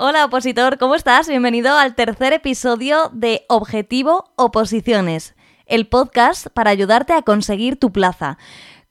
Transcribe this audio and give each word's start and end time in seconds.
Hola 0.00 0.26
opositor, 0.26 0.78
¿cómo 0.78 0.94
estás? 0.94 1.28
Bienvenido 1.28 1.76
al 1.76 1.96
tercer 1.96 2.32
episodio 2.32 3.10
de 3.12 3.44
Objetivo 3.48 4.30
Oposiciones, 4.36 5.34
el 5.66 5.88
podcast 5.88 6.46
para 6.54 6.70
ayudarte 6.70 7.14
a 7.14 7.22
conseguir 7.22 7.80
tu 7.80 7.90
plaza. 7.90 8.38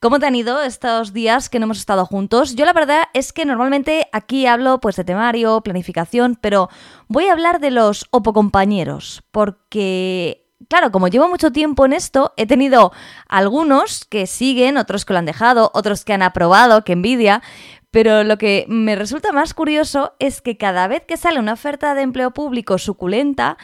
¿Cómo 0.02 0.20
te 0.20 0.26
han 0.26 0.36
ido 0.36 0.62
estos 0.62 1.14
días 1.14 1.48
que 1.48 1.60
no 1.60 1.64
hemos 1.64 1.78
estado 1.78 2.06
juntos? 2.06 2.56
Yo 2.56 2.66
la 2.66 2.74
verdad 2.74 3.04
es 3.14 3.32
que 3.32 3.46
normalmente 3.46 4.10
aquí 4.12 4.48
hablo 4.48 4.82
pues 4.82 4.98
de 4.98 5.06
temario, 5.06 5.62
planificación, 5.62 6.38
pero 6.42 6.68
voy 7.08 7.28
a 7.28 7.32
hablar 7.32 7.62
de 7.62 7.72
los 7.72 8.06
opocompañeros, 8.12 9.24
porque 9.32 10.44
claro, 10.70 10.92
como 10.92 11.08
llevo 11.08 11.30
mucho 11.30 11.52
tiempo 11.52 11.86
en 11.86 11.94
esto, 11.94 12.34
he 12.38 12.46
tenido 12.46 12.92
algunos 13.28 14.06
que 14.06 14.28
siguen, 14.28 14.78
otros 14.78 15.06
que 15.06 15.14
lo 15.14 15.20
han 15.20 15.26
dejado, 15.26 15.72
otros 15.74 16.04
que 16.04 16.14
han 16.14 16.22
aprobado, 16.22 16.84
que 16.84 16.94
envidia, 16.94 17.42
pero 17.92 18.24
lo 18.24 18.38
que 18.38 18.66
me 18.68 18.96
resulta 18.96 19.32
más 19.32 19.54
curioso 19.54 20.14
es 20.20 20.42
que 20.42 20.58
cada 20.58 20.88
vez 20.88 21.04
que 21.06 21.18
sale 21.18 21.40
una 21.40 21.54
oferta 21.54 21.96
de 21.96 22.02
empleo 22.02 22.32
público 22.32 22.78
suculenta, 22.78 23.58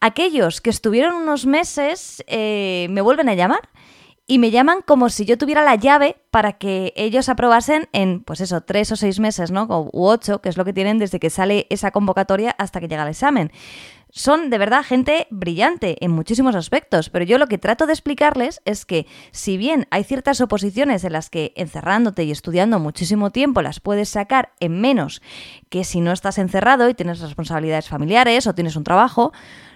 aquellos 0.00 0.60
que 0.60 0.70
estuvieron 0.70 1.14
unos 1.14 1.46
meses 1.46 2.24
eh, 2.26 2.88
me 2.90 3.00
vuelven 3.00 3.28
a 3.28 3.34
llamar 3.34 3.68
y 4.30 4.38
me 4.38 4.52
llaman 4.52 4.82
como 4.86 5.08
si 5.08 5.24
yo 5.24 5.36
tuviera 5.38 5.64
la 5.64 5.74
llave 5.74 6.16
para 6.30 6.52
que 6.52 6.92
ellos 6.94 7.28
aprobasen 7.28 7.88
en, 7.92 8.22
pues 8.22 8.40
eso, 8.40 8.60
tres 8.60 8.92
o 8.92 8.96
seis 8.96 9.18
meses, 9.18 9.50
¿no? 9.50 9.66
U 9.92 10.06
ocho, 10.06 10.40
que 10.40 10.48
es 10.48 10.56
lo 10.56 10.64
que 10.64 10.72
tienen 10.72 10.98
desde 10.98 11.18
que 11.18 11.30
sale 11.30 11.66
esa 11.68 11.90
convocatoria 11.90 12.54
hasta 12.56 12.78
que 12.78 12.86
llega 12.86 13.02
el 13.02 13.08
examen. 13.08 13.50
Son 14.12 14.50
de 14.50 14.58
verdad 14.58 14.84
gente 14.84 15.28
brillante 15.30 16.04
en 16.04 16.10
muchísimos 16.10 16.56
aspectos, 16.56 17.10
pero 17.10 17.24
yo 17.24 17.38
lo 17.38 17.46
que 17.46 17.58
trato 17.58 17.86
de 17.86 17.92
explicarles 17.92 18.60
es 18.64 18.84
que 18.84 19.06
si 19.30 19.56
bien 19.56 19.86
hay 19.90 20.04
ciertas 20.04 20.40
oposiciones 20.40 21.04
en 21.04 21.12
las 21.12 21.30
que 21.30 21.52
encerrándote 21.56 22.24
y 22.24 22.32
estudiando 22.32 22.80
muchísimo 22.80 23.30
tiempo 23.30 23.62
las 23.62 23.78
puedes 23.78 24.08
sacar 24.08 24.52
en 24.58 24.80
menos 24.80 25.22
que 25.68 25.84
si 25.84 26.00
no 26.00 26.12
estás 26.12 26.38
encerrado 26.38 26.88
y 26.88 26.94
tienes 26.94 27.20
responsabilidades 27.20 27.88
familiares 27.88 28.46
o 28.46 28.54
tienes 28.54 28.74
un 28.74 28.84
trabajo, 28.84 29.32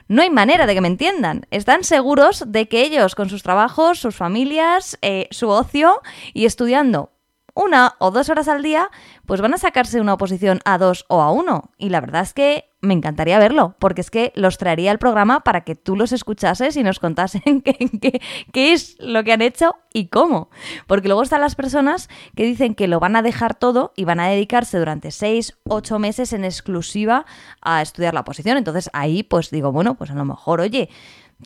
no 0.08 0.22
hay 0.22 0.30
manera 0.30 0.66
de 0.66 0.74
que 0.74 0.80
me 0.80 0.88
entiendan. 0.88 1.46
Están 1.50 1.84
seguros 1.84 2.44
de 2.46 2.68
que 2.68 2.82
ellos, 2.82 3.14
con 3.14 3.30
sus 3.30 3.42
trabajos, 3.42 3.98
sus 3.98 4.16
familias, 4.16 4.98
eh, 5.00 5.28
su 5.30 5.48
ocio 5.48 6.02
y 6.32 6.44
estudiando 6.44 7.12
una 7.54 7.94
o 8.00 8.10
dos 8.10 8.28
horas 8.28 8.48
al 8.48 8.62
día, 8.62 8.90
pues 9.26 9.40
van 9.40 9.54
a 9.54 9.58
sacarse 9.58 10.00
una 10.00 10.14
oposición 10.14 10.60
a 10.64 10.76
dos 10.76 11.04
o 11.08 11.22
a 11.22 11.30
uno. 11.30 11.70
Y 11.78 11.88
la 11.88 12.00
verdad 12.00 12.22
es 12.22 12.34
que 12.34 12.70
me 12.84 12.94
encantaría 12.94 13.38
verlo, 13.38 13.74
porque 13.78 14.00
es 14.00 14.10
que 14.10 14.32
los 14.34 14.58
traería 14.58 14.90
al 14.90 14.98
programa 14.98 15.40
para 15.40 15.62
que 15.62 15.74
tú 15.74 15.96
los 15.96 16.12
escuchases 16.12 16.76
y 16.76 16.82
nos 16.82 17.00
contasen 17.00 17.62
qué, 18.52 18.72
es 18.72 18.96
lo 19.00 19.24
que 19.24 19.32
han 19.32 19.42
hecho 19.42 19.76
y 19.92 20.08
cómo. 20.08 20.50
Porque 20.86 21.08
luego 21.08 21.22
están 21.22 21.40
las 21.40 21.54
personas 21.54 22.08
que 22.36 22.44
dicen 22.44 22.74
que 22.74 22.88
lo 22.88 23.00
van 23.00 23.16
a 23.16 23.22
dejar 23.22 23.54
todo 23.54 23.92
y 23.96 24.04
van 24.04 24.20
a 24.20 24.28
dedicarse 24.28 24.78
durante 24.78 25.10
seis, 25.10 25.58
ocho 25.64 25.98
meses 25.98 26.32
en 26.32 26.44
exclusiva 26.44 27.26
a 27.60 27.82
estudiar 27.82 28.14
la 28.14 28.20
oposición. 28.20 28.56
Entonces 28.58 28.90
ahí 28.92 29.22
pues 29.22 29.50
digo, 29.50 29.72
bueno, 29.72 29.94
pues 29.96 30.10
a 30.10 30.14
lo 30.14 30.24
mejor, 30.24 30.60
oye, 30.60 30.88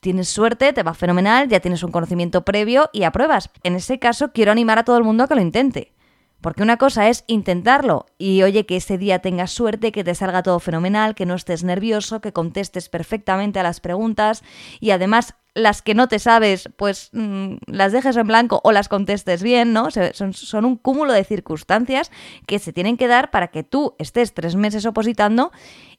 tienes 0.01 0.29
suerte, 0.29 0.73
te 0.73 0.83
va 0.83 0.95
fenomenal, 0.95 1.49
ya 1.49 1.61
tienes 1.61 1.83
un 1.83 1.93
conocimiento 1.93 2.45
previo 2.45 2.91
y 2.93 3.05
apruebas. 3.05 3.51
En 3.63 3.75
ese 3.77 3.99
caso 3.99 4.33
quiero 4.33 4.53
animar 4.53 4.79
a 4.79 4.85
todo 4.85 4.99
el 4.99 5.05
mundo 5.05 5.25
a 5.25 5.29
que 5.29 5.35
lo 5.35 5.41
intente. 5.41 5.93
Porque 6.41 6.63
una 6.63 6.77
cosa 6.77 7.09
es 7.09 7.25
intentarlo 7.27 8.07
y 8.17 8.43
oye 8.43 8.65
que 8.65 8.77
ese 8.77 8.97
día 8.97 9.19
tengas 9.19 9.51
suerte, 9.51 9.91
que 9.91 10.05
te 10.05 10.15
salga 10.15 10.43
todo 10.43 10.61
fenomenal, 10.61 11.15
que 11.15 11.27
no 11.27 11.35
estés 11.35 11.65
nervioso, 11.65 12.21
que 12.21 12.33
contestes 12.33 12.89
perfectamente 12.89 13.59
a 13.59 13.65
las 13.65 13.81
preguntas 13.81 14.45
y 14.79 14.91
además 14.91 15.35
las 15.55 15.83
que 15.83 15.95
no 15.95 16.07
te 16.07 16.21
sabes, 16.21 16.69
pues 16.77 17.11
mm, 17.13 17.57
las 17.67 17.93
dejes 17.93 18.17
en 18.17 18.29
blanco 18.29 18.61
o 18.63 18.71
las 18.71 18.89
contestes 18.89 19.43
bien, 19.43 19.73
¿no? 19.73 19.91
Son, 19.91 20.33
son, 20.33 20.65
un 20.65 20.77
cúmulo 20.77 21.13
de 21.13 21.25
circunstancias 21.25 22.13
que 22.47 22.61
se 22.61 22.73
tienen 22.73 22.97
que 22.97 23.09
dar 23.09 23.31
para 23.31 23.49
que 23.49 23.65
tú 23.65 23.97
estés 23.99 24.35
tres 24.35 24.55
meses 24.55 24.87
opositando 24.87 25.51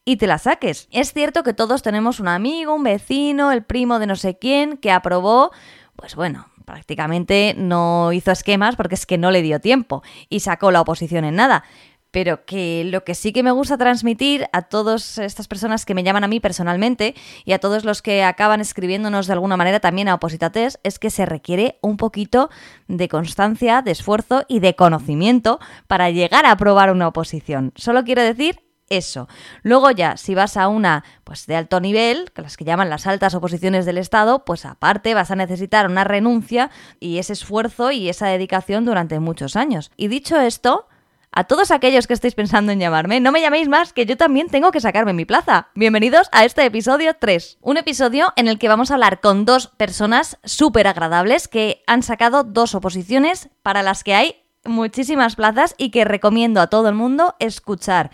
y 0.05 0.15
te 0.15 0.27
las 0.27 0.43
saques. 0.43 0.87
Es 0.91 1.13
cierto 1.13 1.43
que 1.43 1.53
todos 1.53 1.81
tenemos 1.81 2.19
un 2.21 2.29
amigo, 2.29 2.73
un 2.73 2.83
vecino, 2.83 3.51
el 3.51 3.63
primo 3.63 3.99
de 3.99 4.07
no 4.07 4.15
sé 4.15 4.37
quién 4.37 4.77
que 4.77 4.91
aprobó, 4.91 5.51
pues 5.95 6.15
bueno, 6.15 6.48
prácticamente 6.69 7.55
no 7.57 8.13
hizo 8.13 8.31
esquemas 8.31 8.75
porque 8.75 8.93
es 8.93 9.07
que 9.07 9.17
no 9.17 9.31
le 9.31 9.41
dio 9.41 9.59
tiempo 9.59 10.03
y 10.29 10.41
sacó 10.41 10.69
la 10.69 10.81
oposición 10.81 11.25
en 11.25 11.35
nada. 11.35 11.63
Pero 12.11 12.45
que 12.45 12.83
lo 12.85 13.03
que 13.03 13.15
sí 13.15 13.33
que 13.33 13.43
me 13.43 13.51
gusta 13.51 13.77
transmitir 13.77 14.47
a 14.51 14.63
todas 14.63 15.17
estas 15.17 15.47
personas 15.47 15.85
que 15.85 15.93
me 15.93 16.03
llaman 16.03 16.23
a 16.23 16.27
mí 16.27 16.39
personalmente 16.39 17.15
y 17.45 17.53
a 17.53 17.59
todos 17.59 17.85
los 17.85 18.01
que 18.01 18.23
acaban 18.23 18.61
escribiéndonos 18.61 19.27
de 19.27 19.33
alguna 19.33 19.57
manera 19.57 19.79
también 19.79 20.09
a 20.09 20.15
Opositates 20.15 20.79
es 20.83 20.99
que 20.99 21.09
se 21.09 21.25
requiere 21.25 21.77
un 21.81 21.97
poquito 21.97 22.49
de 22.87 23.07
constancia, 23.07 23.81
de 23.81 23.91
esfuerzo 23.91 24.45
y 24.47 24.59
de 24.59 24.75
conocimiento 24.75 25.59
para 25.87 26.09
llegar 26.09 26.45
a 26.45 26.51
aprobar 26.51 26.91
una 26.91 27.07
oposición. 27.07 27.73
Solo 27.75 28.03
quiero 28.03 28.23
decir 28.23 28.68
eso. 28.89 29.27
Luego 29.63 29.91
ya, 29.91 30.17
si 30.17 30.35
vas 30.35 30.57
a 30.57 30.67
una 30.67 31.03
pues 31.23 31.45
de 31.45 31.55
alto 31.55 31.79
nivel, 31.79 32.31
que 32.33 32.41
las 32.41 32.57
que 32.57 32.65
llaman 32.65 32.89
las 32.89 33.07
altas 33.07 33.35
oposiciones 33.35 33.85
del 33.85 33.97
Estado, 33.97 34.45
pues 34.45 34.65
aparte 34.65 35.13
vas 35.13 35.31
a 35.31 35.35
necesitar 35.35 35.87
una 35.87 36.03
renuncia 36.03 36.71
y 36.99 37.19
ese 37.19 37.33
esfuerzo 37.33 37.91
y 37.91 38.09
esa 38.09 38.27
dedicación 38.27 38.85
durante 38.85 39.19
muchos 39.19 39.55
años. 39.55 39.91
Y 39.97 40.07
dicho 40.07 40.39
esto, 40.39 40.87
a 41.31 41.43
todos 41.43 41.69
aquellos 41.69 42.07
que 42.07 42.13
estéis 42.13 42.33
pensando 42.33 42.71
en 42.71 42.79
llamarme, 42.79 43.19
no 43.19 43.31
me 43.31 43.41
llaméis 43.41 43.69
más, 43.69 43.93
que 43.93 44.07
yo 44.07 44.17
también 44.17 44.47
tengo 44.47 44.71
que 44.71 44.81
sacarme 44.81 45.13
mi 45.13 45.25
plaza. 45.25 45.69
Bienvenidos 45.75 46.27
a 46.31 46.43
este 46.43 46.65
episodio 46.65 47.15
3. 47.19 47.59
Un 47.61 47.77
episodio 47.77 48.33
en 48.35 48.47
el 48.47 48.57
que 48.57 48.67
vamos 48.67 48.89
a 48.89 48.95
hablar 48.95 49.19
con 49.19 49.45
dos 49.45 49.67
personas 49.67 50.39
súper 50.43 50.87
agradables 50.87 51.47
que 51.47 51.83
han 51.85 52.01
sacado 52.01 52.43
dos 52.43 52.73
oposiciones 52.73 53.49
para 53.61 53.83
las 53.83 54.03
que 54.03 54.15
hay 54.15 54.35
muchísimas 54.65 55.35
plazas 55.35 55.75
y 55.77 55.91
que 55.91 56.03
recomiendo 56.03 56.61
a 56.61 56.67
todo 56.67 56.89
el 56.89 56.95
mundo 56.95 57.35
escuchar. 57.39 58.09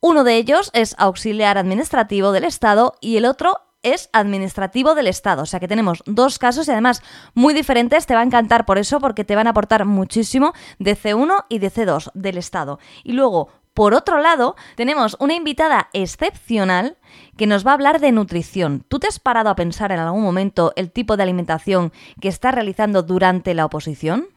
Uno 0.00 0.22
de 0.22 0.36
ellos 0.36 0.70
es 0.74 0.94
auxiliar 0.96 1.58
administrativo 1.58 2.30
del 2.30 2.44
Estado 2.44 2.94
y 3.00 3.16
el 3.16 3.24
otro 3.24 3.62
es 3.82 4.10
administrativo 4.12 4.94
del 4.94 5.08
Estado. 5.08 5.42
O 5.42 5.46
sea 5.46 5.58
que 5.58 5.66
tenemos 5.66 6.02
dos 6.06 6.38
casos 6.38 6.68
y 6.68 6.70
además 6.70 7.02
muy 7.34 7.52
diferentes. 7.52 8.06
Te 8.06 8.14
va 8.14 8.20
a 8.20 8.24
encantar 8.24 8.64
por 8.64 8.78
eso, 8.78 9.00
porque 9.00 9.24
te 9.24 9.34
van 9.34 9.48
a 9.48 9.50
aportar 9.50 9.84
muchísimo 9.86 10.52
de 10.78 10.96
C1 10.96 11.46
y 11.48 11.58
de 11.58 11.72
C2 11.72 12.10
del 12.14 12.38
Estado. 12.38 12.78
Y 13.02 13.12
luego, 13.12 13.48
por 13.74 13.92
otro 13.94 14.18
lado, 14.18 14.54
tenemos 14.76 15.16
una 15.18 15.34
invitada 15.34 15.88
excepcional 15.92 16.96
que 17.36 17.46
nos 17.46 17.66
va 17.66 17.72
a 17.72 17.74
hablar 17.74 18.00
de 18.00 18.12
nutrición. 18.12 18.84
¿Tú 18.88 19.00
te 19.00 19.08
has 19.08 19.18
parado 19.18 19.50
a 19.50 19.56
pensar 19.56 19.90
en 19.90 19.98
algún 19.98 20.22
momento 20.22 20.72
el 20.76 20.92
tipo 20.92 21.16
de 21.16 21.24
alimentación 21.24 21.92
que 22.20 22.28
estás 22.28 22.54
realizando 22.54 23.02
durante 23.02 23.54
la 23.54 23.64
oposición? 23.64 24.28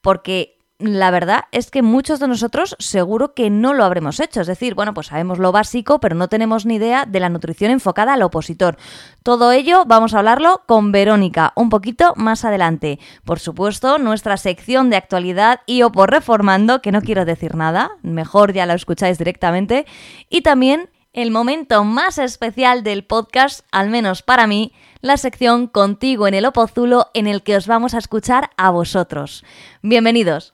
Porque 0.00 0.61
la 0.82 1.10
verdad 1.10 1.44
es 1.52 1.70
que 1.70 1.82
muchos 1.82 2.18
de 2.18 2.28
nosotros 2.28 2.76
seguro 2.78 3.34
que 3.34 3.50
no 3.50 3.72
lo 3.72 3.84
habremos 3.84 4.18
hecho. 4.20 4.40
Es 4.40 4.46
decir, 4.46 4.74
bueno, 4.74 4.94
pues 4.94 5.08
sabemos 5.08 5.38
lo 5.38 5.52
básico, 5.52 6.00
pero 6.00 6.14
no 6.14 6.28
tenemos 6.28 6.66
ni 6.66 6.74
idea 6.74 7.06
de 7.06 7.20
la 7.20 7.28
nutrición 7.28 7.70
enfocada 7.70 8.14
al 8.14 8.22
opositor. 8.22 8.76
Todo 9.22 9.52
ello 9.52 9.84
vamos 9.86 10.14
a 10.14 10.18
hablarlo 10.18 10.62
con 10.66 10.90
Verónica 10.90 11.52
un 11.54 11.68
poquito 11.68 12.14
más 12.16 12.44
adelante. 12.44 12.98
Por 13.24 13.38
supuesto, 13.38 13.98
nuestra 13.98 14.36
sección 14.36 14.90
de 14.90 14.96
actualidad 14.96 15.60
y 15.66 15.82
o 15.82 15.92
por 15.92 16.10
reformando, 16.10 16.82
que 16.82 16.92
no 16.92 17.00
quiero 17.00 17.24
decir 17.24 17.54
nada, 17.54 17.92
mejor 18.02 18.52
ya 18.52 18.66
lo 18.66 18.74
escucháis 18.74 19.18
directamente. 19.18 19.86
Y 20.28 20.42
también 20.42 20.90
el 21.12 21.30
momento 21.30 21.84
más 21.84 22.18
especial 22.18 22.82
del 22.82 23.04
podcast, 23.04 23.66
al 23.70 23.90
menos 23.90 24.22
para 24.22 24.46
mí, 24.46 24.72
la 25.02 25.16
sección 25.16 25.66
Contigo 25.66 26.28
en 26.28 26.34
el 26.34 26.46
Opozulo 26.46 27.10
en 27.12 27.26
el 27.26 27.42
que 27.42 27.56
os 27.56 27.66
vamos 27.66 27.92
a 27.92 27.98
escuchar 27.98 28.50
a 28.56 28.70
vosotros. 28.70 29.44
Bienvenidos. 29.82 30.52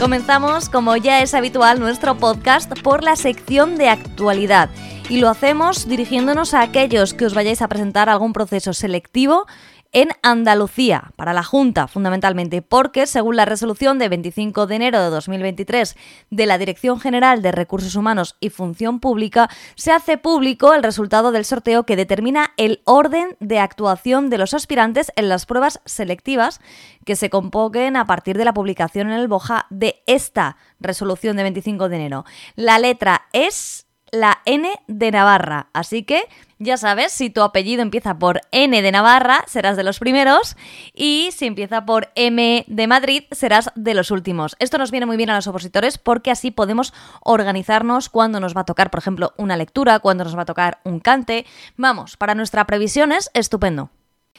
Comenzamos, 0.00 0.68
como 0.68 0.96
ya 0.96 1.22
es 1.22 1.34
habitual, 1.34 1.78
nuestro 1.78 2.16
podcast 2.16 2.72
por 2.82 3.04
la 3.04 3.14
sección 3.14 3.76
de 3.76 3.88
actualidad 3.88 4.68
y 5.08 5.20
lo 5.20 5.28
hacemos 5.28 5.88
dirigiéndonos 5.88 6.54
a 6.54 6.62
aquellos 6.62 7.14
que 7.14 7.26
os 7.26 7.34
vayáis 7.34 7.62
a 7.62 7.68
presentar 7.68 8.08
algún 8.08 8.32
proceso 8.32 8.72
selectivo 8.72 9.46
en 9.92 10.08
Andalucía, 10.22 11.12
para 11.16 11.32
la 11.32 11.44
Junta 11.44 11.86
fundamentalmente, 11.86 12.60
porque 12.60 13.06
según 13.06 13.36
la 13.36 13.44
resolución 13.44 13.98
de 13.98 14.08
25 14.08 14.66
de 14.66 14.74
enero 14.74 15.00
de 15.00 15.10
2023 15.10 15.96
de 16.30 16.46
la 16.46 16.58
Dirección 16.58 16.98
General 16.98 17.40
de 17.40 17.52
Recursos 17.52 17.94
Humanos 17.94 18.36
y 18.40 18.50
Función 18.50 18.98
Pública, 19.00 19.48
se 19.76 19.92
hace 19.92 20.18
público 20.18 20.74
el 20.74 20.82
resultado 20.82 21.30
del 21.30 21.44
sorteo 21.44 21.84
que 21.86 21.96
determina 21.96 22.52
el 22.56 22.82
orden 22.84 23.36
de 23.38 23.60
actuación 23.60 24.28
de 24.28 24.38
los 24.38 24.54
aspirantes 24.54 25.12
en 25.16 25.28
las 25.28 25.46
pruebas 25.46 25.80
selectivas 25.84 26.60
que 27.04 27.16
se 27.16 27.30
convoquen 27.30 27.96
a 27.96 28.06
partir 28.06 28.36
de 28.36 28.44
la 28.44 28.54
publicación 28.54 29.06
en 29.06 29.14
el 29.14 29.28
BOJA 29.28 29.66
de 29.70 30.02
esta 30.06 30.56
resolución 30.80 31.36
de 31.36 31.44
25 31.44 31.88
de 31.88 31.96
enero. 31.96 32.24
La 32.56 32.78
letra 32.78 33.28
es 33.32 33.85
la 34.10 34.38
N 34.44 34.68
de 34.86 35.10
Navarra. 35.10 35.68
Así 35.72 36.02
que 36.02 36.28
ya 36.58 36.78
sabes, 36.78 37.12
si 37.12 37.28
tu 37.28 37.42
apellido 37.42 37.82
empieza 37.82 38.18
por 38.18 38.40
N 38.50 38.80
de 38.80 38.92
Navarra, 38.92 39.44
serás 39.46 39.76
de 39.76 39.84
los 39.84 39.98
primeros, 39.98 40.56
y 40.94 41.28
si 41.32 41.46
empieza 41.46 41.84
por 41.84 42.10
M 42.14 42.64
de 42.66 42.86
Madrid, 42.86 43.24
serás 43.30 43.70
de 43.74 43.94
los 43.94 44.10
últimos. 44.10 44.56
Esto 44.58 44.78
nos 44.78 44.90
viene 44.90 45.06
muy 45.06 45.18
bien 45.18 45.30
a 45.30 45.36
los 45.36 45.46
opositores 45.46 45.98
porque 45.98 46.30
así 46.30 46.50
podemos 46.50 46.94
organizarnos 47.22 48.08
cuando 48.08 48.40
nos 48.40 48.56
va 48.56 48.62
a 48.62 48.64
tocar, 48.64 48.90
por 48.90 49.00
ejemplo, 49.00 49.34
una 49.36 49.56
lectura, 49.56 49.98
cuando 49.98 50.24
nos 50.24 50.36
va 50.36 50.42
a 50.42 50.46
tocar 50.46 50.80
un 50.84 51.00
cante. 51.00 51.44
Vamos, 51.76 52.16
para 52.16 52.34
nuestra 52.34 52.66
previsión 52.66 53.12
es 53.12 53.30
estupendo. 53.34 53.90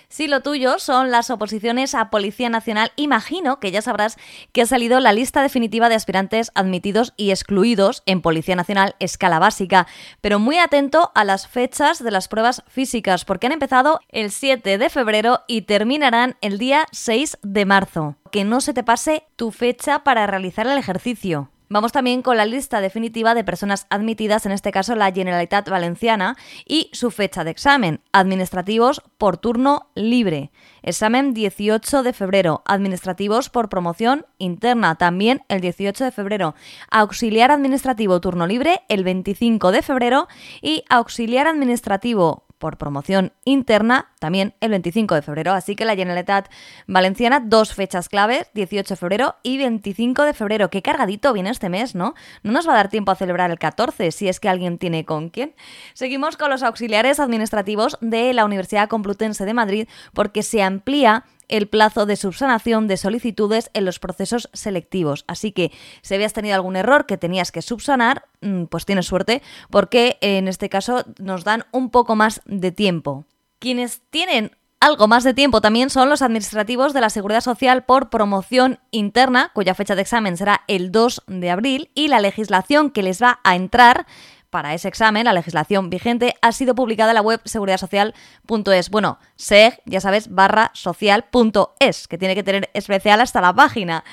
Si 0.09 0.27
lo 0.27 0.41
tuyo 0.41 0.79
son 0.79 1.11
las 1.11 1.29
oposiciones 1.29 1.93
a 1.93 2.09
Policía 2.09 2.49
Nacional, 2.49 2.93
imagino 2.95 3.59
que 3.59 3.71
ya 3.71 3.81
sabrás 3.81 4.15
que 4.53 4.61
ha 4.61 4.65
salido 4.65 5.01
la 5.01 5.11
lista 5.11 5.41
definitiva 5.41 5.89
de 5.89 5.95
aspirantes 5.95 6.49
admitidos 6.55 7.13
y 7.17 7.31
excluidos 7.31 8.03
en 8.05 8.21
Policía 8.21 8.55
Nacional 8.55 8.95
escala 8.99 9.37
básica, 9.37 9.85
pero 10.21 10.39
muy 10.39 10.59
atento 10.59 11.11
a 11.13 11.25
las 11.25 11.47
fechas 11.47 12.01
de 12.01 12.11
las 12.11 12.29
pruebas 12.29 12.63
físicas, 12.67 13.25
porque 13.25 13.47
han 13.47 13.53
empezado 13.53 13.99
el 14.07 14.31
7 14.31 14.77
de 14.77 14.89
febrero 14.89 15.41
y 15.45 15.63
terminarán 15.63 16.37
el 16.39 16.57
día 16.57 16.85
6 16.93 17.39
de 17.43 17.65
marzo. 17.65 18.15
Que 18.31 18.45
no 18.45 18.61
se 18.61 18.73
te 18.73 18.83
pase 18.83 19.23
tu 19.35 19.51
fecha 19.51 20.05
para 20.05 20.25
realizar 20.25 20.67
el 20.67 20.77
ejercicio. 20.77 21.51
Vamos 21.69 21.91
también 21.91 22.21
con 22.21 22.37
la 22.37 22.45
lista 22.45 22.79
definitiva 22.79 23.35
de 23.35 23.43
personas 23.43 23.87
admitidas, 23.89 24.45
en 24.45 24.53
este 24.53 24.71
caso 24.71 24.95
la 24.95 25.11
Generalitat 25.11 25.67
Valenciana, 25.69 26.37
y 26.65 26.89
su 26.93 27.11
fecha 27.11 27.43
de 27.43 27.51
examen. 27.51 27.99
Administrativos 28.13 29.01
por 29.17 29.37
turno 29.37 29.89
libre. 29.93 30.51
Examen 30.81 31.33
18 31.33 32.03
de 32.03 32.13
febrero. 32.13 32.63
Administrativos 32.65 33.49
por 33.49 33.67
promoción 33.67 34.25
interna, 34.37 34.95
también 34.95 35.43
el 35.49 35.59
18 35.59 36.05
de 36.05 36.11
febrero. 36.11 36.55
Auxiliar 36.89 37.51
administrativo 37.51 38.21
turno 38.21 38.47
libre 38.47 38.83
el 38.87 39.03
25 39.03 39.73
de 39.73 39.81
febrero 39.81 40.27
y 40.61 40.85
auxiliar 40.89 41.47
administrativo 41.47 42.46
por 42.57 42.77
promoción 42.77 43.33
interna 43.45 44.11
también 44.19 44.53
el 44.61 44.71
25 44.71 45.15
de 45.15 45.21
febrero. 45.21 45.53
Así 45.53 45.75
que 45.75 45.85
la 45.85 45.95
Generalitat 45.95 46.49
Valenciana, 46.87 47.39
dos 47.39 47.73
fechas 47.73 48.09
claves, 48.09 48.49
18 48.53 48.93
de 48.93 48.95
febrero 48.95 49.35
y 49.43 49.57
25 49.57 50.23
de 50.23 50.33
febrero. 50.33 50.69
Qué 50.69 50.81
cargadito 50.81 51.33
viene 51.33 51.49
este 51.49 51.69
mes, 51.69 51.95
¿no? 51.95 52.15
No 52.43 52.51
nos 52.51 52.67
va 52.67 52.73
a 52.73 52.77
dar 52.77 52.89
tiempo 52.89 53.11
a 53.11 53.15
celebrar 53.15 53.51
el 53.51 53.59
14 53.59 54.11
si 54.11 54.27
es 54.27 54.39
que 54.39 54.49
alguien 54.49 54.77
tiene 54.77 55.05
con 55.05 55.29
quién. 55.29 55.53
Seguimos 55.93 56.37
con 56.37 56.49
los 56.49 56.63
auxiliares 56.63 57.19
administrativos 57.19 57.97
de 58.01 58.33
la 58.33 58.45
Universidad 58.45 58.89
Complutense 58.89 59.45
de 59.45 59.53
Madrid 59.53 59.87
porque 60.13 60.43
se 60.43 60.63
amplía 60.63 61.25
el 61.47 61.67
plazo 61.67 62.05
de 62.05 62.15
subsanación 62.15 62.87
de 62.87 62.97
solicitudes 62.97 63.69
en 63.73 63.85
los 63.85 63.99
procesos 63.99 64.49
selectivos. 64.53 65.25
Así 65.27 65.51
que 65.51 65.71
si 66.01 66.15
habías 66.15 66.33
tenido 66.33 66.55
algún 66.55 66.75
error 66.75 67.05
que 67.05 67.17
tenías 67.17 67.51
que 67.51 67.61
subsanar, 67.61 68.25
mm, 68.41 68.65
pues 68.65 68.85
tienes 68.85 69.05
suerte 69.05 69.41
porque 69.69 70.17
en 70.21 70.47
este 70.47 70.69
caso 70.69 71.05
nos 71.19 71.43
dan 71.43 71.65
un 71.71 71.89
poco 71.89 72.15
más 72.15 72.41
de 72.45 72.71
tiempo. 72.71 73.25
Quienes 73.59 74.01
tienen 74.09 74.51
algo 74.79 75.07
más 75.07 75.23
de 75.23 75.33
tiempo 75.33 75.59
también 75.59 75.89
son 75.89 76.07
los 76.07 76.21
administrativos 76.21 76.93
de 76.93 77.01
la 77.01 77.09
Seguridad 77.09 77.41
Social 77.41 77.83
por 77.83 78.09
promoción 78.09 78.79
interna, 78.91 79.51
cuya 79.53 79.73
fecha 79.73 79.95
de 79.95 80.03
examen 80.03 80.37
será 80.37 80.61
el 80.67 80.91
2 80.91 81.23
de 81.25 81.49
abril, 81.49 81.89
y 81.95 82.09
la 82.09 82.19
legislación 82.19 82.91
que 82.91 83.01
les 83.01 83.21
va 83.21 83.39
a 83.43 83.55
entrar 83.55 84.05
para 84.57 84.73
ese 84.73 84.87
examen, 84.87 85.25
la 85.25 85.33
legislación 85.33 85.91
vigente, 85.91 86.33
ha 86.41 86.51
sido 86.51 86.73
publicada 86.73 87.11
en 87.11 87.15
la 87.15 87.21
web 87.21 87.39
seguridadsocial.es. 87.45 88.89
Bueno, 88.89 89.19
seg, 89.35 89.79
ya 89.85 90.01
sabes, 90.01 90.33
barra 90.33 90.71
social.es, 90.73 92.07
que 92.07 92.17
tiene 92.17 92.33
que 92.33 92.41
tener 92.41 92.71
especial 92.73 93.21
hasta 93.21 93.39
la 93.39 93.53
página. 93.53 94.03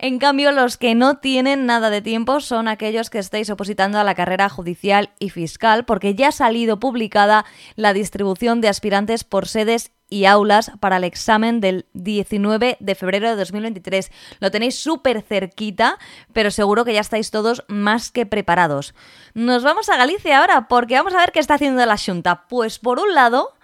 En 0.00 0.18
cambio, 0.18 0.50
los 0.50 0.78
que 0.78 0.96
no 0.96 1.18
tienen 1.18 1.66
nada 1.66 1.90
de 1.90 2.02
tiempo 2.02 2.40
son 2.40 2.66
aquellos 2.66 3.08
que 3.08 3.20
estáis 3.20 3.50
opositando 3.50 4.00
a 4.00 4.02
la 4.02 4.16
carrera 4.16 4.48
judicial 4.48 5.10
y 5.20 5.30
fiscal, 5.30 5.84
porque 5.84 6.16
ya 6.16 6.30
ha 6.30 6.32
salido 6.32 6.80
publicada 6.80 7.44
la 7.76 7.92
distribución 7.92 8.60
de 8.60 8.70
aspirantes 8.70 9.22
por 9.22 9.46
sedes 9.46 9.92
y 10.14 10.26
aulas 10.26 10.70
para 10.78 10.98
el 10.98 11.04
examen 11.04 11.60
del 11.60 11.86
19 11.94 12.76
de 12.78 12.94
febrero 12.94 13.28
de 13.28 13.34
2023. 13.34 14.12
Lo 14.38 14.52
tenéis 14.52 14.78
súper 14.78 15.22
cerquita, 15.22 15.98
pero 16.32 16.52
seguro 16.52 16.84
que 16.84 16.94
ya 16.94 17.00
estáis 17.00 17.32
todos 17.32 17.64
más 17.66 18.12
que 18.12 18.24
preparados. 18.24 18.94
Nos 19.34 19.64
vamos 19.64 19.88
a 19.88 19.96
Galicia 19.96 20.38
ahora 20.38 20.68
porque 20.68 20.94
vamos 20.94 21.14
a 21.14 21.18
ver 21.18 21.32
qué 21.32 21.40
está 21.40 21.54
haciendo 21.54 21.84
la 21.84 21.98
Junta. 21.98 22.46
Pues 22.46 22.78
por 22.78 23.00
un 23.00 23.12
lado, 23.12 23.54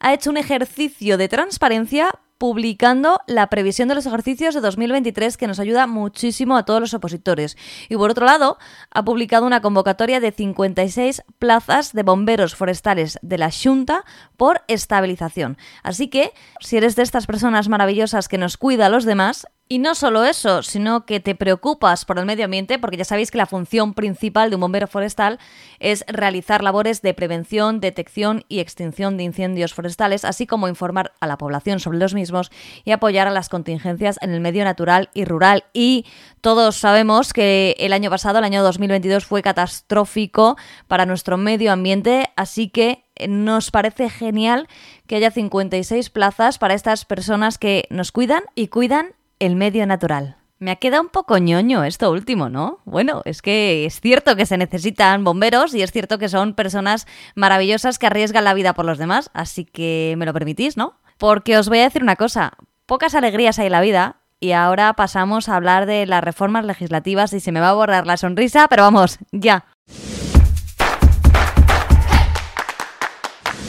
ha 0.00 0.12
hecho 0.12 0.30
un 0.30 0.36
ejercicio 0.36 1.16
de 1.16 1.28
transparencia 1.28 2.18
publicando 2.40 3.20
la 3.26 3.48
previsión 3.48 3.88
de 3.88 3.94
los 3.94 4.06
ejercicios 4.06 4.54
de 4.54 4.62
2023 4.62 5.36
que 5.36 5.46
nos 5.46 5.60
ayuda 5.60 5.86
muchísimo 5.86 6.56
a 6.56 6.64
todos 6.64 6.80
los 6.80 6.94
opositores. 6.94 7.58
Y 7.90 7.96
por 7.96 8.10
otro 8.10 8.24
lado, 8.24 8.56
ha 8.90 9.04
publicado 9.04 9.44
una 9.44 9.60
convocatoria 9.60 10.20
de 10.20 10.32
56 10.32 11.22
plazas 11.38 11.92
de 11.92 12.02
bomberos 12.02 12.54
forestales 12.54 13.18
de 13.20 13.36
la 13.36 13.50
Junta 13.50 14.06
por 14.38 14.62
estabilización. 14.68 15.58
Así 15.82 16.08
que, 16.08 16.32
si 16.60 16.78
eres 16.78 16.96
de 16.96 17.02
estas 17.02 17.26
personas 17.26 17.68
maravillosas 17.68 18.26
que 18.26 18.38
nos 18.38 18.56
cuida 18.56 18.86
a 18.86 18.88
los 18.88 19.04
demás, 19.04 19.46
y 19.72 19.78
no 19.78 19.94
solo 19.94 20.24
eso, 20.24 20.64
sino 20.64 21.06
que 21.06 21.20
te 21.20 21.36
preocupas 21.36 22.04
por 22.04 22.18
el 22.18 22.26
medio 22.26 22.46
ambiente, 22.46 22.80
porque 22.80 22.96
ya 22.96 23.04
sabéis 23.04 23.30
que 23.30 23.38
la 23.38 23.46
función 23.46 23.94
principal 23.94 24.50
de 24.50 24.56
un 24.56 24.62
bombero 24.62 24.88
forestal 24.88 25.38
es 25.78 26.04
realizar 26.08 26.64
labores 26.64 27.02
de 27.02 27.14
prevención, 27.14 27.78
detección 27.78 28.44
y 28.48 28.58
extinción 28.58 29.16
de 29.16 29.22
incendios 29.22 29.72
forestales, 29.72 30.24
así 30.24 30.44
como 30.44 30.66
informar 30.66 31.12
a 31.20 31.28
la 31.28 31.38
población 31.38 31.78
sobre 31.78 31.98
los 31.98 32.14
mismos 32.14 32.50
y 32.84 32.90
apoyar 32.90 33.28
a 33.28 33.30
las 33.30 33.48
contingencias 33.48 34.18
en 34.22 34.32
el 34.32 34.40
medio 34.40 34.64
natural 34.64 35.08
y 35.14 35.24
rural. 35.24 35.62
Y 35.72 36.04
todos 36.40 36.74
sabemos 36.76 37.32
que 37.32 37.76
el 37.78 37.92
año 37.92 38.10
pasado, 38.10 38.40
el 38.40 38.44
año 38.46 38.64
2022, 38.64 39.24
fue 39.24 39.40
catastrófico 39.40 40.56
para 40.88 41.06
nuestro 41.06 41.36
medio 41.36 41.70
ambiente, 41.70 42.32
así 42.34 42.70
que 42.70 43.04
nos 43.28 43.70
parece 43.70 44.10
genial 44.10 44.66
que 45.06 45.14
haya 45.14 45.30
56 45.30 46.10
plazas 46.10 46.58
para 46.58 46.74
estas 46.74 47.04
personas 47.04 47.56
que 47.56 47.86
nos 47.88 48.10
cuidan 48.10 48.42
y 48.56 48.66
cuidan 48.66 49.14
el 49.40 49.56
medio 49.56 49.84
natural. 49.86 50.36
Me 50.58 50.70
ha 50.70 50.76
quedado 50.76 51.02
un 51.02 51.08
poco 51.08 51.38
ñoño 51.38 51.84
esto 51.84 52.10
último, 52.10 52.50
¿no? 52.50 52.80
Bueno, 52.84 53.22
es 53.24 53.40
que 53.40 53.86
es 53.86 53.98
cierto 54.00 54.36
que 54.36 54.44
se 54.44 54.58
necesitan 54.58 55.24
bomberos 55.24 55.74
y 55.74 55.80
es 55.80 55.90
cierto 55.90 56.18
que 56.18 56.28
son 56.28 56.54
personas 56.54 57.06
maravillosas 57.34 57.98
que 57.98 58.06
arriesgan 58.06 58.44
la 58.44 58.52
vida 58.52 58.74
por 58.74 58.84
los 58.84 58.98
demás, 58.98 59.30
así 59.32 59.64
que 59.64 60.14
me 60.18 60.26
lo 60.26 60.34
permitís, 60.34 60.76
¿no? 60.76 61.00
Porque 61.16 61.56
os 61.56 61.70
voy 61.70 61.78
a 61.78 61.84
decir 61.84 62.02
una 62.02 62.16
cosa, 62.16 62.52
pocas 62.84 63.14
alegrías 63.14 63.58
hay 63.58 63.66
en 63.66 63.72
la 63.72 63.80
vida 63.80 64.16
y 64.38 64.52
ahora 64.52 64.92
pasamos 64.92 65.48
a 65.48 65.56
hablar 65.56 65.86
de 65.86 66.04
las 66.04 66.22
reformas 66.22 66.66
legislativas 66.66 67.32
y 67.32 67.40
se 67.40 67.52
me 67.52 67.60
va 67.60 67.70
a 67.70 67.74
borrar 67.74 68.06
la 68.06 68.18
sonrisa, 68.18 68.68
pero 68.68 68.82
vamos, 68.82 69.18
ya. 69.32 69.64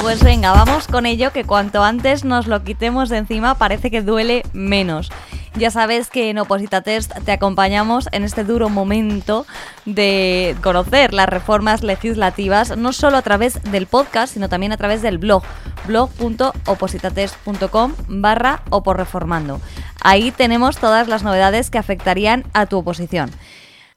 Pues 0.01 0.23
venga, 0.23 0.51
vamos 0.51 0.88
con 0.88 1.06
ello, 1.06 1.31
que 1.31 1.44
cuanto 1.44 1.83
antes 1.83 2.25
nos 2.25 2.47
lo 2.47 2.63
quitemos 2.63 3.07
de 3.09 3.18
encima 3.18 3.56
parece 3.56 3.91
que 3.91 4.01
duele 4.01 4.41
menos. 4.51 5.12
Ya 5.56 5.69
sabes 5.69 6.09
que 6.09 6.30
en 6.30 6.38
Oposita 6.38 6.81
Test 6.81 7.12
te 7.25 7.33
acompañamos 7.33 8.07
en 8.13 8.24
este 8.24 8.45
duro 8.45 8.69
momento 8.69 9.45
de 9.86 10.56
conocer 10.63 11.13
las 11.13 11.28
reformas 11.28 11.83
legislativas, 11.83 12.78
no 12.78 12.94
solo 12.94 13.18
a 13.18 13.21
través 13.21 13.61
del 13.64 13.85
podcast, 13.85 14.33
sino 14.33 14.47
también 14.47 14.71
a 14.71 14.78
través 14.78 15.02
del 15.02 15.18
blog, 15.18 15.44
blog.opositatest.com 15.87 17.95
barra 18.07 18.64
reformando. 18.95 19.59
Ahí 20.02 20.31
tenemos 20.31 20.78
todas 20.78 21.09
las 21.09 21.23
novedades 21.23 21.69
que 21.69 21.78
afectarían 21.78 22.45
a 22.54 22.66
tu 22.66 22.78
oposición. 22.78 23.30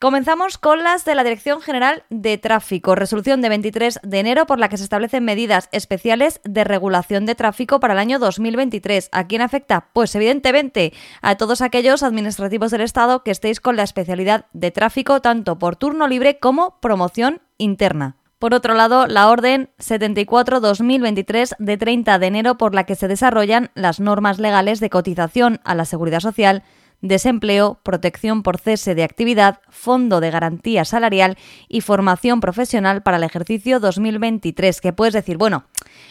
Comenzamos 0.05 0.59
con 0.59 0.83
las 0.83 1.07
de 1.07 1.15
la 1.15 1.25
Dirección 1.25 1.63
General 1.63 2.03
de 2.11 2.37
Tráfico, 2.37 2.95
resolución 2.95 3.41
de 3.41 3.49
23 3.49 4.01
de 4.03 4.21
enero 4.21 4.45
por 4.45 4.59
la 4.59 4.69
que 4.69 4.77
se 4.77 4.85
establecen 4.85 5.25
medidas 5.25 5.71
especiales 5.73 6.43
de 6.45 6.63
regulación 6.63 7.25
de 7.25 7.35
tráfico 7.35 7.81
para 7.81 7.95
el 7.95 7.99
año 7.99 8.19
2023. 8.19 9.09
¿A 9.13 9.27
quién 9.27 9.41
afecta? 9.41 9.89
Pues 9.95 10.15
evidentemente 10.15 10.93
a 11.23 11.37
todos 11.37 11.63
aquellos 11.63 12.03
administrativos 12.03 12.71
del 12.71 12.83
Estado 12.83 13.23
que 13.23 13.31
estéis 13.31 13.61
con 13.61 13.77
la 13.77 13.83
especialidad 13.83 14.45
de 14.53 14.71
tráfico 14.71 15.23
tanto 15.23 15.59
por 15.59 15.77
turno 15.77 16.07
libre 16.07 16.39
como 16.39 16.79
promoción 16.81 17.41
interna. 17.57 18.19
Por 18.39 18.53
otro 18.53 18.75
lado, 18.75 19.07
la 19.07 19.31
Orden 19.31 19.71
74-2023 19.79 21.57
de 21.59 21.77
30 21.79 22.19
de 22.19 22.27
enero 22.27 22.59
por 22.59 22.75
la 22.75 22.85
que 22.85 22.95
se 22.95 23.09
desarrollan 23.09 23.71
las 23.75 24.01
normas 24.01 24.39
legales 24.39 24.81
de 24.81 24.91
cotización 24.91 25.63
a 25.65 25.75
la 25.75 25.87
seguridad 25.87 26.21
social 26.21 26.63
desempleo, 27.09 27.79
protección 27.83 28.43
por 28.43 28.59
cese 28.59 28.95
de 28.95 29.05
actividad, 29.05 29.61
fondo 29.69 30.21
de 30.21 30.31
garantía 30.31 30.85
salarial 30.85 31.37
y 31.69 31.81
formación 31.83 32.41
profesional 32.41 33.03
para 33.03 33.19
el 33.19 33.25
ejercicio 33.25 33.79
2023, 33.79 34.81
que 34.81 34.93
puedes 34.93 35.15
decir, 35.15 35.37
bueno, 35.37 35.65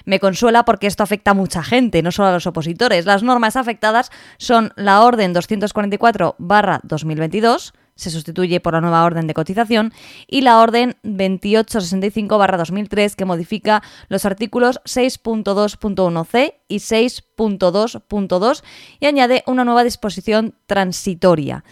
me 0.06 0.20
consuela 0.20 0.66
porque 0.66 0.88
esto 0.88 1.04
afecta 1.04 1.32
a 1.32 1.34
mucha 1.34 1.64
gente, 1.64 2.04
no 2.04 2.12
solo 2.12 2.28
a 2.30 2.34
los 2.34 2.48
opositores. 2.48 3.06
Las 3.06 3.24
normas 3.24 3.56
afectadas 3.56 4.12
son 4.38 4.74
la 4.76 5.02
Orden 5.02 5.34
244-2022, 5.34 7.74
se 7.96 8.10
sustituye 8.10 8.60
por 8.60 8.74
la 8.74 8.82
nueva 8.82 9.04
orden 9.04 9.28
de 9.28 9.34
cotización, 9.34 9.94
y 10.28 10.42
la 10.42 10.60
orden 10.60 10.98
2865-2003, 11.04 13.16
que 13.16 13.26
modifica 13.26 13.84
los 14.10 14.26
artículos 14.26 14.82
6.2.1c 14.86 16.56
y 16.68 16.78
6.2.2 16.78 18.64
y 19.00 19.06
añade 19.06 19.44
una 19.48 19.66
nueva 19.66 19.84
disposición 19.84 20.56
transitoria. 20.66 21.64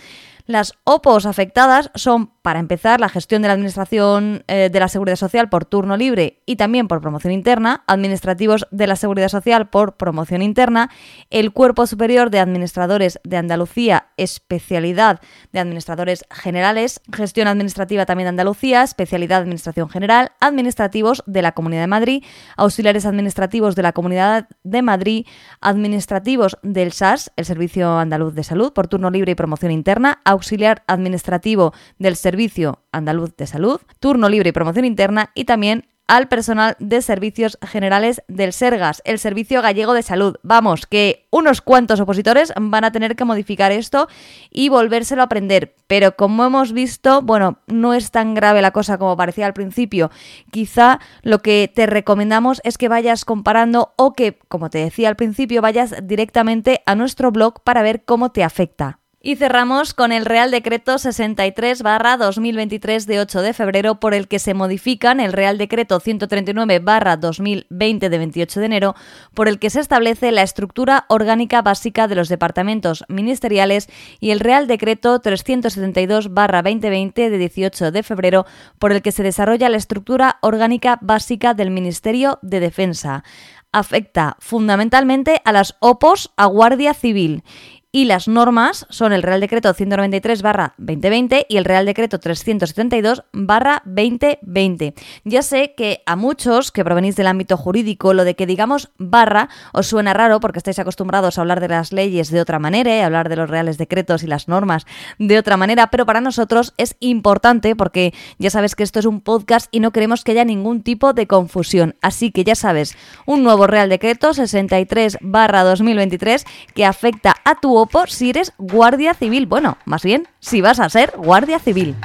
Las 0.46 0.76
OPOs 0.84 1.26
afectadas 1.26 1.90
son 1.96 2.32
para 2.42 2.60
empezar, 2.60 3.00
la 3.00 3.10
gestión 3.10 3.42
de 3.42 3.48
la 3.48 3.54
Administración 3.54 4.44
eh, 4.48 4.70
de 4.72 4.80
la 4.80 4.88
Seguridad 4.88 5.16
Social 5.16 5.50
por 5.50 5.66
turno 5.66 5.96
libre 5.96 6.42
y 6.48 6.56
también 6.56 6.88
por 6.88 7.00
promoción 7.00 7.34
interna, 7.34 7.84
administrativos 7.86 8.68
de 8.72 8.88
la 8.88 8.96
Seguridad 8.96 9.30
Social 9.30 9.70
por 9.70 9.96
promoción 9.96 10.42
interna, 10.42 10.90
el 11.30 11.52
Cuerpo 11.52 11.86
Superior 11.86 12.32
de 12.32 12.40
Administradores 12.40 13.20
de 13.24 13.38
Andalucía, 13.38 14.08
especialidad 14.18 15.22
de 15.52 15.60
Administradores 15.60 16.26
Generales, 16.32 17.02
gestión 17.14 17.48
administrativa 17.48 18.08
también 18.08 18.26
de 18.26 18.30
Andalucía, 18.30 18.82
especialidad 18.82 19.38
de 19.38 19.44
Administración 19.44 19.90
General, 19.90 20.32
administrativos 20.40 21.24
de 21.28 21.44
la 21.44 21.52
Comunidad 21.52 21.82
de 21.82 21.88
Madrid, 21.88 22.24
auxiliares 22.58 23.06
administrativos 23.06 23.76
de 23.76 23.84
la 23.84 23.94
Comunidad 23.94 24.48
de 24.64 24.82
Madrid, 24.82 25.28
administrativos 25.60 26.58
del 26.64 26.92
SAS, 26.92 27.32
el 27.36 27.46
Servicio 27.46 28.00
Andaluz 28.00 28.34
de 28.34 28.44
Salud, 28.44 28.74
por 28.74 28.88
turno 28.88 29.12
libre 29.12 29.34
y 29.34 29.36
promoción 29.36 29.72
interna, 29.72 30.22
auxiliar 30.26 30.84
administrativo 30.88 31.74
del 32.00 32.16
Servicio 32.16 32.31
Servicio 32.32 32.80
Andaluz 32.94 33.36
de 33.36 33.46
Salud, 33.46 33.82
turno 34.00 34.30
libre 34.30 34.50
y 34.50 34.54
promoción 34.54 34.86
interna 34.86 35.32
y 35.36 35.44
también 35.44 35.90
al 36.08 36.30
personal 36.30 36.78
de 36.80 37.02
servicios 37.02 37.58
generales 37.62 38.24
del 38.30 38.54
Sergas, 38.54 39.02
el 39.04 39.20
Servicio 39.20 39.62
Gallego 39.62 39.94
de 39.94 40.02
Salud. 40.02 40.38
Vamos, 40.44 40.86
que 40.86 41.28
unos 41.30 41.60
cuantos 41.60 42.00
opositores 42.00 42.54
van 42.56 42.86
a 42.86 42.94
tener 42.94 43.18
que 43.18 43.26
modificar 43.26 43.74
esto 43.74 44.08
y 44.50 44.70
volvérselo 44.70 45.22
a 45.22 45.26
aprender. 45.26 45.76
Pero 45.88 46.16
como 46.16 46.46
hemos 46.46 46.72
visto, 46.72 47.22
bueno, 47.22 47.60
no 47.68 47.94
es 47.94 48.12
tan 48.12 48.34
grave 48.34 48.62
la 48.62 48.72
cosa 48.72 48.98
como 48.98 49.18
parecía 49.18 49.46
al 49.46 49.54
principio. 49.54 50.10
Quizá 50.52 51.02
lo 51.22 51.40
que 51.40 51.70
te 51.74 51.86
recomendamos 51.86 52.62
es 52.64 52.78
que 52.78 52.88
vayas 52.88 53.26
comparando 53.26 53.92
o 53.98 54.14
que, 54.14 54.40
como 54.48 54.70
te 54.70 54.78
decía 54.78 55.10
al 55.10 55.18
principio, 55.18 55.62
vayas 55.62 55.96
directamente 56.04 56.82
a 56.86 56.96
nuestro 56.96 57.34
blog 57.34 57.62
para 57.62 57.82
ver 57.82 58.06
cómo 58.06 58.32
te 58.32 58.46
afecta. 58.46 59.01
Y 59.24 59.36
cerramos 59.36 59.94
con 59.94 60.12
el 60.12 60.26
Real 60.26 60.50
Decreto 60.50 60.96
63-2023 60.96 63.06
de 63.06 63.20
8 63.20 63.44
de 63.44 63.54
febrero 63.54 64.00
por 64.00 64.16
el 64.16 64.28
que 64.28 64.40
se 64.40 64.56
modifican 64.56 65.20
el 65.20 65.32
Real 65.32 65.60
Decreto 65.60 66.00
139-2020 66.00 68.10
de 68.10 68.18
28 68.18 68.60
de 68.60 68.66
enero 68.66 68.96
por 69.36 69.48
el 69.48 69.60
que 69.60 69.70
se 69.70 69.80
establece 69.80 70.32
la 70.32 70.42
estructura 70.42 71.06
orgánica 71.08 71.62
básica 71.62 72.08
de 72.08 72.16
los 72.16 72.30
departamentos 72.30 73.06
ministeriales 73.10 73.90
y 74.20 74.32
el 74.32 74.40
Real 74.40 74.66
Decreto 74.66 75.22
372-2020 75.22 77.14
de 77.14 77.38
18 77.38 77.92
de 77.92 78.02
febrero 78.02 78.48
por 78.80 78.92
el 78.92 79.04
que 79.04 79.12
se 79.12 79.22
desarrolla 79.22 79.70
la 79.70 79.78
estructura 79.78 80.40
orgánica 80.42 80.98
básica 81.00 81.54
del 81.54 81.70
Ministerio 81.70 82.40
de 82.42 82.60
Defensa. 82.60 83.24
Afecta 83.72 84.36
fundamentalmente 84.40 85.44
a 85.46 85.52
las 85.52 85.76
OPOS 85.80 86.32
a 86.36 86.48
Guardia 86.48 86.96
Civil 86.96 87.44
y 87.92 88.06
las 88.06 88.30
normas 88.30 88.86
son 88.90 89.12
el 89.12 89.22
Real 89.22 89.42
Decreto 89.42 89.74
193-2020 89.74 91.46
y 91.50 91.58
el 91.58 91.66
Real 91.66 91.86
Decreto 91.86 92.20
372-2020. 92.20 94.94
Ya 95.26 95.42
sé 95.42 95.74
que 95.76 96.02
a 96.06 96.16
muchos 96.16 96.72
que 96.72 96.86
provenís 96.86 97.18
del 97.18 97.28
ámbito 97.28 97.58
jurídico 97.58 98.14
lo 98.14 98.24
de 98.24 98.36
que 98.36 98.46
digamos 98.46 98.92
barra 98.98 99.50
os 99.74 99.88
suena 99.88 100.14
raro 100.14 100.40
porque 100.40 100.60
estáis 100.60 100.80
acostumbrados 100.80 101.38
a 101.38 101.42
hablar 101.42 101.60
de 101.60 101.68
las 101.68 101.92
leyes 101.92 102.32
de 102.32 102.40
otra 102.40 102.60
manera, 102.60 102.96
y 102.96 103.02
hablar 103.02 103.28
de 103.28 103.36
los 103.36 103.50
reales 103.50 103.78
decretos 103.78 104.24
y 104.24 104.28
las 104.28 104.48
normas 104.48 104.86
de 105.20 105.38
otra 105.38 105.58
manera, 105.58 105.88
pero 105.88 106.06
para 106.06 106.22
nosotros 106.22 106.74
es 106.78 106.96
importante 107.02 107.76
porque 107.76 108.14
ya 108.40 108.50
sabes 108.50 108.76
que 108.76 108.84
esto 108.84 109.00
es 109.00 109.06
un 109.06 109.20
podcast 109.20 109.68
y 109.72 109.82
no 109.82 109.92
queremos 109.92 110.24
que 110.24 110.32
haya 110.32 110.46
ningún 110.46 110.82
tipo 110.82 111.12
de 111.12 111.28
confusión. 111.28 111.98
Así 112.02 112.32
que 112.32 112.46
ya 112.46 112.56
sabes, 112.56 112.96
un 113.26 113.44
nuevo 113.44 113.68
Real 113.68 113.90
Decreto 113.90 114.30
63-2023 114.30 116.46
que 116.74 116.86
afecta 116.86 117.36
a 117.44 117.60
tu 117.60 117.81
por 117.86 118.10
si 118.10 118.30
eres 118.30 118.54
guardia 118.58 119.14
civil. 119.14 119.46
Bueno, 119.46 119.78
más 119.86 120.04
bien, 120.04 120.28
si 120.40 120.62
vas 120.62 120.80
a 120.80 120.90
ser 120.90 121.14
guardia 121.18 121.60
civil. 121.60 121.96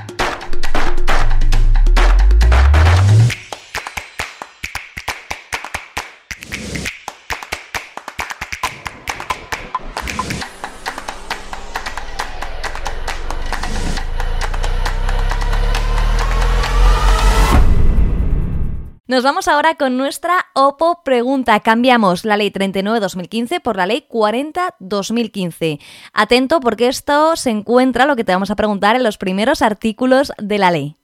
Nos 19.08 19.22
vamos 19.22 19.46
ahora 19.46 19.76
con 19.76 19.96
nuestra 19.96 20.46
OPO 20.52 21.04
pregunta. 21.04 21.60
Cambiamos 21.60 22.24
la 22.24 22.36
ley 22.36 22.50
39-2015 22.50 23.62
por 23.62 23.76
la 23.76 23.86
ley 23.86 24.04
40-2015. 24.10 25.80
Atento 26.12 26.58
porque 26.58 26.88
esto 26.88 27.36
se 27.36 27.50
encuentra, 27.50 28.06
lo 28.06 28.16
que 28.16 28.24
te 28.24 28.32
vamos 28.32 28.50
a 28.50 28.56
preguntar, 28.56 28.96
en 28.96 29.04
los 29.04 29.16
primeros 29.16 29.62
artículos 29.62 30.32
de 30.38 30.58
la 30.58 30.72
ley. 30.72 30.96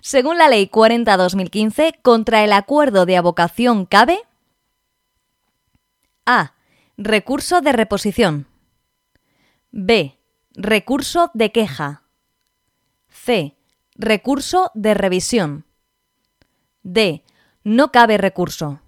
Según 0.00 0.38
la 0.38 0.48
ley 0.48 0.68
40-2015, 0.68 2.00
contra 2.02 2.44
el 2.44 2.52
acuerdo 2.52 3.04
de 3.04 3.16
abocación 3.16 3.84
cabe 3.84 4.20
A. 6.26 6.54
Recurso 6.96 7.62
de 7.62 7.72
reposición. 7.72 8.46
B. 9.72 10.20
Recurso 10.52 11.32
de 11.34 11.50
queja. 11.50 12.04
C. 13.08 13.56
Recurso 13.96 14.70
de 14.74 14.94
revisión. 14.94 15.64
D 16.84 17.24
no 17.64 17.92
cabe 17.92 18.16
recurso. 18.16 18.80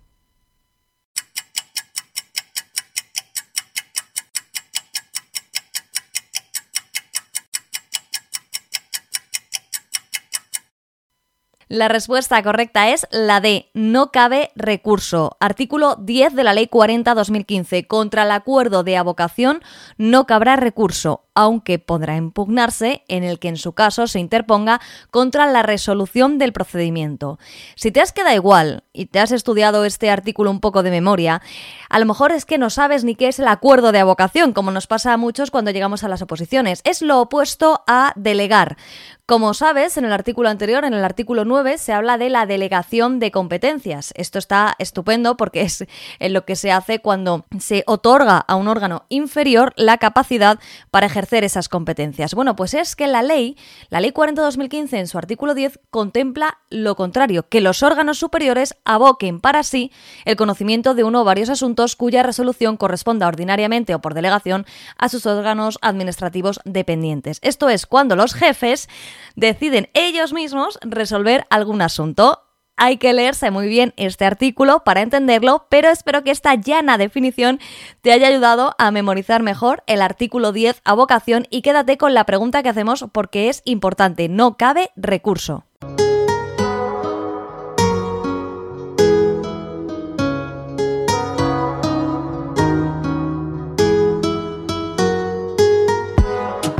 La 11.73 11.89
respuesta 11.89 12.43
correcta 12.43 12.91
es 12.91 13.07
la 13.11 13.41
D. 13.41 13.71
No 13.73 14.11
cabe 14.11 14.51
recurso. 14.55 15.39
Artículo 15.41 15.97
10 15.97 16.35
de 16.35 16.45
la 16.45 16.53
Ley 16.53 16.67
40-2015. 16.67 17.87
Contra 17.87 18.25
el 18.25 18.31
acuerdo 18.31 18.85
de 18.85 18.99
abocación 18.99 19.63
no 19.97 20.27
cabrá 20.27 20.57
recurso 20.57 21.23
aunque 21.35 21.79
podrá 21.79 22.17
impugnarse 22.17 23.05
en 23.09 23.25
el 23.25 23.39
que 23.39 23.49
en 23.49 23.57
su 23.57 23.73
caso 23.73 24.07
se 24.07 24.19
interponga 24.19 24.81
contra 25.11 25.47
la 25.47 25.63
resolución 25.63 26.39
del 26.39 26.53
procedimiento. 26.53 27.39
Si 27.75 27.91
te 27.91 28.01
has 28.01 28.13
quedado 28.13 28.35
igual 28.35 28.85
y 28.93 29.07
te 29.07 29.21
has 29.21 29.33
estudiado 29.33 29.85
este 29.85 30.11
artículo 30.11 30.51
un 30.51 30.61
poco 30.61 30.83
de 30.83 30.91
memoria, 30.91 31.41
a 31.89 31.99
lo 31.99 32.07
mejor 32.07 32.33
es 32.33 32.45
que 32.45 32.59
no 32.59 32.71
sabes 32.71 33.05
ni 33.05 33.15
qué 33.15 33.29
es 33.29 33.39
el 33.39 33.49
acuerdo 33.49 33.93
de 33.93 34.01
avocación, 34.01 34.53
como 34.53 34.71
nos 34.71 34.87
pasa 34.87 35.13
a 35.13 35.17
muchos 35.17 35.51
cuando 35.51 35.71
llegamos 35.71 36.05
a 36.05 36.09
las 36.09 36.23
oposiciones. 36.23 36.83
Es 36.85 37.03
lo 37.03 37.21
opuesto 37.21 37.83
a 37.87 38.13
delegar. 38.17 38.77
Como 39.25 39.55
sabes, 39.55 39.97
en 39.97 40.05
el 40.05 40.13
artículo 40.13 40.51
anterior, 40.51 40.85
en 40.85 40.95
el 40.95 41.05
artículo 41.05 41.45
9, 41.45 41.62
se 41.79 41.93
habla 41.93 42.19
de 42.19 42.29
la 42.29 42.47
delegación 42.47 43.19
de 43.19 43.31
competencias. 43.31 44.13
Esto 44.17 44.39
está 44.39 44.75
estupendo 44.79 45.37
porque 45.37 45.63
es 45.63 45.85
en 46.19 46.33
lo 46.33 46.45
que 46.45 46.57
se 46.57 46.73
hace 46.73 46.99
cuando 46.99 47.45
se 47.59 47.85
otorga 47.87 48.39
a 48.39 48.57
un 48.57 48.69
órgano 48.69 49.05
inferior 49.09 49.73
la 49.77 49.99
capacidad 49.99 50.59
para 50.91 51.07
ejercer 51.07 51.45
esas 51.45 51.69
competencias. 51.69 52.35
Bueno, 52.35 52.57
pues 52.57 52.75
es 52.75 52.97
que 52.97 53.07
la 53.07 53.23
ley, 53.23 53.57
la 53.91 54.01
ley 54.01 54.11
40-2015 54.11 54.99
en 54.99 55.07
su 55.07 55.19
artículo 55.19 55.55
10 55.55 55.79
contempla 55.91 56.59
lo 56.69 56.97
contrario, 56.97 57.49
que 57.49 57.61
los 57.61 57.83
órganos 57.83 58.19
superiores 58.19 58.75
aboquen 58.85 59.41
para 59.41 59.63
sí 59.63 59.93
el 60.25 60.37
conocimiento 60.37 60.95
de 60.95 61.05
uno 61.05 61.21
o 61.21 61.25
varios 61.25 61.49
asuntos 61.49 61.97
cuya 61.97 62.23
resolución 62.23 62.77
corresponda 62.77 63.29
ordinariamente 63.29 63.95
o 63.95 64.01
por 64.01 64.15
delegación 64.15 64.67
a 64.99 65.09
sus 65.09 65.27
órganos 65.27 65.79
administrativos 65.83 66.61
dependientes. 66.65 67.39
Esto 67.43 67.69
es 67.69 67.87
cuando 67.87 68.17
los 68.17 68.35
jefes 68.35 68.89
deciden 69.37 69.89
ellos 69.95 70.33
mismos 70.33 70.79
resolver 70.83 71.47
algún 71.53 71.83
asunto 71.83 72.41
hay 72.77 72.97
que 72.97 73.13
leerse 73.13 73.51
muy 73.51 73.69
bien 73.69 73.93
este 73.97 74.25
artículo 74.25 74.83
para 74.85 75.03
entenderlo, 75.03 75.67
pero 75.69 75.89
espero 75.89 76.25
que 76.25 76.31
esta 76.31 76.55
llana 76.55 76.99
definición 76.99 77.61
te 78.01 78.13
haya 78.13 78.29
ayudado 78.29 78.75
a 78.79 78.91
memorizar 78.91 79.43
mejor 79.43 79.85
el 79.87 80.03
artículo 80.03 80.53
10 80.53 80.81
a 80.85 80.95
vocación 80.95 81.47
y 81.51 81.63
quédate 81.63 81.99
con 81.99 82.15
la 82.15 82.25
pregunta 82.25 82.63
que 82.63 82.71
hacemos 82.71 83.05
porque 83.13 83.49
es 83.49 83.63
importante, 83.65 84.29
no 84.29 84.57
cabe 84.57 84.91
recurso. 84.97 85.65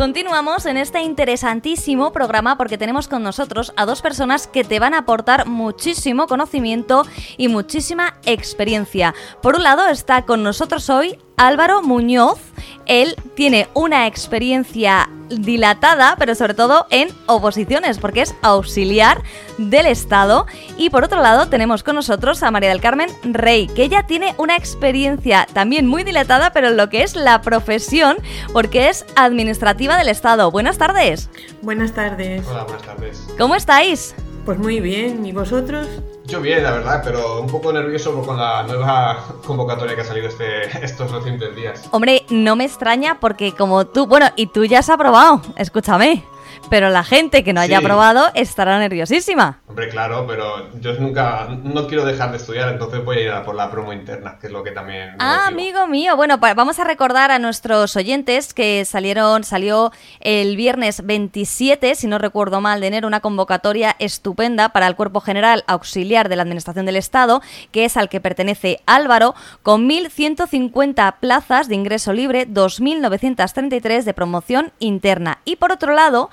Continuamos 0.03 0.67
en 0.67 0.79
este 0.79 1.01
interesantísimo 1.01 2.13
programa 2.13 2.59
porque 2.59 2.77
tenemos 2.77 3.07
con 3.07 3.23
nosotros 3.23 3.73
a 3.77 3.87
dos 3.87 4.03
personas 4.03 4.49
que 4.49 4.65
te 4.65 4.81
van 4.81 4.95
a 4.95 4.99
aportar 4.99 5.47
muchísimo 5.47 6.27
conocimiento 6.27 7.07
y 7.37 7.47
muchísima 7.47 8.15
experiencia. 8.25 9.15
Por 9.43 9.55
un 9.55 9.63
lado 9.63 9.87
está 9.87 10.23
con 10.23 10.43
nosotros 10.43 10.91
hoy 10.91 11.21
Álvaro 11.37 11.83
Muñoz, 11.83 12.39
él 12.87 13.17
tiene 13.35 13.69
una 13.75 14.07
experiencia 14.07 15.09
dilatada, 15.29 16.17
pero 16.19 16.35
sobre 16.35 16.55
todo 16.55 16.87
en 16.91 17.09
oposiciones, 17.27 17.99
porque 17.99 18.23
es 18.23 18.35
auxiliar 18.43 19.23
del 19.59 19.87
Estado. 19.87 20.47
Y 20.77 20.91
por 20.91 21.05
otro 21.05 21.23
lado 21.23 21.49
tenemos 21.49 21.83
con 21.83 21.95
nosotros 21.95 22.43
a 22.43 22.51
María 22.51 22.69
del 22.69 22.81
Carmen 22.81 23.09
Rey, 23.25 23.67
que 23.69 23.85
ella 23.85 24.05
tiene 24.07 24.35
una 24.39 24.57
experiencia 24.57 25.47
también 25.53 25.87
muy 25.87 26.05
dilatada, 26.05 26.53
pero 26.53 26.69
en 26.69 26.77
lo 26.77 26.89
que 26.89 27.03
es 27.03 27.17
la 27.17 27.41
profesión, 27.41 28.17
porque 28.53 28.89
es 28.89 29.07
administrativa 29.17 29.97
del 29.97 30.09
Estado. 30.09 30.51
Buenas 30.51 30.79
tardes. 30.79 31.31
Buenas 31.63 31.93
tardes. 31.93 32.47
Hola, 32.47 32.65
buenas 32.65 32.83
tardes. 32.83 33.27
¿Cómo 33.39 33.55
estáis? 33.55 34.15
Pues 34.45 34.59
muy 34.59 34.81
bien, 34.81 35.25
¿y 35.25 35.33
vosotros? 35.33 35.87
Yo 36.27 36.41
bien, 36.41 36.65
la 36.65 36.73
verdad, 36.73 37.01
pero 37.05 37.41
un 37.41 37.47
poco 37.47 37.73
nervioso 37.73 38.21
con 38.23 38.37
la 38.37 38.65
nueva 38.65 39.25
convocatoria 39.47 39.95
que 39.95 40.01
ha 40.01 40.05
salido 40.05 40.29
este, 40.29 40.65
estos 40.85 41.13
recientes 41.13 41.55
días. 41.55 41.89
Hombre, 41.93 42.25
no 42.29 42.57
me 42.57 42.65
extraña 42.65 43.21
porque 43.21 43.53
como 43.53 43.87
tú, 43.87 44.07
bueno, 44.07 44.27
y 44.35 44.49
tú 44.49 44.65
ya 44.65 44.81
has 44.81 44.91
aprobado, 44.91 45.43
escúchame 45.57 46.25
pero 46.71 46.91
la 46.91 47.05
gente 47.05 47.45
que 47.45 47.53
no 47.53 47.61
haya 47.61 47.81
probado 47.81 48.31
estará 48.35 48.79
nerviosísima. 48.79 49.61
Hombre, 49.67 49.89
claro, 49.89 50.27
pero 50.27 50.71
yo 50.81 50.95
nunca, 50.95 51.49
no 51.63 51.87
quiero 51.87 52.05
dejar 52.05 52.31
de 52.31 52.37
estudiar, 52.37 52.69
entonces 52.69 53.05
voy 53.05 53.19
a 53.19 53.21
ir 53.21 53.31
a 53.31 53.45
por 53.45 53.55
la 53.55 53.71
promo 53.71 53.93
interna, 53.93 54.39
que 54.41 54.47
es 54.47 54.53
lo 54.53 54.63
que 54.63 54.71
también... 54.71 55.17
ah, 55.19 55.47
amigo 55.47 55.87
mío, 55.87 56.17
bueno, 56.17 56.39
vamos 56.39 56.79
a 56.79 56.85
recordar 56.85 57.31
a 57.31 57.39
nuestros 57.39 57.97
oyentes 57.97 58.55
que 58.55 58.85
salieron, 58.85 59.45
salió 59.45 59.93
el 60.21 60.57
viernes 60.57 61.05
27, 61.05 61.95
si 61.95 62.07
no 62.07 62.19
recuerdo 62.19 62.61
mal, 62.61 62.81
de 62.81 62.87
enero, 62.87 63.07
una 63.07 63.21
convocatoria 63.21 63.97
estupenda 63.99 64.71
para 64.71 64.87
el 64.87 64.97
Cuerpo 64.97 65.21
General 65.21 65.65
Auxiliar 65.67 66.29
de 66.29 66.37
la 66.37 66.43
Administración 66.43 66.87
del 66.87 66.97
Estado, 66.97 67.43
que 67.71 67.85
es 67.85 67.97
al 67.97 68.09
que 68.09 68.21
pertenece 68.21 68.81
Álvaro, 68.87 69.35
con 69.63 69.89
1.150 69.89 71.17
plazas 71.21 71.69
de 71.69 71.75
ingreso 71.75 72.13
libre, 72.13 72.47
2.933 72.49 74.05
de 74.05 74.15
promoción 74.15 74.73
interna. 74.79 75.39
Y 75.45 75.57
por 75.57 75.73
otro 75.73 75.93
lado, 75.93 76.31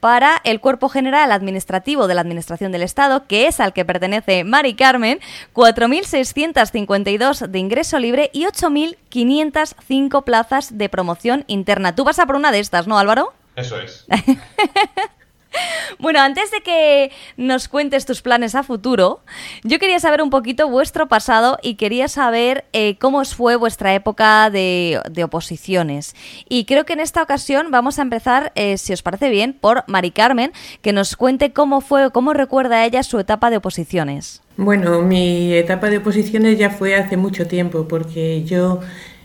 para 0.00 0.40
el 0.44 0.60
Cuerpo 0.60 0.88
General 0.88 1.32
Administrativo 1.32 2.06
de 2.06 2.14
la 2.14 2.20
Administración 2.20 2.72
del 2.72 2.82
Estado, 2.82 3.26
que 3.26 3.46
es 3.46 3.60
al 3.60 3.72
que 3.72 3.84
pertenece 3.84 4.44
Mari 4.44 4.74
Carmen, 4.74 5.20
4.652 5.54 7.46
de 7.46 7.58
ingreso 7.58 7.98
libre 7.98 8.30
y 8.32 8.44
8.505 8.44 10.24
plazas 10.24 10.78
de 10.78 10.88
promoción 10.88 11.44
interna. 11.46 11.94
Tú 11.94 12.04
vas 12.04 12.18
a 12.18 12.26
por 12.26 12.36
una 12.36 12.52
de 12.52 12.60
estas, 12.60 12.86
¿no, 12.86 12.98
Álvaro? 12.98 13.32
Eso 13.56 13.80
es. 13.80 14.06
Bueno, 15.98 16.20
antes 16.20 16.50
de 16.50 16.60
que 16.60 17.10
nos 17.36 17.66
cuentes 17.68 18.06
tus 18.06 18.22
planes 18.22 18.54
a 18.54 18.62
futuro, 18.62 19.20
yo 19.64 19.78
quería 19.78 19.98
saber 19.98 20.22
un 20.22 20.30
poquito 20.30 20.68
vuestro 20.68 21.08
pasado 21.08 21.58
y 21.62 21.74
quería 21.74 22.08
saber 22.08 22.64
eh, 22.72 22.96
cómo 22.98 23.24
fue 23.24 23.56
vuestra 23.56 23.94
época 23.94 24.50
de, 24.50 25.00
oposiciones. 25.24 26.14
Y 26.48 26.64
creo 26.64 26.84
que 26.84 26.92
en 26.92 27.00
esta 27.00 27.22
ocasión 27.22 27.70
vamos 27.70 27.98
a 27.98 28.02
empezar, 28.02 28.52
eh, 28.54 28.78
si 28.78 28.92
os 28.92 29.02
parece 29.02 29.28
bien, 29.28 29.52
por 29.52 29.82
Mari 29.88 30.12
Carmen, 30.12 30.52
que 30.82 30.92
nos 30.92 31.16
cuente 31.16 31.52
cómo 31.52 31.80
fue, 31.80 32.10
cómo 32.12 32.32
recuerda 32.32 32.84
ella 32.84 33.02
su 33.02 33.18
etapa 33.18 33.50
de 33.50 33.56
oposiciones. 33.56 34.42
Bueno, 34.56 35.02
mi 35.02 35.52
etapa 35.52 35.90
de 35.90 35.98
oposiciones 35.98 36.58
ya 36.58 36.70
fue 36.70 36.94
hace 36.94 37.16
mucho 37.16 37.46
tiempo, 37.46 37.86
porque 37.88 38.44
yo 38.44 38.80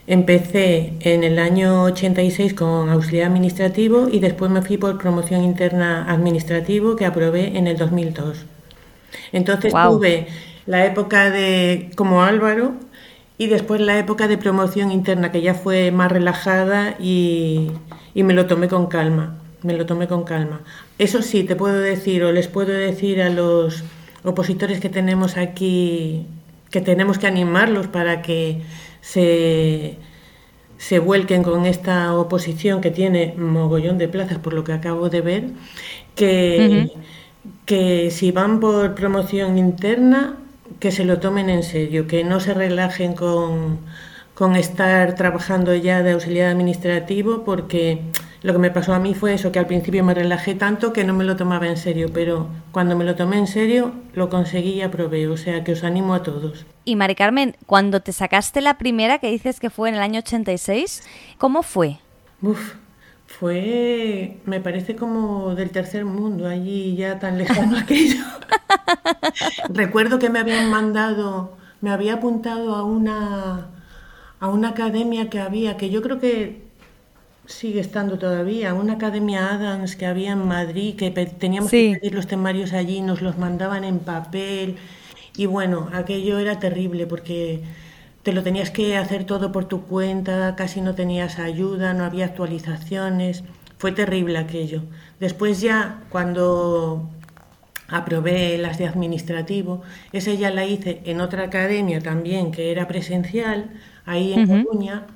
Empecé 0.06 0.92
en 1.00 1.24
el 1.24 1.38
año 1.38 1.84
86 1.84 2.52
con 2.52 2.90
auxiliar 2.90 3.28
administrativo 3.30 4.08
y 4.10 4.18
después 4.18 4.50
me 4.50 4.60
fui 4.60 4.76
por 4.76 4.98
promoción 4.98 5.42
interna 5.42 6.10
administrativo 6.12 6.94
que 6.94 7.06
aprobé 7.06 7.56
en 7.56 7.66
el 7.66 7.78
2002. 7.78 8.44
Entonces 9.32 9.72
tuve 9.72 10.26
la 10.66 10.84
época 10.84 11.30
de 11.30 11.90
como 11.96 12.22
Álvaro 12.22 12.74
y 13.38 13.46
después 13.46 13.80
la 13.80 13.98
época 13.98 14.28
de 14.28 14.36
promoción 14.36 14.92
interna 14.92 15.32
que 15.32 15.40
ya 15.40 15.54
fue 15.54 15.90
más 15.90 16.12
relajada 16.12 16.96
y, 17.00 17.70
y 18.14 18.22
me 18.24 18.34
lo 18.34 18.44
tomé 18.46 18.68
con 18.68 18.88
calma. 18.88 19.38
Me 19.62 19.72
lo 19.72 19.86
tomé 19.86 20.06
con 20.06 20.24
calma. 20.24 20.60
Eso 20.98 21.22
sí, 21.22 21.44
te 21.44 21.56
puedo 21.56 21.78
decir 21.78 22.24
o 22.24 22.32
les 22.32 22.48
puedo 22.48 22.72
decir 22.72 23.22
a 23.22 23.30
los 23.30 23.82
opositores 24.22 24.80
que 24.80 24.90
tenemos 24.90 25.38
aquí 25.38 26.26
que 26.74 26.80
tenemos 26.80 27.18
que 27.18 27.28
animarlos 27.28 27.86
para 27.86 28.20
que 28.20 28.60
se, 29.04 29.98
se 30.78 30.98
vuelquen 30.98 31.42
con 31.42 31.66
esta 31.66 32.14
oposición 32.14 32.80
que 32.80 32.90
tiene 32.90 33.34
mogollón 33.36 33.98
de 33.98 34.08
plazas, 34.08 34.38
por 34.38 34.54
lo 34.54 34.64
que 34.64 34.72
acabo 34.72 35.10
de 35.10 35.20
ver, 35.20 35.44
que, 36.14 36.90
que 37.66 38.10
si 38.10 38.32
van 38.32 38.60
por 38.60 38.94
promoción 38.94 39.58
interna, 39.58 40.38
que 40.80 40.90
se 40.90 41.04
lo 41.04 41.18
tomen 41.20 41.50
en 41.50 41.62
serio, 41.62 42.06
que 42.06 42.24
no 42.24 42.40
se 42.40 42.54
relajen 42.54 43.14
con, 43.14 43.78
con 44.34 44.56
estar 44.56 45.14
trabajando 45.14 45.74
ya 45.74 46.02
de 46.02 46.12
auxiliar 46.12 46.48
administrativo, 46.48 47.44
porque 47.44 48.00
lo 48.44 48.52
que 48.52 48.58
me 48.58 48.70
pasó 48.70 48.92
a 48.92 48.98
mí 48.98 49.14
fue 49.14 49.32
eso, 49.32 49.50
que 49.52 49.58
al 49.58 49.66
principio 49.66 50.04
me 50.04 50.12
relajé 50.12 50.54
tanto 50.54 50.92
que 50.92 51.02
no 51.02 51.14
me 51.14 51.24
lo 51.24 51.34
tomaba 51.34 51.66
en 51.66 51.78
serio, 51.78 52.10
pero 52.12 52.46
cuando 52.72 52.94
me 52.94 53.04
lo 53.04 53.14
tomé 53.14 53.38
en 53.38 53.46
serio 53.46 53.94
lo 54.12 54.28
conseguí 54.28 54.74
y 54.74 54.82
aprobé, 54.82 55.26
o 55.28 55.38
sea 55.38 55.64
que 55.64 55.72
os 55.72 55.82
animo 55.82 56.12
a 56.12 56.22
todos. 56.22 56.66
Y 56.84 56.94
Mari 56.94 57.14
Carmen, 57.14 57.56
cuando 57.64 58.00
te 58.00 58.12
sacaste 58.12 58.60
la 58.60 58.76
primera, 58.76 59.18
que 59.18 59.30
dices 59.30 59.60
que 59.60 59.70
fue 59.70 59.88
en 59.88 59.94
el 59.94 60.02
año 60.02 60.18
86, 60.18 61.02
¿cómo 61.38 61.62
fue? 61.62 62.00
Uf, 62.42 62.74
fue, 63.26 64.36
me 64.44 64.60
parece 64.60 64.94
como 64.94 65.54
del 65.54 65.70
tercer 65.70 66.04
mundo, 66.04 66.46
allí 66.46 66.96
ya 66.96 67.18
tan 67.18 67.38
lejano 67.38 67.78
aquello. 67.78 68.24
Recuerdo 69.70 70.18
que 70.18 70.28
me 70.28 70.40
habían 70.40 70.68
mandado, 70.68 71.56
me 71.80 71.88
había 71.88 72.16
apuntado 72.16 72.74
a 72.74 72.82
una, 72.82 73.68
a 74.38 74.48
una 74.48 74.68
academia 74.68 75.30
que 75.30 75.40
había, 75.40 75.78
que 75.78 75.88
yo 75.88 76.02
creo 76.02 76.20
que 76.20 76.73
sigue 77.46 77.80
estando 77.80 78.18
todavía, 78.18 78.74
una 78.74 78.94
academia 78.94 79.52
Adams 79.52 79.96
que 79.96 80.06
había 80.06 80.32
en 80.32 80.46
Madrid, 80.46 80.96
que 80.96 81.10
teníamos 81.10 81.70
que 81.70 81.98
pedir 82.00 82.14
los 82.14 82.26
temarios 82.26 82.72
allí, 82.72 83.00
nos 83.00 83.22
los 83.22 83.38
mandaban 83.38 83.84
en 83.84 83.98
papel. 83.98 84.76
Y 85.36 85.46
bueno, 85.46 85.88
aquello 85.92 86.38
era 86.38 86.58
terrible 86.58 87.06
porque 87.06 87.62
te 88.22 88.32
lo 88.32 88.42
tenías 88.42 88.70
que 88.70 88.96
hacer 88.96 89.24
todo 89.24 89.52
por 89.52 89.66
tu 89.66 89.82
cuenta, 89.82 90.54
casi 90.56 90.80
no 90.80 90.94
tenías 90.94 91.38
ayuda, 91.38 91.92
no 91.92 92.04
había 92.04 92.24
actualizaciones, 92.26 93.44
fue 93.76 93.92
terrible 93.92 94.38
aquello. 94.38 94.82
Después 95.20 95.60
ya 95.60 96.02
cuando 96.08 97.10
aprobé 97.88 98.56
las 98.58 98.78
de 98.78 98.86
administrativo, 98.86 99.82
esa 100.12 100.32
ya 100.32 100.50
la 100.50 100.64
hice 100.64 101.02
en 101.04 101.20
otra 101.20 101.44
academia 101.44 102.00
también 102.00 102.50
que 102.50 102.70
era 102.70 102.88
presencial, 102.88 103.70
ahí 104.06 104.32
en 104.32 104.46
Coruña 104.46 105.06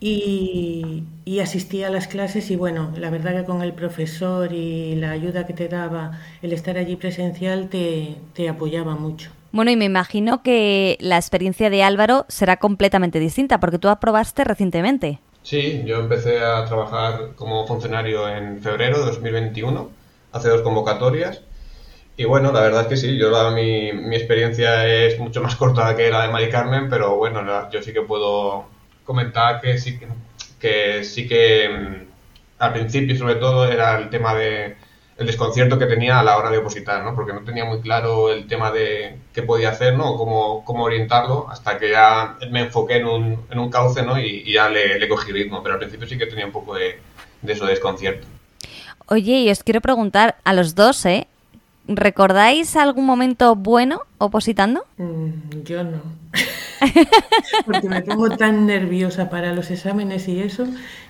y, 0.00 1.04
y, 1.26 1.40
asistía 1.40 1.88
a 1.88 1.90
las 1.90 2.08
clases 2.08 2.50
y 2.50 2.56
bueno, 2.56 2.90
la 2.96 3.10
verdad 3.10 3.36
que 3.36 3.44
con 3.44 3.60
el 3.60 3.74
profesor 3.74 4.50
y 4.52 4.94
la 4.96 5.10
ayuda 5.10 5.46
que 5.46 5.52
te 5.52 5.68
daba 5.68 6.18
el 6.40 6.54
estar 6.54 6.78
allí 6.78 6.96
presencial 6.96 7.68
te, 7.68 8.16
te 8.32 8.48
apoyaba 8.48 8.94
mucho. 8.94 9.30
Bueno, 9.52 9.70
y 9.70 9.76
me 9.76 9.84
imagino 9.84 10.42
que 10.42 10.96
la 11.00 11.16
experiencia 11.16 11.68
de 11.68 11.82
Álvaro 11.82 12.24
será 12.28 12.56
completamente 12.56 13.18
distinta 13.18 13.60
porque 13.60 13.78
tú 13.78 13.88
aprobaste 13.88 14.44
recientemente. 14.44 15.18
Sí, 15.42 15.82
yo 15.84 16.00
empecé 16.00 16.40
a 16.40 16.64
trabajar 16.64 17.32
como 17.34 17.66
funcionario 17.66 18.28
en 18.28 18.62
febrero 18.62 19.00
de 19.00 19.06
2021, 19.06 19.90
hace 20.32 20.48
dos 20.48 20.62
convocatorias. 20.62 21.42
Y 22.16 22.24
bueno, 22.24 22.52
la 22.52 22.60
verdad 22.60 22.82
es 22.82 22.86
que 22.88 22.96
sí, 22.96 23.18
yo 23.18 23.30
mi, 23.52 23.92
mi 23.92 24.16
experiencia 24.16 24.86
es 24.86 25.18
mucho 25.18 25.42
más 25.42 25.56
corta 25.56 25.94
que 25.94 26.10
la 26.10 26.22
de 26.22 26.32
Mari 26.32 26.48
Carmen, 26.48 26.88
pero 26.88 27.16
bueno, 27.16 27.70
yo 27.70 27.82
sí 27.82 27.92
que 27.92 28.02
puedo 28.02 28.66
comentar 29.10 29.60
que 29.60 29.76
sí 29.76 29.98
que, 30.60 31.02
sí 31.02 31.26
que 31.26 31.68
mm, 31.68 32.62
al 32.62 32.72
principio 32.72 33.18
sobre 33.18 33.34
todo 33.34 33.66
era 33.66 33.98
el 33.98 34.08
tema 34.08 34.34
de 34.34 34.76
el 35.18 35.26
desconcierto 35.26 35.78
que 35.78 35.86
tenía 35.86 36.20
a 36.20 36.22
la 36.22 36.38
hora 36.38 36.50
de 36.50 36.58
opositar, 36.58 37.02
¿no? 37.02 37.14
Porque 37.14 37.32
no 37.32 37.40
tenía 37.40 37.64
muy 37.64 37.80
claro 37.80 38.32
el 38.32 38.46
tema 38.46 38.70
de 38.70 39.18
qué 39.34 39.42
podía 39.42 39.70
hacer, 39.70 39.94
¿no? 39.94 40.16
Cómo, 40.16 40.64
cómo 40.64 40.84
orientarlo, 40.84 41.46
hasta 41.50 41.76
que 41.76 41.90
ya 41.90 42.38
me 42.50 42.60
enfoqué 42.60 42.96
en 42.98 43.06
un, 43.06 43.46
en 43.50 43.58
un 43.58 43.68
cauce, 43.68 44.02
¿no? 44.02 44.18
Y, 44.18 44.50
ya 44.50 44.70
le, 44.70 45.06
cogí 45.08 45.32
ritmo, 45.32 45.62
pero 45.62 45.74
al 45.74 45.80
principio 45.80 46.08
sí 46.08 46.16
que 46.16 46.26
tenía 46.26 46.46
un 46.46 46.52
poco 46.52 46.74
de, 46.74 47.00
de 47.42 47.52
eso, 47.52 47.66
desconcierto. 47.66 48.26
Oye, 49.08 49.40
y 49.40 49.50
os 49.50 49.62
quiero 49.62 49.82
preguntar 49.82 50.36
a 50.44 50.54
los 50.54 50.74
dos, 50.74 51.04
¿eh? 51.04 51.26
¿Recordáis 51.92 52.76
algún 52.76 53.04
momento 53.04 53.56
bueno 53.56 54.02
opositando? 54.18 54.86
Mm, 54.96 55.62
yo 55.64 55.82
no. 55.82 56.00
Porque 57.66 57.88
me 57.88 58.00
pongo 58.02 58.30
tan 58.36 58.64
nerviosa 58.66 59.28
para 59.28 59.52
los 59.52 59.72
exámenes 59.72 60.28
y 60.28 60.40
eso, 60.40 60.66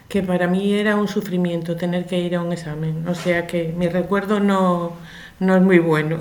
que 0.08 0.22
para 0.22 0.46
mí 0.46 0.72
era 0.72 0.96
un 0.96 1.06
sufrimiento 1.06 1.76
tener 1.76 2.06
que 2.06 2.18
ir 2.18 2.34
a 2.34 2.40
un 2.40 2.52
examen. 2.52 3.06
O 3.06 3.14
sea 3.14 3.46
que 3.46 3.74
mi 3.76 3.88
recuerdo 3.88 4.40
no, 4.40 4.96
no 5.38 5.56
es 5.56 5.62
muy 5.62 5.80
bueno. 5.80 6.18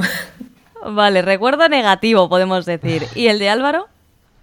Vale, 0.86 1.22
recuerdo 1.22 1.70
negativo, 1.70 2.28
podemos 2.28 2.66
decir. 2.66 3.04
¿Y 3.16 3.28
el 3.28 3.40
de 3.40 3.50
Álvaro? 3.50 3.88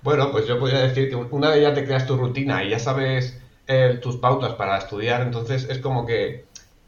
Bueno, 0.02 0.30
pues 0.32 0.46
yo 0.46 0.58
podría 0.58 0.80
decir 0.80 1.10
que 1.10 1.16
una 1.16 1.50
vez 1.50 1.60
ya 1.60 1.74
te 1.74 1.84
creas 1.84 2.06
tu 2.06 2.16
rutina 2.16 2.64
y 2.64 2.70
ya 2.70 2.78
sabes 2.78 3.38
eh, 3.66 3.98
tus 4.00 4.16
pautas 4.16 4.54
para 4.54 4.78
estudiar, 4.78 5.20
entonces 5.20 5.66
es 5.68 5.78
como 5.78 6.06
que, 6.06 6.46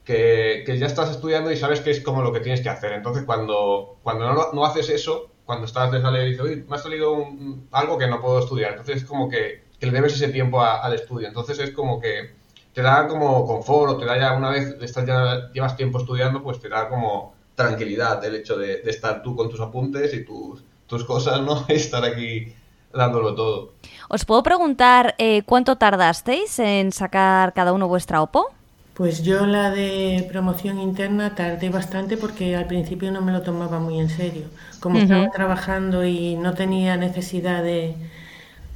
que, 0.09 0.77
ya 0.79 0.87
estás 0.87 1.11
estudiando 1.11 1.53
y 1.53 1.57
sabes 1.57 1.81
que 1.81 1.91
es 1.91 2.01
como 2.01 2.23
lo 2.23 2.33
que 2.33 2.41
tienes 2.41 2.61
que 2.61 2.69
hacer. 2.69 2.93
Entonces 2.93 3.25
cuando, 3.25 3.99
cuando 4.03 4.33
no, 4.33 4.53
no 4.53 4.65
haces 4.65 4.89
eso, 4.89 5.31
cuando 5.45 5.67
estás 5.67 5.93
de 5.93 6.01
salir 6.01 6.23
y 6.23 6.31
dices, 6.31 6.45
uy, 6.45 6.65
me 6.69 6.77
ha 6.77 6.79
salido 6.79 7.27
algo 7.71 7.97
que 7.99 8.07
no 8.07 8.21
puedo 8.21 8.41
estudiar. 8.41 8.73
Entonces 8.73 8.97
es 8.97 9.05
como 9.05 9.29
que 9.29 9.69
que 9.79 9.87
le 9.87 9.93
debes 9.93 10.15
ese 10.15 10.29
tiempo 10.29 10.63
al 10.63 10.93
estudio. 10.95 11.29
Entonces 11.29 11.59
es 11.59 11.71
como 11.71 12.01
que 12.01 12.35
te 12.75 12.83
da 12.83 13.07
como 13.07 13.47
confort, 13.47 13.93
o 13.93 13.97
te 13.97 14.07
da 14.07 14.19
ya 14.19 14.35
una 14.35 14.51
vez 14.51 14.77
estás 14.81 15.07
ya 15.07 15.51
llevas 15.53 15.77
tiempo 15.77 15.99
estudiando, 15.99 16.43
pues 16.43 16.61
te 16.61 16.69
da 16.69 16.89
como 16.89 17.35
tranquilidad 17.55 18.25
el 18.25 18.37
hecho 18.37 18.57
de, 18.57 18.83
estar 18.85 19.23
tú 19.23 19.35
con 19.35 19.49
tus 19.49 19.61
apuntes 19.61 20.15
y 20.15 20.25
tus, 20.25 20.63
tus 20.87 21.05
cosas, 21.05 21.41
¿no? 21.41 21.65
Y 21.69 21.75
estar 21.75 22.05
aquí 22.05 22.53
dándolo 22.93 23.35
todo. 23.35 23.73
¿Os 24.09 24.25
puedo 24.25 24.43
preguntar 24.43 25.15
eh, 25.19 25.43
cuánto 25.45 25.77
tardasteis 25.77 26.59
en 26.59 26.93
sacar 26.93 27.53
cada 27.53 27.73
uno 27.73 27.89
vuestra 27.89 28.23
OPO? 28.23 28.58
Pues 28.99 29.23
yo 29.23 29.47
la 29.47 29.71
de 29.71 30.27
promoción 30.29 30.81
interna 30.81 31.37
tardé 31.37 31.71
bastante 31.71 32.17
porque 32.17 32.57
al 32.57 32.67
principio 32.67 33.13
no 33.13 33.21
me 33.21 33.31
lo 33.31 33.43
tomaba 33.43 33.79
muy 33.79 34.01
en 34.01 34.11
serio. 34.11 34.43
Como 34.81 34.99
estaba 34.99 35.31
trabajando 35.31 36.05
y 36.05 36.35
no 36.35 36.55
tenía 36.55 36.97
necesidad 36.97 37.63
de, 37.63 37.95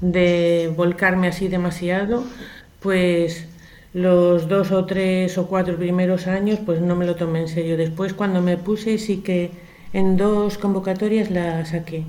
de 0.01 0.73
volcarme 0.77 1.27
así 1.27 1.49
demasiado, 1.49 2.23
pues 2.79 3.49
los 3.95 4.49
dos 4.49 4.71
o 4.71 4.85
tres 4.85 5.37
o 5.39 5.49
cuatro 5.49 5.77
primeros 5.77 6.29
años 6.29 6.61
pues 6.65 6.81
no 6.81 6.95
me 6.95 7.05
lo 7.05 7.17
tomé 7.17 7.41
en 7.41 7.49
serio. 7.49 7.77
Después 7.77 8.15
cuando 8.15 8.41
me 8.41 8.57
puse 8.57 8.99
sí 8.99 9.23
que 9.23 9.51
en 9.93 10.17
dos 10.17 10.57
convocatorias 10.57 11.33
la 11.33 11.67
saqué. 11.67 12.05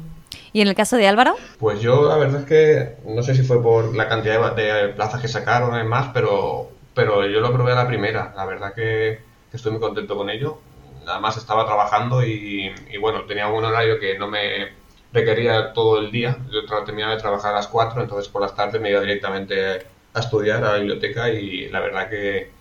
¿Y 0.53 0.61
en 0.61 0.67
el 0.67 0.75
caso 0.75 0.97
de 0.97 1.07
Álvaro? 1.07 1.35
Pues 1.57 1.81
yo 1.81 2.07
la 2.07 2.17
verdad 2.17 2.41
es 2.41 2.45
que 2.45 2.95
no 3.11 3.23
sé 3.23 3.33
si 3.33 3.41
fue 3.41 3.59
por 3.61 3.95
la 3.95 4.07
cantidad 4.07 4.55
de, 4.55 4.89
plazas 4.89 5.19
que 5.19 5.27
sacaron 5.27 5.83
y 5.83 5.83
más, 5.83 6.11
pero 6.13 6.69
pero 6.93 7.25
yo 7.25 7.39
lo 7.39 7.51
probé 7.53 7.73
a 7.73 7.75
la 7.75 7.87
primera. 7.87 8.33
La 8.35 8.45
verdad 8.45 8.73
que, 8.73 9.21
estoy 9.51 9.71
muy 9.71 9.81
contento 9.81 10.15
con 10.15 10.29
ello. 10.29 10.59
Además 11.07 11.37
estaba 11.37 11.65
trabajando 11.65 12.23
y, 12.25 12.73
bueno, 12.99 13.25
tenía 13.25 13.47
un 13.47 13.63
horario 13.63 13.99
que 13.99 14.17
no 14.17 14.27
me 14.27 14.69
requería 15.11 15.73
todo 15.73 15.99
el 15.99 16.11
día. 16.11 16.37
Yo 16.51 16.65
terminaba 16.85 17.15
de 17.15 17.21
trabajar 17.21 17.53
a 17.53 17.57
las 17.57 17.67
4, 17.67 18.01
entonces 18.01 18.31
por 18.31 18.41
las 18.41 18.55
tardes 18.55 18.81
me 18.81 18.89
iba 18.89 19.01
directamente 19.01 19.85
a 20.13 20.19
estudiar 20.19 20.63
a 20.63 20.73
la 20.73 20.77
biblioteca 20.77 21.29
y 21.29 21.69
la 21.69 21.79
verdad 21.81 22.09
que, 22.09 22.51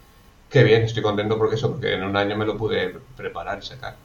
que 0.51 0.65
bien, 0.65 0.83
estoy 0.83 1.03
contento 1.03 1.39
porque 1.39 1.57
eso, 1.57 1.71
porque 1.71 1.95
en 1.95 2.03
un 2.03 2.17
año 2.17 2.37
me 2.37 2.47
lo 2.47 2.57
pude 2.57 2.97
preparar 3.17 3.59
y 3.59 3.63
sacar. 3.63 3.97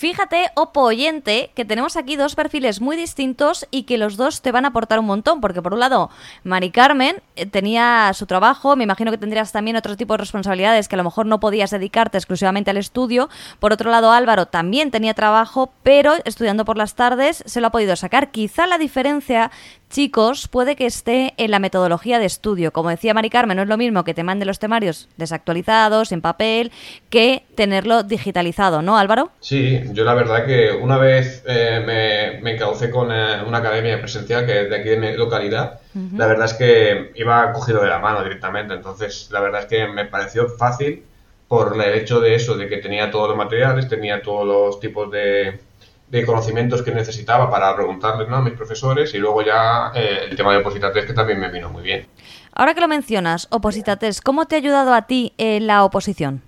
Fíjate, 0.00 0.46
Opo 0.54 0.80
oyente, 0.80 1.50
que 1.54 1.66
tenemos 1.66 1.98
aquí 1.98 2.16
dos 2.16 2.34
perfiles 2.34 2.80
muy 2.80 2.96
distintos 2.96 3.68
y 3.70 3.82
que 3.82 3.98
los 3.98 4.16
dos 4.16 4.40
te 4.40 4.50
van 4.50 4.64
a 4.64 4.68
aportar 4.68 4.98
un 4.98 5.04
montón, 5.04 5.42
porque 5.42 5.60
por 5.60 5.74
un 5.74 5.80
lado, 5.80 6.08
Mari 6.42 6.70
Carmen 6.70 7.20
eh, 7.36 7.44
tenía 7.44 8.10
su 8.14 8.24
trabajo, 8.24 8.76
me 8.76 8.84
imagino 8.84 9.10
que 9.10 9.18
tendrías 9.18 9.52
también 9.52 9.76
otro 9.76 9.98
tipo 9.98 10.14
de 10.14 10.16
responsabilidades 10.16 10.88
que 10.88 10.94
a 10.94 10.96
lo 10.96 11.04
mejor 11.04 11.26
no 11.26 11.38
podías 11.38 11.70
dedicarte 11.70 12.16
exclusivamente 12.16 12.70
al 12.70 12.78
estudio. 12.78 13.28
Por 13.58 13.74
otro 13.74 13.90
lado, 13.90 14.10
Álvaro 14.10 14.46
también 14.46 14.90
tenía 14.90 15.12
trabajo, 15.12 15.70
pero 15.82 16.14
estudiando 16.24 16.64
por 16.64 16.78
las 16.78 16.94
tardes 16.94 17.42
se 17.44 17.60
lo 17.60 17.66
ha 17.66 17.70
podido 17.70 17.94
sacar. 17.94 18.30
Quizá 18.30 18.66
la 18.66 18.78
diferencia 18.78 19.50
chicos, 19.90 20.48
puede 20.48 20.76
que 20.76 20.86
esté 20.86 21.34
en 21.36 21.50
la 21.50 21.58
metodología 21.58 22.18
de 22.18 22.24
estudio. 22.24 22.72
Como 22.72 22.88
decía 22.88 23.12
Mari 23.12 23.28
Carmen, 23.28 23.56
no 23.56 23.62
es 23.64 23.68
lo 23.68 23.76
mismo 23.76 24.04
que 24.04 24.14
te 24.14 24.22
mande 24.22 24.46
los 24.46 24.58
temarios 24.58 25.08
desactualizados, 25.16 26.12
en 26.12 26.22
papel, 26.22 26.72
que 27.10 27.44
tenerlo 27.56 28.02
digitalizado, 28.04 28.80
¿no, 28.80 28.96
Álvaro? 28.96 29.30
Sí, 29.40 29.82
yo 29.92 30.04
la 30.04 30.14
verdad 30.14 30.46
que 30.46 30.70
una 30.72 30.96
vez 30.96 31.44
eh, 31.46 31.82
me, 31.84 32.40
me, 32.40 32.54
encaucé 32.54 32.90
con 32.90 33.10
eh, 33.12 33.42
una 33.46 33.58
academia 33.58 34.00
presencial 34.00 34.46
que 34.46 34.62
es 34.62 34.70
de 34.70 34.76
aquí 34.76 34.88
de 34.90 34.96
mi 34.96 35.12
localidad, 35.16 35.80
la 36.16 36.26
verdad 36.26 36.46
es 36.46 36.54
que 36.54 37.10
iba 37.16 37.52
cogido 37.52 37.82
de 37.82 37.88
la 37.88 37.98
mano 37.98 38.22
directamente, 38.22 38.74
entonces 38.74 39.28
la 39.32 39.40
verdad 39.40 39.62
es 39.62 39.66
que 39.66 39.88
me 39.88 40.04
pareció 40.04 40.48
fácil 40.48 41.02
por 41.48 41.74
el 41.74 41.94
hecho 41.94 42.20
de 42.20 42.36
eso, 42.36 42.56
de 42.56 42.68
que 42.68 42.76
tenía 42.76 43.10
todos 43.10 43.28
los 43.28 43.36
materiales, 43.36 43.88
tenía 43.88 44.22
todos 44.22 44.46
los 44.46 44.78
tipos 44.78 45.10
de 45.10 45.58
de 46.10 46.26
conocimientos 46.26 46.82
que 46.82 46.92
necesitaba 46.92 47.50
para 47.50 47.74
preguntarles 47.74 48.28
¿no? 48.28 48.36
a 48.36 48.42
mis 48.42 48.54
profesores 48.54 49.14
y 49.14 49.18
luego 49.18 49.42
ya 49.42 49.92
eh, 49.94 50.26
el 50.28 50.36
tema 50.36 50.52
de 50.52 50.58
opositates 50.58 51.06
que 51.06 51.12
también 51.12 51.38
me 51.38 51.50
vino 51.50 51.70
muy 51.70 51.82
bien. 51.82 52.06
Ahora 52.52 52.74
que 52.74 52.80
lo 52.80 52.88
mencionas, 52.88 53.46
opositates, 53.50 54.20
¿cómo 54.20 54.46
te 54.46 54.56
ha 54.56 54.58
ayudado 54.58 54.92
a 54.92 55.02
ti 55.02 55.32
en 55.38 55.66
la 55.66 55.84
oposición? 55.84 56.42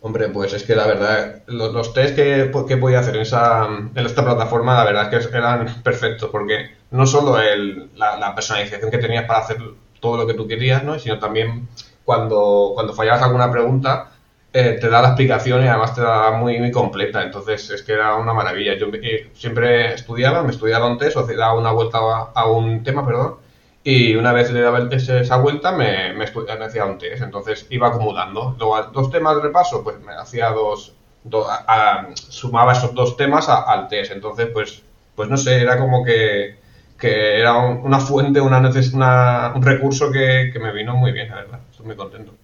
Hombre, 0.00 0.28
pues 0.28 0.52
es 0.54 0.62
que 0.62 0.74
la 0.74 0.86
verdad, 0.86 1.42
los, 1.46 1.72
los 1.72 1.92
test 1.92 2.14
que, 2.14 2.50
que 2.66 2.76
podía 2.76 3.00
hacer 3.00 3.16
en, 3.16 3.22
esa, 3.22 3.66
en 3.66 4.06
esta 4.06 4.24
plataforma, 4.24 4.74
la 4.74 4.84
verdad 4.84 5.12
es 5.12 5.26
que 5.26 5.36
eran 5.36 5.82
perfectos, 5.82 6.30
porque 6.30 6.70
no 6.92 7.06
solo 7.06 7.38
el, 7.40 7.90
la, 7.96 8.34
personalización 8.34 8.90
que 8.90 8.98
tenías 8.98 9.24
para 9.24 9.40
hacer 9.40 9.58
todo 10.00 10.16
lo 10.16 10.26
que 10.26 10.34
tú 10.34 10.46
querías, 10.46 10.84
¿no? 10.84 10.98
sino 10.98 11.18
también 11.18 11.68
cuando, 12.04 12.70
cuando 12.74 12.94
fallabas 12.94 13.22
alguna 13.22 13.50
pregunta, 13.50 14.12
eh, 14.52 14.78
te 14.80 14.88
da 14.88 15.02
la 15.02 15.08
explicación 15.08 15.62
y 15.62 15.68
además 15.68 15.94
te 15.94 16.00
da 16.00 16.30
muy, 16.32 16.58
muy 16.58 16.70
completa. 16.70 17.22
Entonces 17.22 17.70
es 17.70 17.82
que 17.82 17.92
era 17.92 18.16
una 18.16 18.32
maravilla. 18.32 18.76
Yo 18.76 18.86
eh, 18.94 19.30
siempre 19.34 19.94
estudiaba, 19.94 20.42
me 20.42 20.50
estudiaba 20.52 20.86
un 20.90 20.98
test 20.98 21.16
o 21.16 21.26
daba 21.26 21.54
una 21.54 21.72
vuelta 21.72 21.98
a, 22.34 22.46
un 22.46 22.82
tema, 22.82 23.04
perdón, 23.06 23.36
y 23.84 24.16
una 24.16 24.32
vez 24.32 24.50
le 24.52 24.60
daba 24.60 24.88
esa 24.90 25.36
vuelta 25.38 25.72
me, 25.72 26.12
me, 26.14 26.24
hacía 26.24 26.84
un 26.86 26.98
test. 26.98 27.22
Entonces 27.22 27.66
iba 27.70 27.88
acumulando. 27.88 28.56
dos 28.92 29.10
temas 29.10 29.36
de 29.36 29.42
repaso, 29.42 29.84
pues 29.84 30.00
me 30.00 30.14
hacía 30.14 30.50
dos, 30.50 30.94
sumaba 32.14 32.72
esos 32.72 32.94
dos 32.94 33.16
temas 33.16 33.48
al 33.48 33.88
test. 33.88 34.12
Entonces, 34.12 34.48
pues, 34.52 34.82
pues 35.14 35.28
no 35.28 35.36
sé, 35.36 35.60
era 35.62 35.78
como 35.78 36.04
que, 36.04 36.58
que 36.98 37.38
era 37.40 37.56
una 37.58 38.00
fuente, 38.00 38.40
una, 38.40 38.58
una 38.58 39.52
un 39.54 39.62
recurso 39.62 40.10
que, 40.10 40.50
que 40.52 40.58
me 40.58 40.72
vino 40.72 40.96
muy 40.96 41.12
bien, 41.12 41.28
la 41.30 41.36
verdad. 41.36 41.60
Estoy 41.70 41.86
muy 41.86 41.96
contento. 41.96 42.37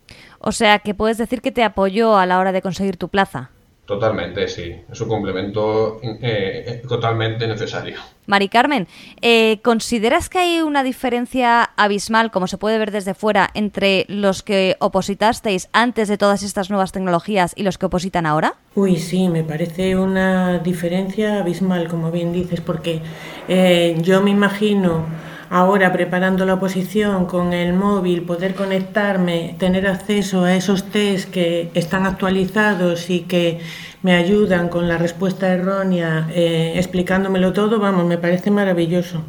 O 0.46 0.52
sea, 0.52 0.80
que 0.80 0.94
puedes 0.94 1.16
decir 1.16 1.40
que 1.40 1.52
te 1.52 1.64
apoyó 1.64 2.18
a 2.18 2.26
la 2.26 2.38
hora 2.38 2.52
de 2.52 2.60
conseguir 2.60 2.98
tu 2.98 3.08
plaza. 3.08 3.50
Totalmente, 3.86 4.46
sí. 4.48 4.74
Es 4.90 5.00
un 5.00 5.08
complemento 5.08 6.00
eh, 6.02 6.18
eh, 6.22 6.82
totalmente 6.86 7.46
necesario. 7.46 7.96
Mari 8.26 8.48
Carmen, 8.50 8.86
eh, 9.22 9.60
¿consideras 9.62 10.28
que 10.28 10.38
hay 10.38 10.60
una 10.60 10.82
diferencia 10.82 11.70
abismal, 11.76 12.30
como 12.30 12.46
se 12.46 12.58
puede 12.58 12.78
ver 12.78 12.90
desde 12.90 13.14
fuera, 13.14 13.50
entre 13.54 14.04
los 14.08 14.42
que 14.42 14.76
opositasteis 14.80 15.68
antes 15.72 16.08
de 16.08 16.18
todas 16.18 16.42
estas 16.42 16.68
nuevas 16.68 16.92
tecnologías 16.92 17.54
y 17.56 17.62
los 17.62 17.78
que 17.78 17.86
opositan 17.86 18.26
ahora? 18.26 18.54
Uy, 18.74 18.96
sí, 18.96 19.28
me 19.28 19.44
parece 19.44 19.96
una 19.96 20.58
diferencia 20.58 21.40
abismal, 21.40 21.88
como 21.88 22.10
bien 22.10 22.32
dices, 22.34 22.60
porque 22.60 23.00
yo 24.02 24.22
me 24.22 24.30
imagino 24.30 25.04
ahora 25.54 25.92
preparando 25.92 26.44
la 26.44 26.54
oposición 26.54 27.26
con 27.26 27.52
el 27.52 27.74
móvil, 27.74 28.22
poder 28.22 28.56
conectarme, 28.56 29.54
tener 29.56 29.86
acceso 29.86 30.42
a 30.42 30.56
esos 30.56 30.90
test 30.90 31.30
que 31.30 31.70
están 31.74 32.06
actualizados 32.06 33.08
y 33.08 33.20
que 33.20 33.60
me 34.02 34.16
ayudan 34.16 34.68
con 34.68 34.88
la 34.88 34.98
respuesta 34.98 35.52
errónea, 35.52 36.28
eh, 36.34 36.72
explicándomelo 36.74 37.52
todo, 37.52 37.78
vamos, 37.78 38.04
me 38.04 38.18
parece 38.18 38.50
maravilloso 38.50 39.22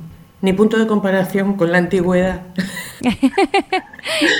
ni 0.45 0.53
punto 0.53 0.77
de 0.77 0.85
comparación 0.85 1.57
con 1.57 1.71
la 1.71 1.79
antigüedad. 1.79 2.41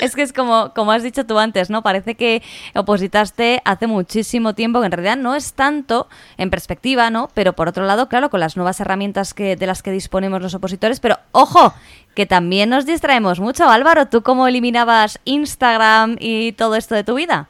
es 0.01 0.15
que 0.15 0.21
es 0.21 0.31
como, 0.31 0.71
como 0.75 0.91
has 0.91 1.01
dicho 1.01 1.25
tú 1.25 1.39
antes, 1.39 1.71
¿no? 1.71 1.81
Parece 1.81 2.13
que 2.13 2.43
opositaste 2.75 3.63
hace 3.65 3.87
muchísimo 3.87 4.53
tiempo, 4.53 4.79
que 4.79 4.85
en 4.85 4.91
realidad 4.91 5.17
no 5.17 5.33
es 5.33 5.53
tanto 5.53 6.07
en 6.37 6.51
perspectiva, 6.51 7.09
¿no? 7.09 7.29
Pero 7.33 7.53
por 7.53 7.67
otro 7.67 7.85
lado, 7.85 8.07
claro, 8.07 8.29
con 8.29 8.39
las 8.39 8.55
nuevas 8.55 8.79
herramientas 8.79 9.33
que, 9.33 9.55
de 9.55 9.65
las 9.65 9.81
que 9.81 9.89
disponemos 9.89 10.43
los 10.43 10.53
opositores, 10.53 10.99
pero 10.99 11.17
ojo, 11.31 11.73
que 12.13 12.27
también 12.27 12.69
nos 12.69 12.85
distraemos 12.85 13.39
mucho. 13.39 13.67
Álvaro, 13.67 14.05
¿tú 14.05 14.21
cómo 14.21 14.47
eliminabas 14.47 15.19
Instagram 15.25 16.17
y 16.19 16.51
todo 16.51 16.75
esto 16.75 16.93
de 16.93 17.03
tu 17.03 17.15
vida? 17.15 17.49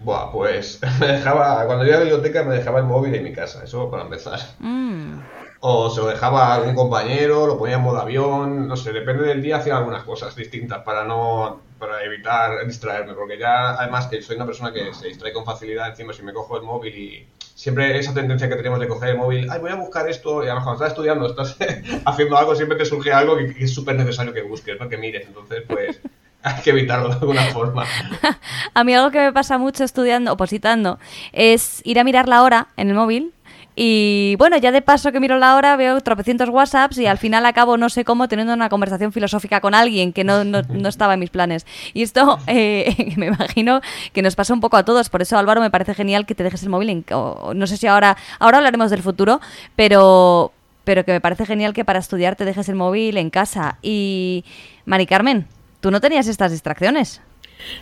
Buah, 0.00 0.30
pues 0.30 0.78
me 1.00 1.06
dejaba, 1.06 1.64
cuando 1.64 1.86
iba 1.86 1.96
a 1.96 1.98
la 2.00 2.04
biblioteca 2.04 2.44
me 2.44 2.56
dejaba 2.56 2.80
el 2.80 2.84
móvil 2.84 3.14
en 3.14 3.24
mi 3.24 3.32
casa, 3.32 3.64
eso 3.64 3.90
para 3.90 4.02
empezar. 4.02 4.40
Mm 4.58 5.43
o 5.66 5.88
se 5.88 6.02
lo 6.02 6.08
dejaba 6.08 6.48
a 6.48 6.56
algún 6.56 6.74
compañero, 6.74 7.46
lo 7.46 7.56
ponía 7.56 7.76
en 7.76 7.80
modo 7.80 7.98
avión, 7.98 8.68
no 8.68 8.76
sé, 8.76 8.92
depende 8.92 9.24
del 9.24 9.40
día 9.40 9.56
hacía 9.56 9.78
algunas 9.78 10.04
cosas 10.04 10.36
distintas 10.36 10.82
para 10.82 11.04
no 11.04 11.62
para 11.78 12.04
evitar 12.04 12.66
distraerme, 12.66 13.14
porque 13.14 13.38
ya 13.38 13.70
además 13.70 14.06
que 14.08 14.20
soy 14.20 14.36
una 14.36 14.44
persona 14.44 14.74
que 14.74 14.92
se 14.92 15.06
distrae 15.06 15.32
con 15.32 15.46
facilidad 15.46 15.88
encima 15.88 16.12
si 16.12 16.22
me 16.22 16.34
cojo 16.34 16.58
el 16.58 16.64
móvil 16.64 16.94
y 16.94 17.26
siempre 17.38 17.98
esa 17.98 18.12
tendencia 18.12 18.46
que 18.46 18.56
tenemos 18.56 18.78
de 18.78 18.88
coger 18.88 19.10
el 19.10 19.16
móvil, 19.16 19.48
ay, 19.50 19.58
voy 19.58 19.70
a 19.70 19.76
buscar 19.76 20.06
esto, 20.06 20.42
y 20.42 20.48
además 20.48 20.64
cuando 20.64 20.84
estás 20.84 20.92
estudiando, 20.92 21.26
estás 21.28 21.56
haciendo 22.04 22.36
algo, 22.36 22.54
siempre 22.54 22.76
te 22.76 22.84
surge 22.84 23.14
algo 23.14 23.38
que, 23.38 23.54
es 23.58 23.72
súper 23.72 23.96
necesario 23.96 24.34
que 24.34 24.42
busques, 24.42 24.78
¿no? 24.78 24.86
que 24.90 24.98
mires, 24.98 25.26
entonces 25.26 25.64
pues 25.66 25.98
hay 26.42 26.62
que 26.62 26.70
evitarlo 26.70 27.08
de 27.08 27.14
alguna 27.14 27.44
forma. 27.44 27.86
a 28.74 28.84
mí 28.84 28.94
algo 28.94 29.10
que 29.10 29.18
me 29.18 29.32
pasa 29.32 29.56
mucho 29.56 29.82
estudiando, 29.82 30.30
opositando, 30.30 30.98
es 31.32 31.80
ir 31.84 31.98
a 31.98 32.04
mirar 32.04 32.28
la 32.28 32.42
hora 32.42 32.68
en 32.76 32.90
el 32.90 32.94
móvil 32.94 33.32
y 33.76 34.36
bueno, 34.38 34.56
ya 34.56 34.70
de 34.70 34.82
paso 34.82 35.10
que 35.10 35.18
miro 35.18 35.36
la 35.38 35.56
hora, 35.56 35.76
veo 35.76 36.00
tropecientos 36.00 36.48
WhatsApps 36.48 36.98
y 36.98 37.06
al 37.06 37.18
final 37.18 37.44
acabo, 37.44 37.76
no 37.76 37.88
sé 37.88 38.04
cómo, 38.04 38.28
teniendo 38.28 38.54
una 38.54 38.68
conversación 38.68 39.12
filosófica 39.12 39.60
con 39.60 39.74
alguien 39.74 40.12
que 40.12 40.22
no, 40.22 40.44
no, 40.44 40.88
estaba 40.88 41.14
en 41.14 41.20
mis 41.20 41.30
planes. 41.30 41.66
Y 41.92 42.02
esto 42.02 42.38
eh, 42.46 43.14
me 43.16 43.26
imagino 43.26 43.80
que 44.12 44.22
nos 44.22 44.36
pasa 44.36 44.54
un 44.54 44.60
poco 44.60 44.76
a 44.76 44.84
todos. 44.84 45.08
Por 45.08 45.22
eso, 45.22 45.36
Álvaro, 45.36 45.60
me 45.60 45.70
parece 45.70 45.94
genial 45.94 46.24
que 46.24 46.36
te 46.36 46.44
dejes 46.44 46.62
el 46.62 46.68
móvil 46.68 46.90
en. 46.90 47.04
no 47.10 47.66
sé 47.66 47.76
si 47.76 47.88
ahora, 47.88 48.16
ahora 48.38 48.58
hablaremos 48.58 48.90
del 48.90 49.02
futuro, 49.02 49.40
pero, 49.74 50.52
pero 50.84 51.04
que 51.04 51.12
me 51.12 51.20
parece 51.20 51.44
genial 51.44 51.72
que 51.72 51.84
para 51.84 51.98
estudiar 51.98 52.36
te 52.36 52.44
dejes 52.44 52.68
el 52.68 52.76
móvil 52.76 53.16
en 53.16 53.30
casa. 53.30 53.78
Y, 53.82 54.44
Mari 54.84 55.06
Carmen, 55.06 55.48
¿tú 55.80 55.90
no 55.90 56.00
tenías 56.00 56.28
estas 56.28 56.52
distracciones? 56.52 57.20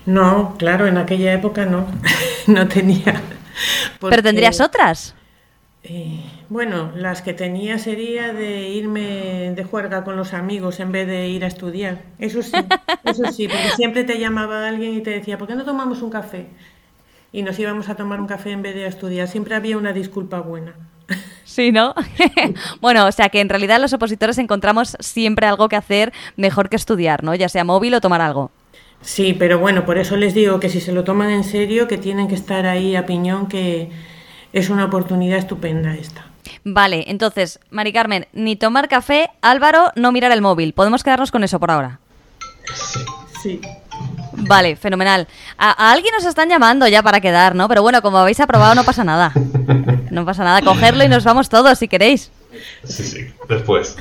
No, 0.06 0.54
claro, 0.58 0.86
en 0.86 0.96
aquella 0.96 1.34
época 1.34 1.66
no, 1.66 1.86
no 2.46 2.66
tenía. 2.66 3.20
¿Pero 4.00 4.22
tendrías 4.22 4.58
otras? 4.58 5.14
Eh, 5.84 6.20
bueno, 6.48 6.92
las 6.94 7.22
que 7.22 7.34
tenía 7.34 7.76
sería 7.78 8.32
de 8.32 8.68
irme 8.68 9.52
de 9.54 9.64
juerga 9.64 10.04
con 10.04 10.16
los 10.16 10.32
amigos 10.32 10.78
en 10.78 10.92
vez 10.92 11.08
de 11.08 11.28
ir 11.28 11.44
a 11.44 11.48
estudiar. 11.48 12.02
Eso 12.18 12.42
sí, 12.42 12.52
eso 13.04 13.24
sí, 13.32 13.48
porque 13.48 13.70
siempre 13.76 14.04
te 14.04 14.18
llamaba 14.18 14.68
alguien 14.68 14.94
y 14.94 15.00
te 15.00 15.10
decía, 15.10 15.38
¿por 15.38 15.48
qué 15.48 15.56
no 15.56 15.64
tomamos 15.64 16.02
un 16.02 16.10
café? 16.10 16.46
Y 17.32 17.42
nos 17.42 17.58
íbamos 17.58 17.88
a 17.88 17.96
tomar 17.96 18.20
un 18.20 18.26
café 18.26 18.52
en 18.52 18.62
vez 18.62 18.74
de 18.74 18.84
a 18.84 18.88
estudiar. 18.88 19.26
Siempre 19.26 19.54
había 19.54 19.76
una 19.76 19.92
disculpa 19.92 20.40
buena. 20.40 20.74
Sí, 21.44 21.72
¿no? 21.72 21.94
bueno, 22.80 23.06
o 23.06 23.12
sea 23.12 23.28
que 23.28 23.40
en 23.40 23.48
realidad 23.48 23.80
los 23.80 23.92
opositores 23.92 24.38
encontramos 24.38 24.96
siempre 25.00 25.46
algo 25.46 25.68
que 25.68 25.76
hacer 25.76 26.12
mejor 26.36 26.68
que 26.68 26.76
estudiar, 26.76 27.24
¿no? 27.24 27.34
Ya 27.34 27.48
sea 27.48 27.64
móvil 27.64 27.94
o 27.94 28.00
tomar 28.00 28.20
algo. 28.20 28.50
Sí, 29.00 29.34
pero 29.36 29.58
bueno, 29.58 29.84
por 29.84 29.98
eso 29.98 30.16
les 30.16 30.32
digo 30.32 30.60
que 30.60 30.68
si 30.68 30.80
se 30.80 30.92
lo 30.92 31.02
toman 31.02 31.30
en 31.30 31.42
serio, 31.42 31.88
que 31.88 31.98
tienen 31.98 32.28
que 32.28 32.36
estar 32.36 32.66
ahí 32.66 32.94
a 32.94 33.04
piñón, 33.04 33.48
que 33.48 33.90
es 34.52 34.70
una 34.70 34.84
oportunidad 34.84 35.38
estupenda 35.38 35.94
esta. 35.94 36.26
Vale, 36.64 37.04
entonces, 37.08 37.58
Mari 37.70 37.92
Carmen, 37.92 38.26
ni 38.32 38.56
tomar 38.56 38.88
café, 38.88 39.30
Álvaro, 39.40 39.92
no 39.96 40.12
mirar 40.12 40.32
el 40.32 40.42
móvil. 40.42 40.74
Podemos 40.74 41.02
quedarnos 41.02 41.30
con 41.30 41.44
eso 41.44 41.58
por 41.58 41.70
ahora. 41.70 41.98
Sí. 43.42 43.60
Vale, 44.32 44.76
fenomenal. 44.76 45.28
A, 45.58 45.92
alguien 45.92 46.14
nos 46.14 46.24
están 46.24 46.48
llamando 46.48 46.86
ya 46.88 47.02
para 47.02 47.20
quedar, 47.20 47.54
¿no? 47.54 47.68
Pero 47.68 47.82
bueno, 47.82 48.02
como 48.02 48.18
habéis 48.18 48.40
aprobado, 48.40 48.74
no 48.74 48.84
pasa 48.84 49.04
nada. 49.04 49.32
No 50.10 50.24
pasa 50.24 50.44
nada, 50.44 50.62
cogerlo 50.62 51.04
y 51.04 51.08
nos 51.08 51.24
vamos 51.24 51.48
todos 51.48 51.78
si 51.78 51.88
queréis. 51.88 52.30
Sí, 52.84 53.04
sí, 53.04 53.26
después. 53.48 53.96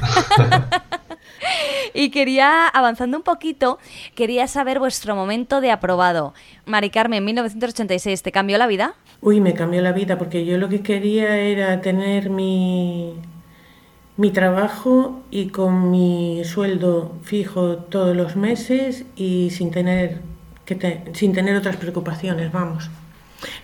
y 1.93 2.09
quería, 2.09 2.67
avanzando 2.67 3.17
un 3.17 3.23
poquito, 3.23 3.79
quería 4.15 4.47
saber 4.47 4.79
vuestro 4.79 5.15
momento 5.15 5.61
de 5.61 5.71
aprobado. 5.71 6.33
Mari 6.65 6.89
Carmen, 6.89 7.23
1986, 7.23 8.23
¿te 8.23 8.31
cambió 8.31 8.57
la 8.57 8.67
vida? 8.67 8.95
Uy, 9.21 9.39
me 9.39 9.53
cambió 9.53 9.81
la 9.81 9.91
vida 9.91 10.17
porque 10.17 10.45
yo 10.45 10.57
lo 10.57 10.67
que 10.67 10.81
quería 10.81 11.37
era 11.37 11.79
tener 11.81 12.31
mi, 12.31 13.13
mi 14.17 14.31
trabajo 14.31 15.21
y 15.29 15.47
con 15.49 15.91
mi 15.91 16.43
sueldo 16.43 17.13
fijo 17.23 17.77
todos 17.77 18.15
los 18.15 18.35
meses 18.35 19.05
y 19.15 19.51
sin 19.51 19.69
tener, 19.69 20.21
que 20.65 21.03
sin 21.13 21.33
tener 21.33 21.55
otras 21.55 21.77
preocupaciones, 21.77 22.51
vamos. 22.51 22.89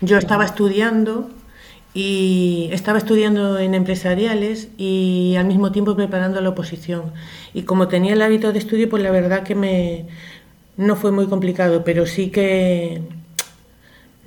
Yo 0.00 0.16
estaba 0.18 0.44
estudiando 0.44 1.28
y 1.92 2.68
estaba 2.72 2.98
estudiando 2.98 3.58
en 3.58 3.74
empresariales 3.74 4.68
y 4.78 5.34
al 5.38 5.46
mismo 5.46 5.72
tiempo 5.72 5.96
preparando 5.96 6.40
la 6.40 6.50
oposición. 6.50 7.12
Y 7.52 7.62
como 7.62 7.88
tenía 7.88 8.12
el 8.12 8.22
hábito 8.22 8.52
de 8.52 8.60
estudio, 8.60 8.88
pues 8.88 9.02
la 9.02 9.10
verdad 9.10 9.42
que 9.42 9.56
me 9.56 10.06
no 10.76 10.94
fue 10.94 11.10
muy 11.10 11.26
complicado, 11.26 11.82
pero 11.84 12.06
sí 12.06 12.30
que 12.30 13.02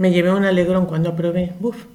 me 0.01 0.09
llevé 0.09 0.31
un 0.31 0.43
alegrón 0.43 0.87
cuando 0.87 1.09
aprobé. 1.09 1.53
Uf. 1.61 1.85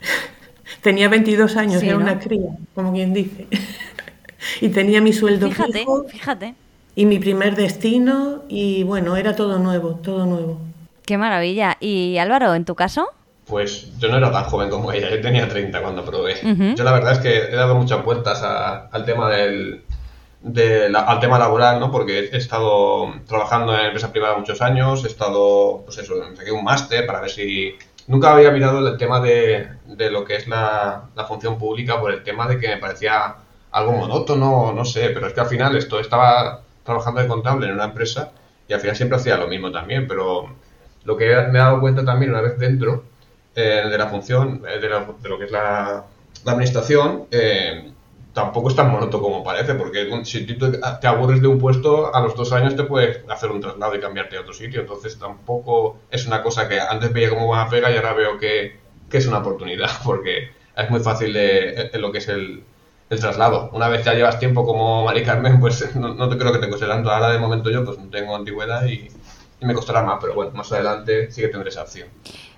tenía 0.82 1.08
22 1.08 1.56
años, 1.56 1.82
era 1.82 1.96
una 1.96 2.18
cría, 2.18 2.50
como 2.74 2.92
quien 2.92 3.14
dice. 3.14 3.46
y 4.60 4.68
tenía 4.68 5.00
mi 5.00 5.14
sueldo 5.14 5.48
fíjate, 5.48 5.86
Fíjate. 6.08 6.54
Y 6.94 7.06
mi 7.06 7.18
primer 7.18 7.56
destino 7.56 8.42
y 8.50 8.82
bueno, 8.82 9.16
era 9.16 9.34
todo 9.34 9.58
nuevo, 9.58 9.94
todo 9.94 10.26
nuevo. 10.26 10.60
Qué 11.06 11.16
maravilla. 11.16 11.78
¿Y 11.80 12.18
Álvaro, 12.18 12.54
en 12.54 12.66
tu 12.66 12.74
caso? 12.74 13.08
Pues 13.46 13.98
yo 13.98 14.08
no 14.08 14.18
era 14.18 14.30
tan 14.30 14.44
joven 14.44 14.68
como 14.68 14.92
ella, 14.92 15.08
yo 15.08 15.22
tenía 15.22 15.48
30 15.48 15.80
cuando 15.80 16.04
probé. 16.04 16.34
Yo 16.76 16.84
la 16.84 16.92
verdad 16.92 17.12
es 17.12 17.18
que 17.20 17.34
he 17.50 17.56
dado 17.56 17.74
muchas 17.76 18.04
vueltas 18.04 18.42
al 18.42 19.04
tema 19.06 19.30
del, 19.30 19.82
al 20.44 21.20
tema 21.20 21.38
laboral, 21.38 21.78
¿no? 21.80 21.90
Porque 21.90 22.30
he 22.32 22.36
estado 22.36 23.12
trabajando 23.26 23.74
en 23.74 23.86
empresa 23.86 24.10
privada 24.10 24.36
muchos 24.36 24.60
años, 24.60 25.04
he 25.04 25.08
estado, 25.08 25.82
pues 25.84 25.98
eso, 25.98 26.14
saqué 26.34 26.50
un 26.50 26.64
máster 26.64 27.06
para 27.06 27.20
ver 27.20 27.30
si... 27.30 27.76
Nunca 28.08 28.32
había 28.32 28.50
mirado 28.50 28.86
el 28.86 28.96
tema 28.96 29.20
de, 29.20 29.68
de 29.86 30.10
lo 30.10 30.24
que 30.24 30.34
es 30.34 30.48
la, 30.48 31.04
la, 31.14 31.24
función 31.24 31.56
pública 31.56 32.00
por 32.00 32.10
el 32.10 32.24
tema 32.24 32.48
de 32.48 32.58
que 32.58 32.66
me 32.66 32.78
parecía 32.78 33.36
algo 33.70 33.92
monótono, 33.92 34.72
no 34.72 34.84
sé, 34.84 35.10
pero 35.10 35.28
es 35.28 35.32
que 35.32 35.40
al 35.40 35.46
final 35.46 35.76
esto 35.76 36.00
estaba 36.00 36.62
trabajando 36.84 37.20
de 37.20 37.28
contable 37.28 37.68
en 37.68 37.74
una 37.74 37.84
empresa 37.84 38.32
y 38.66 38.72
al 38.72 38.80
final 38.80 38.96
siempre 38.96 39.18
hacía 39.18 39.36
lo 39.36 39.46
mismo 39.46 39.70
también, 39.70 40.08
pero 40.08 40.48
lo 41.04 41.16
que 41.16 41.26
me 41.26 41.58
he 41.58 41.62
dado 41.62 41.80
cuenta 41.80 42.04
también 42.04 42.32
una 42.32 42.40
vez 42.40 42.58
dentro 42.58 43.04
eh, 43.54 43.84
de 43.88 43.98
la 43.98 44.08
función, 44.08 44.62
eh, 44.66 44.80
de, 44.80 44.88
de, 44.88 45.28
lo 45.28 45.38
que 45.38 45.44
es 45.44 45.50
la, 45.50 46.04
la 46.44 46.52
administración, 46.52 47.26
eh, 47.30 47.92
tampoco 48.32 48.68
es 48.70 48.76
tan 48.76 48.90
monótono 48.90 49.22
como 49.22 49.44
parece, 49.44 49.74
porque 49.74 50.24
si 50.24 50.46
tú 50.46 50.72
te 51.00 51.06
aburres 51.06 51.42
de 51.42 51.48
un 51.48 51.58
puesto, 51.58 52.14
a 52.14 52.20
los 52.20 52.34
dos 52.34 52.52
años 52.52 52.76
te 52.76 52.84
puedes 52.84 53.20
hacer 53.28 53.50
un 53.50 53.60
traslado 53.60 53.94
y 53.94 54.00
cambiarte 54.00 54.36
a 54.36 54.40
otro 54.40 54.54
sitio. 54.54 54.80
Entonces 54.80 55.18
tampoco 55.18 55.98
es 56.10 56.26
una 56.26 56.42
cosa 56.42 56.68
que 56.68 56.80
antes 56.80 57.12
veía 57.12 57.30
como 57.30 57.50
una 57.50 57.68
pega 57.68 57.90
y 57.90 57.96
ahora 57.96 58.14
veo 58.14 58.38
que, 58.38 58.78
que 59.10 59.18
es 59.18 59.26
una 59.26 59.38
oportunidad, 59.38 59.90
porque 60.04 60.50
es 60.76 60.90
muy 60.90 61.00
fácil 61.00 61.32
de, 61.32 61.90
lo 61.94 62.10
que 62.12 62.18
es 62.18 62.28
el, 62.28 62.64
el, 63.10 63.20
traslado. 63.20 63.70
Una 63.72 63.88
vez 63.88 64.04
ya 64.04 64.14
llevas 64.14 64.38
tiempo 64.38 64.64
como 64.64 65.04
Mari 65.04 65.22
Carmen, 65.22 65.60
pues 65.60 65.94
no, 65.94 66.28
te 66.28 66.38
creo 66.38 66.52
que 66.52 66.58
te 66.58 66.68
cueste 66.68 66.86
tanto. 66.86 67.10
Ahora 67.10 67.30
de 67.30 67.38
momento 67.38 67.70
yo 67.70 67.84
pues 67.84 67.98
no 67.98 68.08
tengo 68.08 68.34
antigüedad 68.34 68.86
y, 68.86 69.10
y 69.60 69.66
me 69.66 69.74
costará 69.74 70.02
más, 70.02 70.18
pero 70.20 70.34
bueno, 70.34 70.52
más 70.52 70.72
adelante 70.72 71.30
sí 71.30 71.42
que 71.42 71.48
tendré 71.48 71.68
esa 71.68 71.82
opción. 71.82 72.08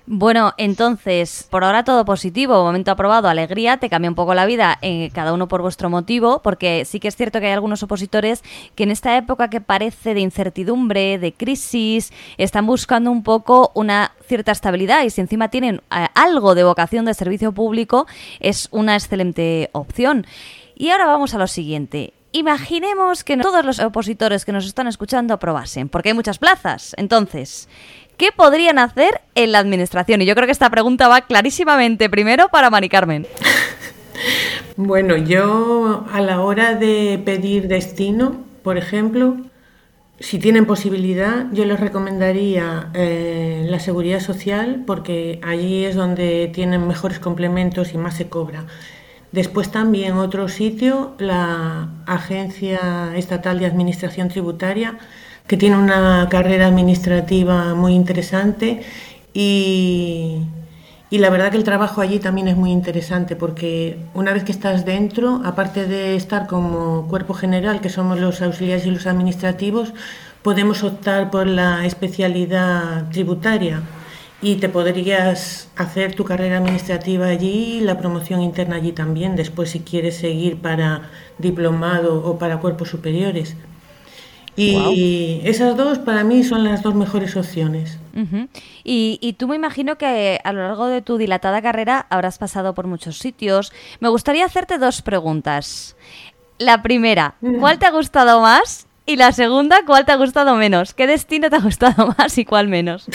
Bueno, 0.07 0.53
entonces, 0.57 1.47
por 1.49 1.63
ahora 1.63 1.83
todo 1.83 2.05
positivo, 2.05 2.63
momento 2.63 2.91
aprobado, 2.91 3.27
alegría, 3.27 3.77
te 3.77 3.89
cambia 3.89 4.11
un 4.11 4.15
poco 4.15 4.35
la 4.35 4.45
vida, 4.45 4.77
eh, 4.83 5.09
cada 5.13 5.33
uno 5.33 5.47
por 5.47 5.63
vuestro 5.63 5.89
motivo, 5.89 6.43
porque 6.43 6.85
sí 6.85 6.99
que 6.99 7.07
es 7.07 7.15
cierto 7.15 7.39
que 7.39 7.47
hay 7.47 7.53
algunos 7.53 7.81
opositores 7.81 8.43
que 8.75 8.83
en 8.83 8.91
esta 8.91 9.17
época 9.17 9.49
que 9.49 9.61
parece 9.61 10.13
de 10.13 10.19
incertidumbre, 10.19 11.17
de 11.17 11.33
crisis, 11.33 12.13
están 12.37 12.67
buscando 12.67 13.09
un 13.09 13.23
poco 13.23 13.71
una 13.73 14.11
cierta 14.27 14.51
estabilidad 14.51 15.03
y 15.03 15.09
si 15.09 15.21
encima 15.21 15.49
tienen 15.49 15.81
eh, 15.89 16.05
algo 16.13 16.53
de 16.53 16.63
vocación 16.63 17.05
de 17.05 17.15
servicio 17.15 17.51
público, 17.51 18.05
es 18.39 18.67
una 18.69 18.93
excelente 18.93 19.71
opción. 19.71 20.27
Y 20.75 20.91
ahora 20.91 21.07
vamos 21.07 21.33
a 21.33 21.39
lo 21.39 21.47
siguiente. 21.47 22.13
Imaginemos 22.31 23.23
que 23.23 23.37
todos 23.37 23.63
los 23.63 23.79
opositores 23.79 24.43
que 24.43 24.51
nos 24.51 24.65
están 24.65 24.87
escuchando 24.87 25.33
aprobasen, 25.33 25.87
porque 25.87 26.09
hay 26.09 26.15
muchas 26.15 26.37
plazas. 26.37 26.93
Entonces, 26.97 27.69
¿Qué 28.17 28.29
podrían 28.35 28.79
hacer 28.79 29.21
en 29.35 29.51
la 29.51 29.59
administración? 29.59 30.21
Y 30.21 30.25
yo 30.25 30.35
creo 30.35 30.45
que 30.45 30.51
esta 30.51 30.69
pregunta 30.69 31.07
va 31.07 31.21
clarísimamente 31.21 32.09
primero 32.09 32.49
para 32.49 32.69
Mari 32.69 32.89
Carmen. 32.89 33.27
Bueno, 34.77 35.15
yo 35.15 36.05
a 36.11 36.19
la 36.19 36.41
hora 36.41 36.75
de 36.75 37.21
pedir 37.23 37.69
destino, 37.69 38.43
por 38.61 38.77
ejemplo, 38.77 39.37
si 40.19 40.37
tienen 40.37 40.65
posibilidad, 40.65 41.45
yo 41.53 41.65
les 41.65 41.79
recomendaría 41.79 42.89
eh, 42.93 43.65
la 43.69 43.79
seguridad 43.79 44.19
social 44.19 44.83
porque 44.85 45.39
allí 45.43 45.85
es 45.85 45.95
donde 45.95 46.49
tienen 46.53 46.87
mejores 46.87 47.19
complementos 47.19 47.93
y 47.93 47.97
más 47.97 48.15
se 48.15 48.27
cobra. 48.27 48.65
Después 49.31 49.71
también 49.71 50.13
otro 50.13 50.47
sitio, 50.47 51.13
la 51.19 51.89
Agencia 52.05 53.11
Estatal 53.15 53.59
de 53.59 53.65
Administración 53.65 54.29
Tributaria, 54.29 54.97
que 55.47 55.57
tiene 55.57 55.77
una 55.77 56.27
carrera 56.29 56.67
administrativa 56.67 57.75
muy 57.75 57.93
interesante 57.93 58.81
y, 59.33 60.39
y, 61.09 61.17
la 61.19 61.29
verdad 61.29 61.51
que 61.51 61.57
el 61.57 61.63
trabajo 61.63 62.01
allí 62.01 62.19
también 62.19 62.47
es 62.47 62.55
muy 62.55 62.71
interesante 62.71 63.35
porque 63.35 63.97
una 64.13 64.33
vez 64.33 64.43
que 64.43 64.51
estás 64.51 64.85
dentro, 64.85 65.41
aparte 65.43 65.85
de 65.85 66.15
estar 66.15 66.47
como 66.47 67.07
cuerpo 67.07 67.33
general, 67.33 67.81
que 67.81 67.89
somos 67.89 68.19
los 68.19 68.41
auxiliares 68.41 68.85
y 68.85 68.91
los 68.91 69.05
administrativos, 69.07 69.93
podemos 70.41 70.83
optar 70.83 71.31
por 71.31 71.47
la 71.47 71.85
especialidad 71.85 73.09
tributaria 73.09 73.81
y 74.41 74.57
te 74.57 74.69
podrías 74.69 75.69
hacer 75.75 76.13
tu 76.13 76.23
carrera 76.23 76.57
administrativa 76.57 77.25
allí, 77.25 77.81
la 77.81 77.97
promoción 77.97 78.41
interna 78.41 78.75
allí 78.75 78.91
también, 78.91 79.35
después 79.35 79.71
si 79.71 79.79
quieres 79.79 80.17
seguir 80.17 80.61
para 80.61 81.09
diplomado 81.39 82.23
o 82.23 82.37
para 82.37 82.59
cuerpos 82.59 82.89
superiores. 82.89 83.55
Y 84.55 85.41
esas 85.43 85.75
dos 85.75 85.99
para 85.99 86.23
mí 86.23 86.43
son 86.43 86.63
las 86.63 86.81
dos 86.81 86.95
mejores 86.95 87.35
opciones. 87.35 87.99
y, 88.83 89.35
tú 89.37 89.47
me 89.47 89.55
imagino 89.55 89.97
que 89.97 90.39
a 90.43 90.53
lo 90.53 90.61
largo 90.61 90.87
de 90.87 91.01
tu 91.01 91.17
dilatada 91.17 91.61
carrera 91.61 92.05
habrás 92.09 92.37
pasado 92.37 92.73
por 92.73 92.87
muchos 92.87 93.17
sitios. 93.17 93.73
Me 93.99 94.09
gustaría 94.09 94.45
hacerte 94.45 94.77
dos 94.77 95.01
preguntas. 95.01 95.95
La 96.57 96.81
primera. 96.81 97.35
¿cuál 97.59 97.79
te 97.79 97.85
ha 97.85 97.91
gustado 97.91 98.41
más? 98.41 98.87
Y 99.05 99.17
la 99.17 99.31
segunda, 99.33 99.81
¿cuál 99.85 100.05
te 100.05 100.13
ha 100.13 100.15
gustado 100.15 100.55
menos? 100.55 100.93
¿Qué 100.93 101.05
destino 101.05 101.49
te 101.49 101.57
ha 101.57 101.61
gustado 101.61 102.15
más 102.17 102.37
y 102.37 102.45
cuál 102.45 102.67
menos? 102.67 103.07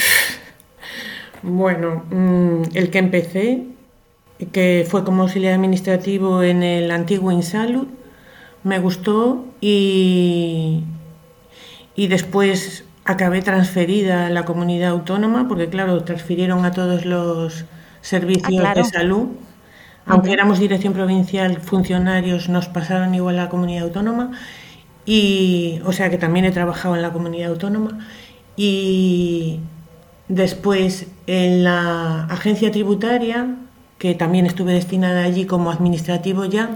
Bueno, 1.41 2.03
mm, 2.11 2.75
el 2.75 2.91
que 2.91 2.99
empecé, 2.99 3.63
que 4.51 4.85
fue 4.89 5.03
como 5.03 5.23
auxiliar 5.23 5.55
administrativo 5.55 6.43
en 6.43 6.63
el 6.63 6.91
antiguo 6.91 7.31
Insalud, 7.31 7.87
me 8.63 8.79
gustó 8.79 9.45
y, 9.59 10.83
y 11.95 12.07
después 12.07 12.85
acabé 13.05 13.41
transferida 13.41 14.27
a 14.27 14.29
la 14.29 14.45
comunidad 14.45 14.91
autónoma, 14.91 15.47
porque 15.47 15.69
claro, 15.69 16.03
transfirieron 16.03 16.65
a 16.65 16.71
todos 16.71 17.05
los 17.05 17.65
servicios 18.01 18.63
ah, 18.65 18.73
de 18.73 18.83
salud. 18.83 19.27
Aunque 20.05 20.33
éramos 20.33 20.59
dirección 20.59 20.93
provincial, 20.93 21.57
funcionarios 21.61 22.49
nos 22.49 22.67
pasaron 22.67 23.13
igual 23.13 23.37
a 23.39 23.43
la 23.43 23.49
comunidad 23.49 23.83
autónoma. 23.83 24.31
Y, 25.05 25.79
o 25.85 25.91
sea 25.91 26.09
que 26.09 26.17
también 26.17 26.45
he 26.45 26.51
trabajado 26.51 26.95
en 26.95 27.01
la 27.01 27.11
comunidad 27.11 27.51
autónoma. 27.51 27.99
Y 28.55 29.59
después 30.27 31.07
en 31.27 31.63
la 31.63 32.25
agencia 32.25 32.71
tributaria, 32.71 33.55
que 33.97 34.15
también 34.15 34.47
estuve 34.47 34.73
destinada 34.73 35.23
allí 35.23 35.45
como 35.45 35.69
administrativo 35.69 36.45
ya. 36.45 36.71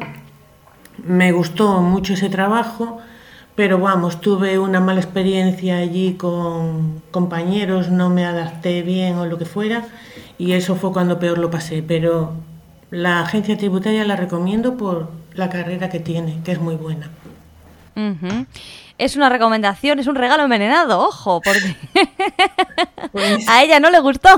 Me 1.04 1.32
gustó 1.32 1.82
mucho 1.82 2.13
ese 2.13 2.30
trabajo, 2.30 2.99
pero 3.56 3.80
vamos, 3.80 4.20
tuve 4.20 4.60
una 4.60 4.82
mala 4.82 5.00
experiencia 5.00 5.78
allí 5.78 6.13
con 6.13 7.02
compañeros, 7.12 7.89
no 7.89 8.10
me 8.10 8.26
adapté 8.26 8.82
bien 8.82 9.15
o 9.15 9.26
lo 9.26 9.38
que 9.38 9.46
fuera, 9.46 9.86
y 10.38 10.52
eso 10.52 10.76
fue 10.76 10.91
cuando 10.91 11.20
peor 11.20 11.38
lo 11.38 11.50
pasé. 11.50 11.82
Pero 11.82 12.34
la 12.91 13.22
agencia 13.22 13.58
tributaria 13.58 14.04
la 14.04 14.15
recomiendo 14.15 14.76
por 14.76 15.10
la 15.34 15.50
carrera 15.50 15.89
que 15.89 16.00
tiene, 16.00 16.41
que 16.44 16.52
es 16.52 16.60
muy 16.60 16.76
buena. 16.76 17.10
Es 18.97 19.17
una 19.17 19.27
recomendación, 19.27 19.99
es 19.99 20.08
un 20.08 20.15
regalo 20.15 20.43
envenenado, 20.43 21.01
ojo, 21.01 21.41
porque 21.41 21.75
pues 23.12 23.47
a 23.49 23.62
ella 23.62 23.81
no 23.81 23.89
le 23.89 23.99
gustó. 23.99 24.29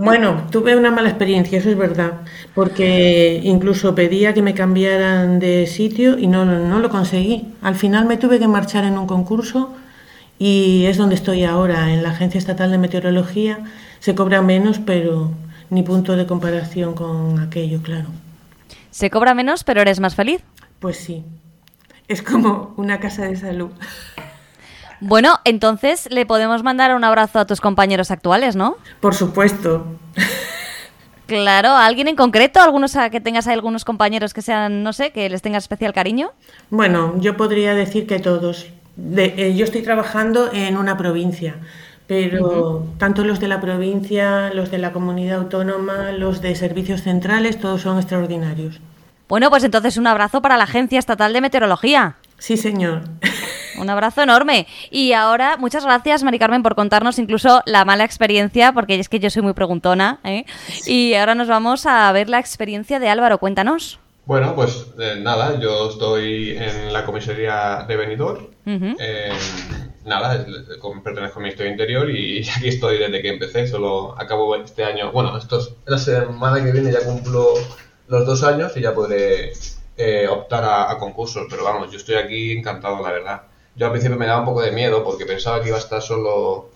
bueno, 0.00 0.42
tuve 0.50 0.76
una 0.76 0.90
mala 0.90 1.08
experiencia, 1.08 1.58
eso 1.58 1.70
es 1.70 1.78
verdad, 1.78 2.14
porque 2.54 3.40
incluso 3.44 3.94
pedía 3.94 4.34
que 4.34 4.42
me 4.42 4.54
cambiaran 4.54 5.38
de 5.38 5.68
sitio 5.68 6.18
y 6.18 6.26
no, 6.26 6.44
no 6.44 6.78
lo 6.80 6.90
conseguí. 6.90 7.46
Al 7.62 7.76
final 7.76 8.06
me 8.06 8.16
tuve 8.16 8.40
que 8.40 8.48
marchar 8.48 8.84
en 8.84 8.98
un 8.98 9.06
concurso 9.06 9.72
y 10.38 10.86
es 10.86 10.96
donde 10.96 11.14
estoy 11.14 11.44
ahora, 11.44 11.92
en 11.92 12.02
la 12.02 12.10
Agencia 12.10 12.38
Estatal 12.38 12.70
de 12.70 12.78
Meteorología. 12.78 13.60
Se 14.00 14.14
cobra 14.14 14.42
menos, 14.42 14.80
pero 14.80 15.30
ni 15.70 15.82
punto 15.82 16.16
de 16.16 16.26
comparación 16.26 16.94
con 16.94 17.38
aquello, 17.38 17.80
claro. 17.82 18.08
¿Se 18.90 19.10
cobra 19.10 19.34
menos, 19.34 19.64
pero 19.64 19.80
eres 19.80 20.00
más 20.00 20.14
feliz? 20.14 20.42
Pues 20.80 20.96
sí. 20.96 21.24
Es 22.08 22.22
como 22.22 22.74
una 22.76 23.00
casa 23.00 23.24
de 23.24 23.36
salud. 23.36 23.70
Bueno, 25.00 25.38
entonces 25.44 26.08
le 26.10 26.26
podemos 26.26 26.62
mandar 26.62 26.94
un 26.94 27.04
abrazo 27.04 27.38
a 27.38 27.46
tus 27.46 27.60
compañeros 27.60 28.10
actuales, 28.10 28.56
¿no? 28.56 28.76
Por 29.00 29.14
supuesto. 29.14 29.86
Claro, 31.26 31.70
¿a 31.70 31.86
alguien 31.86 32.08
en 32.08 32.16
concreto? 32.16 32.60
¿Algunos 32.60 32.96
a 32.96 33.08
que 33.08 33.20
tengas 33.20 33.46
algunos 33.48 33.84
compañeros 33.84 34.34
que 34.34 34.42
sean, 34.42 34.82
no 34.82 34.92
sé, 34.92 35.10
que 35.10 35.30
les 35.30 35.40
tengas 35.40 35.64
especial 35.64 35.94
cariño? 35.94 36.32
Bueno, 36.68 37.14
yo 37.18 37.36
podría 37.36 37.74
decir 37.74 38.06
que 38.06 38.18
todos. 38.18 38.66
Eh, 39.16 39.54
yo 39.56 39.64
estoy 39.64 39.82
trabajando 39.82 40.52
en 40.52 40.76
una 40.76 40.98
provincia, 40.98 41.56
pero 42.06 42.86
tanto 42.98 43.24
los 43.24 43.40
de 43.40 43.48
la 43.48 43.60
provincia, 43.60 44.52
los 44.52 44.70
de 44.70 44.78
la 44.78 44.92
comunidad 44.92 45.38
autónoma, 45.38 46.12
los 46.12 46.42
de 46.42 46.54
servicios 46.54 47.02
centrales, 47.02 47.58
todos 47.58 47.80
son 47.80 47.96
extraordinarios. 47.96 48.80
Bueno, 49.28 49.50
pues 49.50 49.64
entonces 49.64 49.96
un 49.96 50.06
abrazo 50.06 50.42
para 50.42 50.56
la 50.56 50.64
Agencia 50.64 50.98
Estatal 50.98 51.32
de 51.32 51.40
Meteorología. 51.40 52.16
Sí, 52.38 52.56
señor. 52.56 53.02
Un 53.78 53.90
abrazo 53.90 54.22
enorme. 54.22 54.66
Y 54.90 55.12
ahora, 55.12 55.56
muchas 55.56 55.84
gracias, 55.84 56.22
Mari 56.22 56.38
Carmen, 56.38 56.62
por 56.62 56.74
contarnos 56.74 57.18
incluso 57.18 57.62
la 57.66 57.84
mala 57.84 58.04
experiencia, 58.04 58.72
porque 58.72 58.98
es 58.98 59.08
que 59.08 59.18
yo 59.18 59.30
soy 59.30 59.42
muy 59.42 59.52
preguntona. 59.52 60.20
¿eh? 60.24 60.44
Y 60.86 61.14
ahora 61.14 61.34
nos 61.34 61.48
vamos 61.48 61.86
a 61.86 62.12
ver 62.12 62.28
la 62.28 62.38
experiencia 62.38 63.00
de 63.00 63.08
Álvaro. 63.08 63.38
Cuéntanos. 63.38 63.98
Bueno, 64.26 64.54
pues 64.54 64.86
eh, 64.98 65.16
nada, 65.20 65.58
yo 65.58 65.90
estoy 65.90 66.56
en 66.56 66.92
la 66.92 67.04
comisaría 67.04 67.84
de 67.86 67.96
Benidorm 67.96 68.46
nada, 70.04 70.44
pertenezco 71.02 71.38
al 71.38 71.42
Ministerio 71.42 71.72
Interior 71.72 72.10
y 72.10 72.46
aquí 72.56 72.68
estoy 72.68 72.98
desde 72.98 73.22
que 73.22 73.28
empecé, 73.28 73.66
solo 73.66 74.14
acabo 74.18 74.54
este 74.56 74.84
año, 74.84 75.10
bueno, 75.12 75.36
estos, 75.36 75.74
la 75.86 75.98
semana 75.98 76.62
que 76.62 76.72
viene 76.72 76.92
ya 76.92 77.04
cumplo 77.04 77.54
los 78.08 78.26
dos 78.26 78.42
años 78.42 78.76
y 78.76 78.80
ya 78.80 78.94
podré 78.94 79.52
eh, 79.96 80.26
optar 80.28 80.64
a, 80.64 80.98
concursos, 80.98 81.46
pero 81.48 81.64
vamos, 81.64 81.90
yo 81.90 81.98
estoy 81.98 82.16
aquí 82.16 82.52
encantado, 82.52 83.02
la 83.02 83.12
verdad. 83.12 83.42
Yo 83.76 83.86
al 83.86 83.92
principio 83.92 84.16
me 84.18 84.26
daba 84.26 84.40
un 84.40 84.46
poco 84.46 84.62
de 84.62 84.72
miedo 84.72 85.02
porque 85.04 85.26
pensaba 85.26 85.60
que 85.60 85.68
iba 85.68 85.76
a 85.76 85.80
estar 85.80 86.02
solo, 86.02 86.70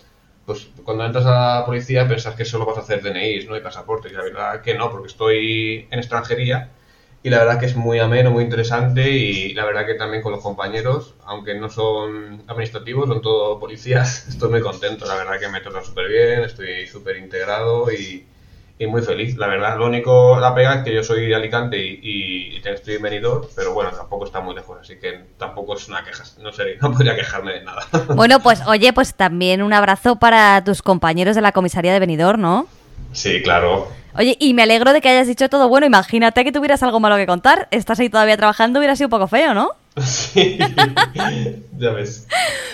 pues 0.47 0.69
cuando 0.85 1.05
entras 1.05 1.27
a 1.27 1.59
la 1.61 1.67
policía 1.67 2.09
pensás 2.09 2.35
que 2.35 2.45
solo 2.45 2.67
vas 2.67 2.79
a 2.79 2.81
hacer 2.81 3.03
DNIs, 3.03 3.49
¿no? 3.49 3.57
Y 3.57 3.61
pasaportes, 3.61 4.13
y 4.13 4.15
la 4.15 4.23
verdad 4.23 4.61
que 4.63 4.75
no, 4.75 4.91
porque 4.91 5.09
estoy 5.09 5.87
en 5.91 5.99
extranjería 5.99 6.71
y 7.23 7.31
la 7.31 7.39
verdad 7.39 7.59
que 7.59 7.67
es 7.67 7.77
muy 7.77 7.99
ameno, 7.99 8.31
muy 8.31 8.45
interesante 8.45 9.11
y 9.11 9.53
la 9.53 9.65
verdad 9.65 9.87
que 9.87 9.95
también 9.95 10.23
con 10.23 10.33
los 10.33 10.43
compañeros, 10.43 11.15
aunque 11.25 11.55
no 11.55 11.69
son 11.69 12.45
administrativos, 12.47 13.09
son 13.09 13.21
todos 13.23 13.59
policías, 13.59 14.29
estoy 14.29 14.51
muy 14.51 14.61
contento, 14.61 15.07
la 15.07 15.17
verdad 15.17 15.39
que 15.41 15.49
me 15.49 15.61
tratan 15.61 15.85
súper 15.85 16.09
bien, 16.09 16.45
estoy 16.45 16.87
súper 16.87 17.17
integrado 17.17 17.91
y, 17.93 18.27
muy 18.87 19.03
feliz, 19.03 19.37
la 19.37 19.49
verdad. 19.49 19.77
Lo 19.77 19.87
único, 19.87 20.39
la 20.39 20.55
pega 20.55 20.75
es 20.75 20.85
que 20.85 20.95
yo 20.95 21.03
soy 21.03 21.27
de 21.27 21.35
Alicante 21.35 21.79
y, 21.79 22.61
estoy 22.65 22.97
en 22.97 23.03
Benidorm, 23.03 23.47
pero 23.57 23.73
bueno, 23.73 23.91
tampoco 23.91 24.27
está 24.27 24.41
muy 24.41 24.55
lejos, 24.55 24.79
así 24.81 24.99
que 24.99 25.21
tampoco 25.39 25.75
es 25.75 25.89
una 25.89 26.05
queja, 26.05 26.23
no 26.43 26.53
sé, 26.53 26.77
no 26.83 26.93
podría 26.93 27.17
quejarme 27.17 27.55
de 27.55 27.65
nada. 27.65 27.83
Bueno, 28.15 28.41
pues 28.41 28.61
oye, 28.67 28.93
pues 28.93 29.15
también 29.15 29.63
un 29.63 29.73
abrazo 29.73 30.17
para 30.17 30.63
tus 30.65 30.83
compañeros 30.83 31.35
de 31.35 31.41
la 31.41 31.53
comisaría 31.53 31.93
de 31.93 31.99
Benidorm, 31.99 32.41
¿no? 32.41 32.69
Sí, 33.13 33.43
claro. 33.43 33.89
Oye, 34.19 34.37
y 34.41 34.53
me 34.53 34.63
alegro 34.63 34.93
de 34.93 35.01
que 35.01 35.09
hayas 35.09 35.29
dicho 35.29 35.49
todo 35.49 35.69
bueno. 35.69 35.87
Imagínate 35.87 36.43
que 36.43 36.51
tuvieras 36.51 36.83
algo 36.83 36.99
malo 36.99 37.17
que 37.17 37.27
contar. 37.27 37.69
Estás 37.71 38.01
ahí 38.01 38.11
todavía 38.11 38.37
trabajando, 38.37 38.81
hubiera 38.81 38.97
sido 38.97 39.07
un 39.07 39.11
poco 39.11 39.29
feo, 39.29 39.55
¿no? 39.55 39.71
Sí, 40.05 40.59
ya 41.79 41.91
ves. 41.91 42.27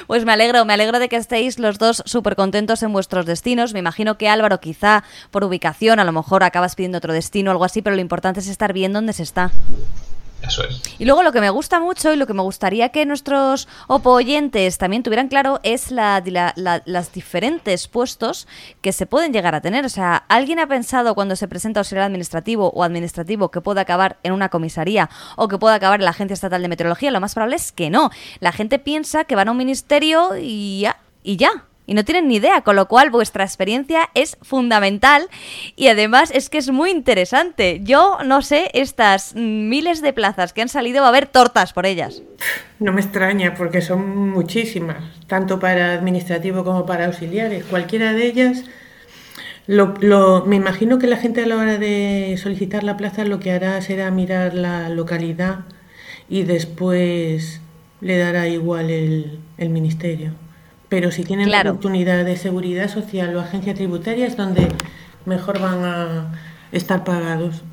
Pues 0.07 0.24
me 0.24 0.33
alegro, 0.33 0.64
me 0.64 0.74
alegro 0.74 0.98
de 0.98 1.09
que 1.09 1.16
estéis 1.16 1.59
los 1.59 1.78
dos 1.78 2.02
súper 2.07 2.37
contentos 2.37 2.83
en 2.83 2.92
vuestros 2.92 3.26
destinos. 3.26 3.74
Me 3.74 3.78
imagino 3.78 4.16
que 4.16 4.28
Álvaro, 4.28 4.59
quizá 4.61 5.04
por 5.30 5.44
ubicación, 5.44 6.00
a 6.00 6.04
lo 6.04 6.12
mejor 6.12 6.44
acabas 6.44 6.74
pidiendo 6.74 6.98
otro 6.98 7.12
destino 7.12 7.50
o 7.50 7.52
algo 7.52 7.64
así, 7.64 7.83
pero 7.83 7.96
lo 7.96 8.02
importante 8.02 8.40
es 8.40 8.48
estar 8.48 8.72
bien 8.72 8.92
donde 8.92 9.12
se 9.12 9.22
está. 9.22 9.52
Y 10.98 11.04
luego 11.04 11.22
lo 11.22 11.33
que 11.33 11.40
me 11.40 11.50
gusta 11.50 11.80
mucho 11.80 12.12
y 12.12 12.16
lo 12.16 12.26
que 12.26 12.35
me 12.35 12.42
gustaría 12.42 12.90
que 12.90 13.07
nuestros 13.07 13.68
opoyentes 13.87 14.78
también 14.78 15.02
tuvieran 15.02 15.28
claro 15.28 15.61
es 15.62 15.90
la, 15.90 16.22
las 16.57 17.12
diferentes 17.12 17.88
puestos 17.88 18.46
que 18.80 18.92
se 18.92 19.07
pueden 19.07 19.33
llegar 19.33 19.54
a 19.54 19.61
tener. 19.61 19.85
O 19.85 19.88
sea, 19.88 20.24
¿alguien 20.28 20.59
ha 20.59 20.66
pensado 20.66 21.14
cuando 21.14 21.37
se 21.37 21.48
presenta 21.48 21.80
auxiliar 21.80 22.07
administrativo 22.07 22.70
o 22.70 22.83
administrativo 22.83 23.50
que 23.50 23.61
pueda 23.61 23.83
acabar 23.83 24.18
en 24.22 24.33
una 24.33 24.48
comisaría 24.48 25.11
o 25.37 25.48
que 25.48 25.59
pueda 25.59 25.74
acabar 25.74 26.00
en 26.00 26.04
la 26.04 26.11
Agencia 26.11 26.35
Estatal 26.35 26.62
de 26.62 26.68
Meteorología? 26.68 27.11
Lo 27.11 27.20
más 27.20 27.35
probable 27.35 27.57
es 27.57 27.72
que 27.72 27.90
no. 27.90 28.11
La 28.40 28.52
gente 28.52 28.78
piensa 28.78 29.24
que 29.24 29.37
van 29.37 29.48
a 29.48 29.50
un 29.52 29.57
ministerio 29.57 30.37
y 30.40 30.80
ya. 30.80 30.98
Y 31.22 31.37
ya 31.37 31.64
y 31.87 31.94
no 31.94 32.05
tienen 32.05 32.29
ni 32.29 32.37
idea, 32.37 32.62
con 32.62 32.77
lo 32.77 32.88
cual 32.88 33.11
vuestra 33.11 33.44
experiencia 33.44 34.09
es 34.14 34.37
fundamental 34.42 35.29
y 35.77 35.88
además 35.88 36.31
es 36.35 36.49
que 36.49 36.59
es 36.59 36.70
muy 36.70 36.90
interesante. 36.90 37.81
Yo 37.83 38.18
no 38.25 38.42
sé, 38.42 38.70
estas 38.75 39.35
miles 39.35 40.01
de 40.01 40.12
plazas 40.12 40.53
que 40.53 40.62
han 40.62 40.68
salido, 40.68 41.01
va 41.01 41.07
a 41.07 41.11
haber 41.11 41.27
tortas 41.27 41.73
por 41.73 41.87
ellas. 41.87 42.23
No 42.79 42.92
me 42.92 43.01
extraña 43.01 43.55
porque 43.55 43.83
son 43.83 44.31
muchísimas, 44.31 45.05
tanto 45.27 45.59
para 45.59 45.92
administrativo 45.92 46.64
como 46.64 46.87
para 46.87 47.07
auxiliares. 47.07 47.64
Cualquiera 47.64 48.12
de 48.12 48.27
ellas, 48.27 48.64
lo, 49.66 50.44
me 50.47 50.57
imagino 50.57 50.99
que 50.99 51.07
la 51.07 51.16
gente 51.16 51.42
a 51.42 51.47
la 51.47 51.57
hora 51.57 51.79
de 51.79 52.38
solicitar 52.42 52.83
la 52.83 52.97
plaza 52.97 53.25
lo 53.25 53.40
que 53.40 53.53
hará 53.53 53.81
será 53.83 54.11
mirar 54.11 54.55
la 54.55 54.88
localidad 54.88 55.61
y 56.29 56.42
después 56.44 57.61
le 58.01 58.18
dará 58.18 58.49
igual 58.49 58.90
el, 58.90 59.38
el 59.59 59.68
ministerio 59.68 60.33
pero 60.94 61.11
si 61.11 61.24
tienen 61.24 61.50
la 61.50 61.62
oportunidad 61.62 62.24
de 62.24 62.37
seguridad 62.37 62.88
social 62.88 63.35
o 63.35 63.40
agencia 63.40 63.74
tributaria 63.74 64.28
es 64.28 64.37
donde 64.37 64.68
mejor 65.24 65.59
van 65.59 65.85
a 65.85 66.33
estar 66.70 67.02
pagados. 67.02 67.62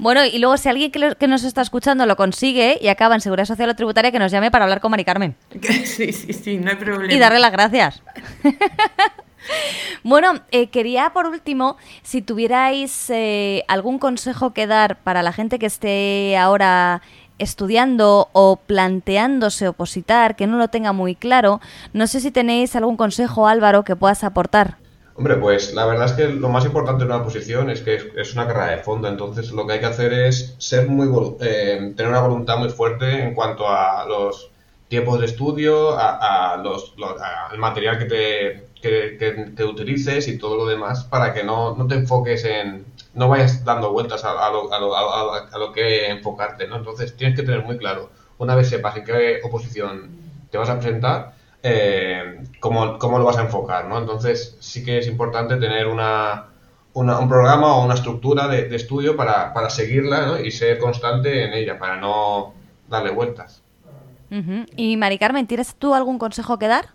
Bueno, 0.00 0.24
y 0.24 0.38
luego 0.38 0.56
si 0.56 0.68
alguien 0.68 0.92
que, 0.92 1.26
nos 1.26 1.42
está 1.42 1.60
escuchando 1.60 2.06
lo 2.06 2.14
consigue 2.14 2.78
y 2.80 2.86
acaba 2.86 3.16
en 3.16 3.20
Seguridad 3.20 3.46
Social 3.46 3.68
o 3.68 3.74
Tributaria, 3.74 4.12
que 4.12 4.20
nos 4.20 4.30
llame 4.30 4.48
para 4.48 4.64
hablar 4.64 4.80
con 4.80 4.92
Mari 4.92 5.04
Carmen. 5.04 5.34
Sí, 5.84 6.12
sí, 6.12 6.32
sí, 6.32 6.56
no 6.58 6.70
hay 6.70 6.76
problema. 6.76 7.12
Y 7.12 7.18
darle 7.18 7.40
las 7.40 7.50
gracias. 7.50 8.00
bueno, 10.04 10.34
eh, 10.52 10.68
quería 10.68 11.10
por 11.10 11.26
último, 11.26 11.78
si 12.04 12.22
tuvierais 12.22 13.10
eh, 13.10 13.64
algún 13.66 13.98
consejo 13.98 14.54
que 14.54 14.68
dar 14.68 15.00
para 15.02 15.24
la 15.24 15.32
gente 15.32 15.58
que 15.58 15.66
esté 15.66 16.36
ahora 16.36 17.02
estudiando 17.38 18.28
o 18.32 18.56
planteándose 18.56 19.68
opositar, 19.68 20.36
que 20.36 20.46
no 20.46 20.58
lo 20.58 20.68
tenga 20.68 20.92
muy 20.92 21.14
claro, 21.14 21.60
no 21.92 22.06
sé 22.06 22.20
si 22.20 22.30
tenéis 22.30 22.76
algún 22.76 22.96
consejo, 22.96 23.46
Álvaro, 23.46 23.84
que 23.84 23.96
puedas 23.96 24.24
aportar. 24.24 24.76
Hombre, 25.18 25.34
pues 25.34 25.74
la 25.74 25.84
verdad 25.84 26.06
es 26.06 26.12
que 26.12 26.28
lo 26.28 26.48
más 26.48 26.64
importante 26.64 27.02
en 27.02 27.10
una 27.10 27.24
posición 27.24 27.70
es 27.70 27.80
que 27.80 28.12
es 28.16 28.34
una 28.34 28.46
carrera 28.46 28.76
de 28.76 28.82
fondo, 28.84 29.08
entonces 29.08 29.50
lo 29.50 29.66
que 29.66 29.72
hay 29.72 29.80
que 29.80 29.86
hacer 29.86 30.12
es 30.12 30.54
ser 30.58 30.88
muy 30.88 31.08
eh, 31.40 31.92
tener 31.96 32.12
una 32.12 32.20
voluntad 32.20 32.56
muy 32.58 32.68
fuerte 32.68 33.24
en 33.24 33.34
cuanto 33.34 33.68
a 33.68 34.06
los 34.06 34.52
tiempos 34.88 35.20
de 35.20 35.26
estudio, 35.26 35.96
a, 35.98 36.60
los, 36.62 36.94
al 37.50 37.58
material 37.58 37.98
que 37.98 38.04
te, 38.06 38.68
que, 38.80 39.64
utilices 39.64 40.28
y 40.28 40.38
todo 40.38 40.56
lo 40.56 40.66
demás 40.66 41.04
para 41.04 41.32
que 41.32 41.44
no, 41.44 41.76
no 41.76 41.86
te 41.86 41.94
enfoques 41.94 42.44
en, 42.44 42.86
no 43.14 43.28
vayas 43.28 43.64
dando 43.64 43.92
vueltas 43.92 44.24
a, 44.24 44.50
lo, 44.50 44.72
a, 44.72 45.58
lo, 45.58 45.72
que 45.72 46.08
enfocarte, 46.08 46.66
¿no? 46.66 46.76
Entonces 46.76 47.16
tienes 47.16 47.36
que 47.36 47.44
tener 47.44 47.64
muy 47.64 47.76
claro, 47.76 48.10
una 48.38 48.54
vez 48.54 48.68
sepas 48.68 48.96
en 48.96 49.04
qué 49.04 49.40
oposición 49.42 50.10
te 50.50 50.58
vas 50.58 50.70
a 50.70 50.78
presentar, 50.78 51.34
eh, 51.62 52.40
cómo, 52.60 52.96
lo 52.96 53.24
vas 53.24 53.38
a 53.38 53.42
enfocar, 53.42 53.86
¿no? 53.86 53.98
Entonces 53.98 54.56
sí 54.60 54.84
que 54.84 54.98
es 54.98 55.08
importante 55.08 55.56
tener 55.56 55.88
una, 55.88 56.46
un 56.94 57.28
programa 57.28 57.76
o 57.76 57.84
una 57.84 57.94
estructura 57.94 58.48
de, 58.48 58.74
estudio 58.74 59.16
para, 59.16 59.70
seguirla 59.70 60.40
y 60.42 60.50
ser 60.50 60.78
constante 60.78 61.44
en 61.44 61.52
ella, 61.52 61.78
para 61.78 61.96
no 61.96 62.54
darle 62.88 63.10
vueltas. 63.10 63.62
Y 64.76 64.96
Mari 64.96 65.18
Carmen, 65.18 65.46
¿tienes 65.46 65.74
tú 65.74 65.94
algún 65.94 66.18
consejo 66.18 66.58
que 66.58 66.68
dar? 66.68 66.86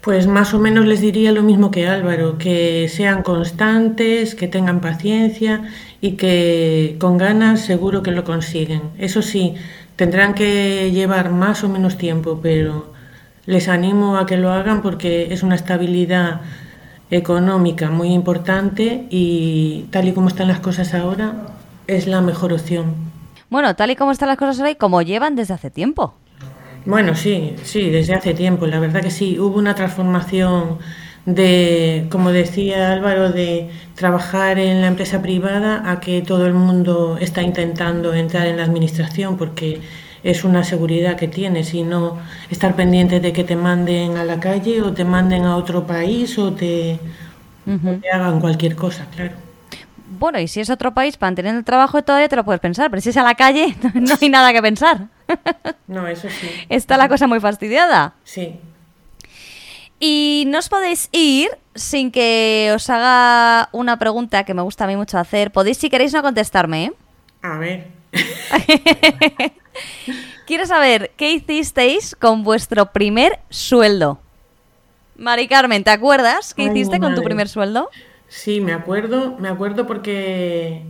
Pues 0.00 0.26
más 0.26 0.52
o 0.52 0.58
menos 0.58 0.86
les 0.86 1.00
diría 1.00 1.32
lo 1.32 1.42
mismo 1.42 1.70
que 1.70 1.86
Álvaro, 1.86 2.36
que 2.38 2.88
sean 2.88 3.22
constantes, 3.22 4.34
que 4.34 4.48
tengan 4.48 4.80
paciencia 4.80 5.62
y 6.00 6.12
que 6.12 6.96
con 7.00 7.16
ganas 7.16 7.60
seguro 7.60 8.02
que 8.02 8.10
lo 8.10 8.24
consiguen. 8.24 8.82
Eso 8.98 9.22
sí, 9.22 9.54
tendrán 9.96 10.34
que 10.34 10.90
llevar 10.92 11.30
más 11.30 11.64
o 11.64 11.68
menos 11.68 11.96
tiempo, 11.96 12.40
pero 12.42 12.92
les 13.46 13.68
animo 13.68 14.16
a 14.18 14.26
que 14.26 14.36
lo 14.36 14.50
hagan 14.50 14.82
porque 14.82 15.32
es 15.32 15.42
una 15.42 15.54
estabilidad 15.54 16.42
económica 17.10 17.90
muy 17.90 18.08
importante 18.08 19.06
y 19.10 19.86
tal 19.90 20.08
y 20.08 20.12
como 20.12 20.28
están 20.28 20.48
las 20.48 20.60
cosas 20.60 20.94
ahora, 20.94 21.34
es 21.86 22.06
la 22.06 22.20
mejor 22.20 22.52
opción. 22.52 22.94
Bueno, 23.50 23.74
tal 23.76 23.90
y 23.90 23.96
como 23.96 24.12
están 24.12 24.28
las 24.28 24.38
cosas 24.38 24.58
ahora 24.58 24.70
y 24.70 24.76
como 24.76 25.02
llevan 25.02 25.36
desde 25.36 25.54
hace 25.54 25.70
tiempo. 25.70 26.14
Bueno, 26.86 27.14
sí, 27.14 27.56
sí, 27.62 27.88
desde 27.90 28.14
hace 28.14 28.34
tiempo, 28.34 28.66
la 28.66 28.78
verdad 28.78 29.02
que 29.02 29.10
sí, 29.10 29.38
hubo 29.38 29.58
una 29.58 29.74
transformación 29.74 30.78
de, 31.24 32.06
como 32.10 32.30
decía 32.30 32.92
Álvaro, 32.92 33.32
de 33.32 33.70
trabajar 33.94 34.58
en 34.58 34.82
la 34.82 34.88
empresa 34.88 35.22
privada 35.22 35.90
a 35.90 36.00
que 36.00 36.20
todo 36.20 36.46
el 36.46 36.52
mundo 36.52 37.16
está 37.18 37.42
intentando 37.42 38.12
entrar 38.12 38.46
en 38.46 38.58
la 38.58 38.64
administración 38.64 39.38
porque 39.38 39.80
es 40.22 40.44
una 40.44 40.64
seguridad 40.64 41.16
que 41.16 41.28
tienes 41.28 41.72
y 41.74 41.82
no 41.82 42.18
estar 42.50 42.76
pendiente 42.76 43.20
de 43.20 43.32
que 43.32 43.44
te 43.44 43.56
manden 43.56 44.16
a 44.18 44.24
la 44.24 44.40
calle 44.40 44.82
o 44.82 44.92
te 44.92 45.04
manden 45.04 45.44
a 45.44 45.56
otro 45.56 45.86
país 45.86 46.38
o 46.38 46.52
te, 46.52 46.98
o 47.66 47.90
te 48.00 48.10
hagan 48.10 48.40
cualquier 48.40 48.76
cosa, 48.76 49.06
claro. 49.14 49.32
Bueno, 50.18 50.38
y 50.38 50.48
si 50.48 50.60
es 50.60 50.70
otro 50.70 50.92
país, 50.94 51.16
para 51.16 51.28
mantener 51.28 51.54
el 51.54 51.64
trabajo 51.64 52.02
todavía 52.02 52.28
te 52.28 52.36
lo 52.36 52.44
puedes 52.44 52.60
pensar, 52.60 52.90
pero 52.90 53.00
si 53.00 53.08
es 53.08 53.16
a 53.16 53.22
la 53.22 53.34
calle, 53.34 53.74
no 53.94 54.14
hay 54.20 54.28
nada 54.28 54.52
que 54.52 54.60
pensar. 54.62 55.08
No, 55.86 56.06
eso 56.06 56.28
sí. 56.28 56.48
Está 56.68 56.96
la 56.96 57.08
cosa 57.08 57.26
muy 57.26 57.40
fastidiada. 57.40 58.14
Sí. 58.24 58.58
Y 60.00 60.44
no 60.48 60.58
os 60.58 60.68
podéis 60.68 61.08
ir 61.12 61.50
sin 61.74 62.10
que 62.10 62.72
os 62.74 62.90
haga 62.90 63.68
una 63.72 63.98
pregunta 63.98 64.44
que 64.44 64.54
me 64.54 64.62
gusta 64.62 64.84
a 64.84 64.86
mí 64.86 64.96
mucho 64.96 65.18
hacer. 65.18 65.50
Podéis, 65.52 65.78
si 65.78 65.90
queréis, 65.90 66.12
no 66.12 66.22
contestarme, 66.22 66.84
¿eh? 66.86 66.92
A 67.42 67.58
ver. 67.58 67.88
Quiero 70.46 70.66
saber 70.66 71.12
qué 71.16 71.32
hicisteis 71.32 72.14
con 72.14 72.42
vuestro 72.44 72.92
primer 72.92 73.40
sueldo. 73.50 74.20
Mari 75.16 75.48
Carmen, 75.48 75.84
¿te 75.84 75.90
acuerdas 75.90 76.54
qué 76.54 76.62
Ay, 76.62 76.70
hiciste 76.70 77.00
con 77.00 77.14
tu 77.14 77.22
primer 77.22 77.48
sueldo? 77.48 77.88
Sí, 78.28 78.60
me 78.60 78.72
acuerdo, 78.72 79.36
me 79.38 79.48
acuerdo 79.48 79.86
porque 79.86 80.82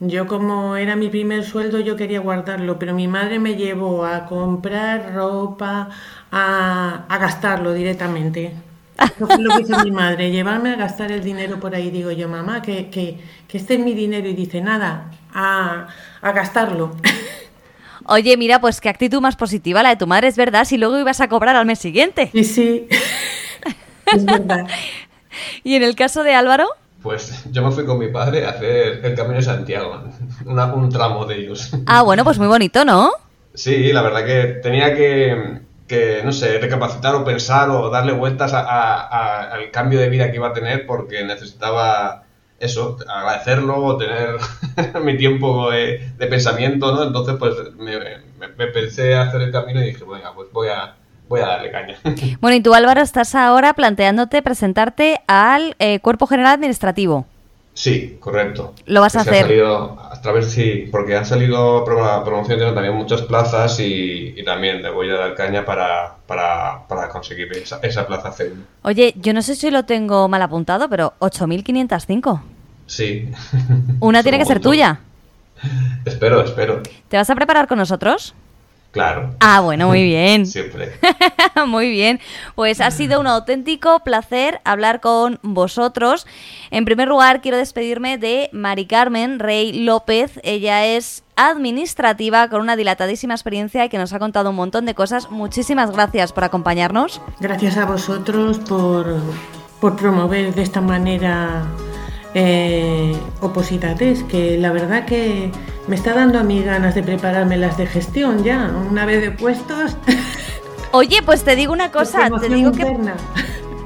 yo 0.00 0.26
como 0.26 0.76
era 0.76 0.96
mi 0.96 1.08
primer 1.08 1.44
sueldo 1.44 1.80
yo 1.80 1.96
quería 1.96 2.20
guardarlo, 2.20 2.78
pero 2.78 2.94
mi 2.94 3.08
madre 3.08 3.38
me 3.38 3.56
llevó 3.56 4.04
a 4.04 4.26
comprar 4.26 5.14
ropa, 5.14 5.88
a, 6.30 7.06
a 7.08 7.18
gastarlo 7.18 7.72
directamente. 7.72 8.54
Eso 8.98 9.26
fue 9.26 9.42
lo 9.42 9.56
que 9.56 9.62
hizo 9.62 9.78
mi 9.84 9.90
madre, 9.90 10.30
llevarme 10.32 10.70
a 10.70 10.76
gastar 10.76 11.12
el 11.12 11.22
dinero 11.22 11.60
por 11.60 11.74
ahí. 11.74 11.90
Digo 11.90 12.10
yo, 12.10 12.28
mamá, 12.28 12.62
que, 12.62 12.88
que, 12.90 13.18
que 13.48 13.58
este 13.58 13.74
es 13.74 13.80
mi 13.80 13.94
dinero. 13.94 14.28
Y 14.28 14.34
dice, 14.34 14.60
nada, 14.60 15.10
a, 15.32 15.88
a 16.20 16.32
gastarlo. 16.32 16.96
Oye, 18.08 18.36
mira, 18.36 18.60
pues 18.60 18.80
qué 18.80 18.88
actitud 18.88 19.20
más 19.20 19.36
positiva 19.36 19.82
la 19.82 19.88
de 19.90 19.96
tu 19.96 20.06
madre, 20.06 20.28
es 20.28 20.36
verdad, 20.36 20.64
si 20.64 20.78
luego 20.78 20.98
ibas 20.98 21.20
a 21.20 21.28
cobrar 21.28 21.56
al 21.56 21.66
mes 21.66 21.78
siguiente. 21.78 22.30
Y 22.32 22.44
sí, 22.44 22.86
es 24.12 24.24
verdad. 24.24 24.66
Y 25.64 25.74
en 25.74 25.82
el 25.82 25.96
caso 25.96 26.22
de 26.22 26.34
Álvaro, 26.34 26.68
Pues 27.06 27.44
yo 27.52 27.62
me 27.62 27.70
fui 27.70 27.84
con 27.84 28.00
mi 28.00 28.08
padre 28.08 28.44
a 28.44 28.50
hacer 28.50 29.00
el 29.04 29.14
Camino 29.14 29.36
de 29.36 29.42
Santiago, 29.44 30.02
una- 30.44 30.74
un 30.74 30.90
tramo 30.90 31.24
de 31.24 31.36
ellos. 31.36 31.70
ah, 31.86 32.02
bueno, 32.02 32.24
pues 32.24 32.36
muy 32.36 32.48
bonito, 32.48 32.84
¿no? 32.84 33.12
Sí, 33.54 33.92
la 33.92 34.02
verdad 34.02 34.24
que 34.26 34.42
tenía 34.60 34.92
que, 34.96 35.60
que, 35.86 36.22
no 36.24 36.32
sé, 36.32 36.58
recapacitar 36.58 37.14
o 37.14 37.24
pensar 37.24 37.70
o 37.70 37.90
darle 37.90 38.10
vueltas 38.12 38.52
a- 38.54 38.58
a- 38.60 39.00
a- 39.06 39.52
al 39.54 39.70
cambio 39.70 40.00
de 40.00 40.08
vida 40.08 40.30
que 40.32 40.36
iba 40.38 40.48
a 40.48 40.52
tener 40.52 40.84
porque 40.84 41.22
necesitaba 41.22 42.24
eso, 42.58 42.98
agradecerlo 43.08 43.76
o 43.84 43.96
tener 43.96 44.30
mi 45.04 45.16
tiempo 45.16 45.70
de, 45.70 46.10
de 46.18 46.26
pensamiento, 46.26 46.92
¿no? 46.92 47.04
Entonces, 47.04 47.36
pues 47.38 47.54
me, 47.78 48.00
me, 48.40 48.48
me 48.48 48.66
pensé 48.66 49.14
a 49.14 49.22
hacer 49.22 49.42
el 49.42 49.52
camino 49.52 49.80
y 49.80 49.86
dije, 49.86 50.02
venga, 50.04 50.34
pues 50.34 50.48
voy 50.52 50.70
a, 50.70 50.96
voy 51.28 51.40
a 51.40 51.46
darle 51.46 51.70
caña. 51.70 51.96
Bueno, 52.40 52.56
y 52.56 52.60
tú 52.60 52.74
Álvaro 52.74 53.00
estás 53.00 53.34
ahora 53.34 53.74
planteándote 53.74 54.42
presentarte 54.42 55.20
al 55.26 55.74
eh, 55.78 56.00
Cuerpo 56.00 56.26
General 56.26 56.54
Administrativo. 56.54 57.26
Sí, 57.74 58.16
correcto. 58.20 58.72
Lo 58.86 59.02
vas 59.02 59.16
a 59.16 59.22
Que 59.22 59.30
hacer. 59.30 59.42
Han 59.42 59.48
salido 59.48 60.00
a 60.00 60.20
través, 60.22 60.50
sí, 60.50 60.88
porque 60.90 61.14
han 61.14 61.26
salido 61.26 61.84
promoción 61.84 62.58
también 62.74 62.94
muchas 62.94 63.20
plazas 63.22 63.78
y, 63.80 64.32
y 64.34 64.44
también 64.44 64.82
le 64.82 64.88
voy 64.88 65.10
a 65.10 65.14
dar 65.16 65.34
caña 65.34 65.62
para, 65.66 66.14
para, 66.26 66.88
para 66.88 67.10
conseguir 67.10 67.52
esa, 67.52 67.78
esa 67.82 68.06
plaza 68.06 68.32
C1. 68.32 68.54
Oye, 68.82 69.12
yo 69.18 69.34
no 69.34 69.42
sé 69.42 69.54
si 69.56 69.70
lo 69.70 69.84
tengo 69.84 70.26
mal 70.26 70.40
apuntado, 70.40 70.88
pero 70.88 71.12
8.505. 71.18 72.40
Sí. 72.86 73.28
Una 74.00 74.22
tiene 74.24 74.38
que 74.38 74.46
ser 74.46 74.60
tuya. 74.60 75.00
Espero, 76.06 76.42
espero. 76.42 76.82
¿Te 77.08 77.18
vas 77.18 77.28
a 77.28 77.34
preparar 77.34 77.66
con 77.66 77.76
nosotros? 77.76 78.34
Claro. 78.96 79.34
Ah, 79.40 79.60
bueno, 79.60 79.88
muy 79.88 80.04
bien. 80.04 80.46
Siempre. 80.56 80.92
Muy 81.66 81.90
bien, 81.90 82.18
pues 82.54 82.80
ha 82.80 82.90
sido 82.90 83.20
un 83.20 83.26
auténtico 83.26 84.00
placer 84.00 84.60
hablar 84.64 85.00
con 85.00 85.38
vosotros. 85.42 86.26
En 86.70 86.86
primer 86.86 87.08
lugar, 87.08 87.42
quiero 87.42 87.58
despedirme 87.58 88.16
de 88.16 88.48
Mari 88.52 88.86
Carmen 88.86 89.38
Rey 89.38 89.84
López. 89.84 90.40
Ella 90.42 90.86
es 90.86 91.24
administrativa 91.36 92.48
con 92.48 92.62
una 92.62 92.74
dilatadísima 92.74 93.34
experiencia 93.34 93.84
y 93.84 93.90
que 93.90 93.98
nos 93.98 94.14
ha 94.14 94.18
contado 94.18 94.48
un 94.48 94.56
montón 94.56 94.86
de 94.86 94.94
cosas. 94.94 95.30
Muchísimas 95.30 95.90
gracias 95.90 96.32
por 96.32 96.44
acompañarnos. 96.44 97.20
Gracias 97.38 97.76
a 97.76 97.84
vosotros 97.84 98.58
por, 98.60 99.14
por 99.78 99.96
promover 99.96 100.54
de 100.54 100.62
esta 100.62 100.80
manera 100.80 101.66
eh, 102.38 103.16
opositades, 103.40 104.22
que 104.24 104.58
la 104.58 104.70
verdad 104.70 105.06
que 105.06 105.50
me 105.88 105.96
está 105.96 106.12
dando 106.12 106.38
a 106.38 106.42
mí 106.42 106.62
ganas 106.62 106.94
de 106.94 107.02
prepararme 107.02 107.56
las 107.56 107.78
de 107.78 107.86
gestión 107.86 108.44
ya, 108.44 108.70
una 108.90 109.06
vez 109.06 109.22
de 109.22 109.30
puestos. 109.30 109.96
Oye, 110.92 111.22
pues 111.24 111.44
te 111.44 111.56
digo 111.56 111.72
una 111.72 111.90
cosa, 111.90 112.28
te 112.38 112.50
digo 112.50 112.72
que 112.72 112.84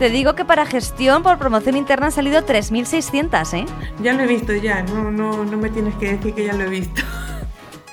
te 0.00 0.10
digo 0.10 0.34
que 0.34 0.44
para 0.44 0.66
gestión 0.66 1.22
por 1.22 1.38
promoción 1.38 1.76
interna 1.76 2.06
han 2.06 2.12
salido 2.12 2.42
3600, 2.42 3.54
¿eh? 3.54 3.66
Ya 4.02 4.14
lo 4.14 4.24
he 4.24 4.26
visto 4.26 4.52
ya, 4.52 4.82
no, 4.82 5.12
no, 5.12 5.44
no 5.44 5.56
me 5.56 5.70
tienes 5.70 5.94
que 5.94 6.16
decir 6.16 6.34
que 6.34 6.46
ya 6.46 6.52
lo 6.54 6.64
he 6.64 6.68
visto. 6.68 7.02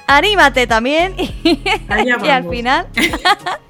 Anímate 0.08 0.66
también 0.66 1.14
y, 1.20 1.62
al 1.90 2.50
final 2.50 2.88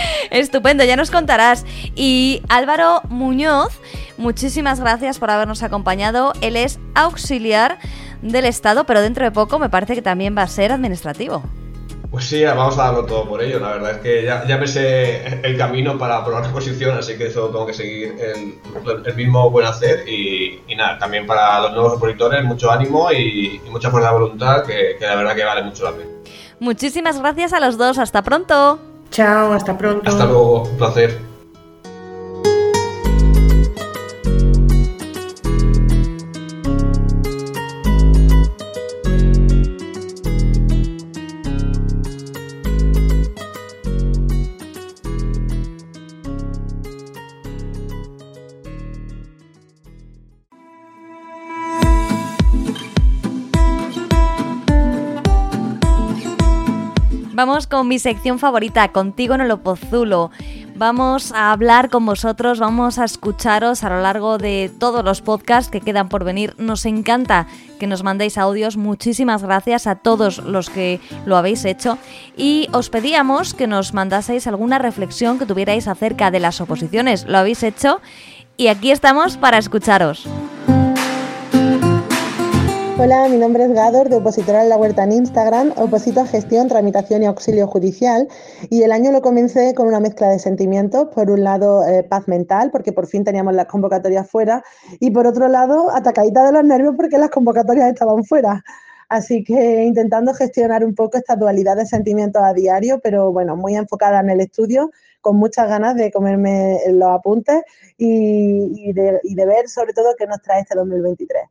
Estupendo, 0.30 0.84
ya 0.84 0.96
nos 0.96 1.10
contarás. 1.10 1.64
Y 1.94 2.42
Álvaro 2.48 3.02
Muñoz, 3.08 3.72
muchísimas 4.16 4.80
gracias 4.80 5.18
por 5.18 5.30
habernos 5.30 5.62
acompañado. 5.62 6.32
Él 6.40 6.56
es 6.56 6.78
auxiliar 6.94 7.78
del 8.22 8.44
Estado, 8.44 8.84
pero 8.84 9.00
dentro 9.00 9.24
de 9.24 9.30
poco 9.30 9.58
me 9.58 9.68
parece 9.68 9.94
que 9.94 10.02
también 10.02 10.36
va 10.36 10.42
a 10.42 10.48
ser 10.48 10.72
administrativo. 10.72 11.42
Pues 12.12 12.26
sí, 12.26 12.44
vamos 12.44 12.78
a 12.78 12.84
darlo 12.84 13.06
todo 13.06 13.26
por 13.26 13.42
ello. 13.42 13.58
La 13.58 13.68
verdad 13.68 13.92
es 13.92 13.98
que 13.98 14.22
ya, 14.22 14.46
ya 14.46 14.58
me 14.58 14.66
sé 14.66 15.40
el 15.42 15.56
camino 15.56 15.96
para 15.96 16.18
aprobar 16.18 16.44
la 16.44 16.52
posición, 16.52 16.98
así 16.98 17.16
que 17.16 17.30
solo 17.30 17.46
tengo 17.48 17.66
que 17.66 17.72
seguir 17.72 18.14
el, 18.20 18.58
el 19.06 19.14
mismo 19.14 19.50
buen 19.50 19.66
hacer. 19.66 20.06
Y, 20.06 20.60
y 20.68 20.76
nada, 20.76 20.98
también 20.98 21.26
para 21.26 21.58
los 21.62 21.72
nuevos 21.72 21.94
opositores, 21.94 22.44
mucho 22.44 22.70
ánimo 22.70 23.10
y, 23.10 23.62
y 23.66 23.70
mucha 23.70 23.90
fuerza 23.90 24.10
de 24.10 24.14
voluntad, 24.14 24.62
que, 24.62 24.96
que 24.98 25.06
la 25.06 25.14
verdad 25.14 25.34
que 25.34 25.44
vale 25.44 25.62
mucho 25.62 25.84
la 25.84 25.92
pena. 25.92 26.10
Muchísimas 26.60 27.18
gracias 27.18 27.54
a 27.54 27.60
los 27.60 27.78
dos, 27.78 27.96
hasta 27.96 28.20
pronto. 28.20 28.91
Chao, 29.12 29.52
hasta 29.52 29.76
pronto. 29.76 30.10
Hasta 30.10 30.24
luego, 30.24 30.62
un 30.64 30.76
placer. 30.78 31.31
Vamos 57.44 57.66
con 57.66 57.88
mi 57.88 57.98
sección 57.98 58.38
favorita, 58.38 58.92
contigo 58.92 59.34
en 59.34 59.40
el 59.40 59.50
Opozulo. 59.50 60.30
Vamos 60.76 61.32
a 61.32 61.50
hablar 61.50 61.90
con 61.90 62.06
vosotros, 62.06 62.60
vamos 62.60 63.00
a 63.00 63.04
escucharos 63.04 63.82
a 63.82 63.90
lo 63.90 64.00
largo 64.00 64.38
de 64.38 64.70
todos 64.78 65.04
los 65.04 65.22
podcasts 65.22 65.68
que 65.68 65.80
quedan 65.80 66.08
por 66.08 66.22
venir. 66.22 66.54
Nos 66.58 66.86
encanta 66.86 67.48
que 67.80 67.88
nos 67.88 68.04
mandéis 68.04 68.38
audios. 68.38 68.76
Muchísimas 68.76 69.42
gracias 69.42 69.88
a 69.88 69.96
todos 69.96 70.38
los 70.38 70.70
que 70.70 71.00
lo 71.26 71.36
habéis 71.36 71.64
hecho. 71.64 71.98
Y 72.36 72.68
os 72.70 72.90
pedíamos 72.90 73.54
que 73.54 73.66
nos 73.66 73.92
mandaseis 73.92 74.46
alguna 74.46 74.78
reflexión 74.78 75.40
que 75.40 75.46
tuvierais 75.46 75.88
acerca 75.88 76.30
de 76.30 76.38
las 76.38 76.60
oposiciones. 76.60 77.26
Lo 77.26 77.38
habéis 77.38 77.64
hecho 77.64 78.00
y 78.56 78.68
aquí 78.68 78.92
estamos 78.92 79.36
para 79.36 79.58
escucharos. 79.58 80.28
Hola, 83.02 83.28
mi 83.28 83.36
nombre 83.36 83.64
es 83.64 83.72
Gador, 83.72 84.08
de 84.08 84.14
Opositora 84.14 84.62
en 84.62 84.68
la 84.68 84.76
Huerta 84.76 85.02
en 85.02 85.10
Instagram. 85.10 85.72
Oposito 85.76 86.20
a 86.20 86.24
gestión, 86.24 86.68
tramitación 86.68 87.24
y 87.24 87.26
auxilio 87.26 87.66
judicial. 87.66 88.28
Y 88.70 88.84
el 88.84 88.92
año 88.92 89.10
lo 89.10 89.22
comencé 89.22 89.74
con 89.74 89.88
una 89.88 89.98
mezcla 89.98 90.28
de 90.28 90.38
sentimientos. 90.38 91.08
Por 91.08 91.28
un 91.28 91.42
lado, 91.42 91.84
eh, 91.84 92.04
paz 92.04 92.28
mental, 92.28 92.70
porque 92.70 92.92
por 92.92 93.08
fin 93.08 93.24
teníamos 93.24 93.54
las 93.54 93.66
convocatorias 93.66 94.30
fuera. 94.30 94.62
Y 95.00 95.10
por 95.10 95.26
otro 95.26 95.48
lado, 95.48 95.90
atacadita 95.92 96.46
de 96.46 96.52
los 96.52 96.62
nervios, 96.62 96.94
porque 96.96 97.18
las 97.18 97.30
convocatorias 97.30 97.88
estaban 97.88 98.22
fuera. 98.22 98.62
Así 99.08 99.42
que 99.42 99.82
intentando 99.82 100.32
gestionar 100.32 100.84
un 100.84 100.94
poco 100.94 101.18
esta 101.18 101.34
dualidad 101.34 101.74
de 101.74 101.86
sentimientos 101.86 102.40
a 102.40 102.52
diario, 102.52 103.00
pero 103.00 103.32
bueno, 103.32 103.56
muy 103.56 103.74
enfocada 103.74 104.20
en 104.20 104.30
el 104.30 104.40
estudio, 104.40 104.92
con 105.20 105.38
muchas 105.38 105.68
ganas 105.68 105.96
de 105.96 106.12
comerme 106.12 106.78
los 106.92 107.10
apuntes 107.10 107.62
y, 107.98 108.92
de, 108.92 109.18
y 109.24 109.34
de 109.34 109.44
ver 109.44 109.68
sobre 109.68 109.92
todo 109.92 110.14
qué 110.16 110.28
nos 110.28 110.40
trae 110.40 110.60
este 110.60 110.76
2023. 110.76 111.42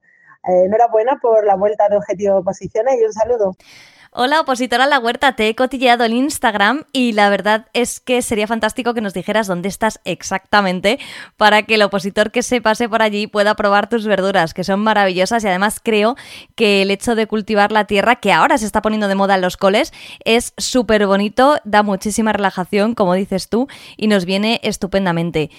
Eh, 0.44 0.66
enhorabuena 0.66 1.20
por 1.22 1.46
la 1.46 1.56
vuelta 1.56 1.88
de 1.90 1.98
Objetivo 1.98 2.38
Oposiciones 2.38 3.00
y 3.00 3.06
un 3.06 3.14
saludo. 3.14 3.56
Hola, 4.14 4.42
opositora 4.42 4.88
La 4.88 5.00
Huerta, 5.00 5.38
te 5.38 5.48
he 5.48 5.56
cotilleado 5.56 6.04
el 6.04 6.12
Instagram 6.12 6.84
y 6.92 7.14
la 7.14 7.30
verdad 7.30 7.68
es 7.72 8.02
que 8.02 8.22
sería 8.22 8.46
fantástico 8.46 8.94
que 8.94 9.00
nos 9.00 9.14
dijeras 9.14 9.48
dónde 9.48 9.70
estás 9.70 10.02
exactamente 10.04 11.00
para 11.38 11.64
que 11.64 11.76
el 11.76 11.82
opositor 11.82 12.30
que 12.30 12.44
se 12.44 12.60
pase 12.60 12.90
por 12.90 13.02
allí 13.02 13.28
pueda 13.28 13.56
probar 13.56 13.88
tus 13.88 14.06
verduras, 14.06 14.54
que 14.54 14.66
son 14.66 14.82
maravillosas 14.82 15.46
y 15.46 15.48
además 15.48 15.80
creo 15.82 16.18
que 16.56 16.82
el 16.82 16.92
hecho 16.92 17.16
de 17.16 17.26
cultivar 17.26 17.72
la 17.72 17.86
tierra, 17.86 18.18
que 18.18 18.34
ahora 18.34 18.58
se 18.58 18.66
está 18.66 18.82
poniendo 18.82 19.08
de 19.08 19.16
moda 19.16 19.36
en 19.36 19.42
los 19.42 19.56
coles, 19.56 19.94
es 20.26 20.54
súper 20.58 21.08
bonito, 21.08 21.56
da 21.64 21.82
muchísima 21.82 22.34
relajación, 22.34 22.96
como 22.96 23.14
dices 23.14 23.48
tú, 23.48 23.70
y 23.96 24.08
nos 24.08 24.26
viene 24.26 24.60
estupendamente. 24.62 25.52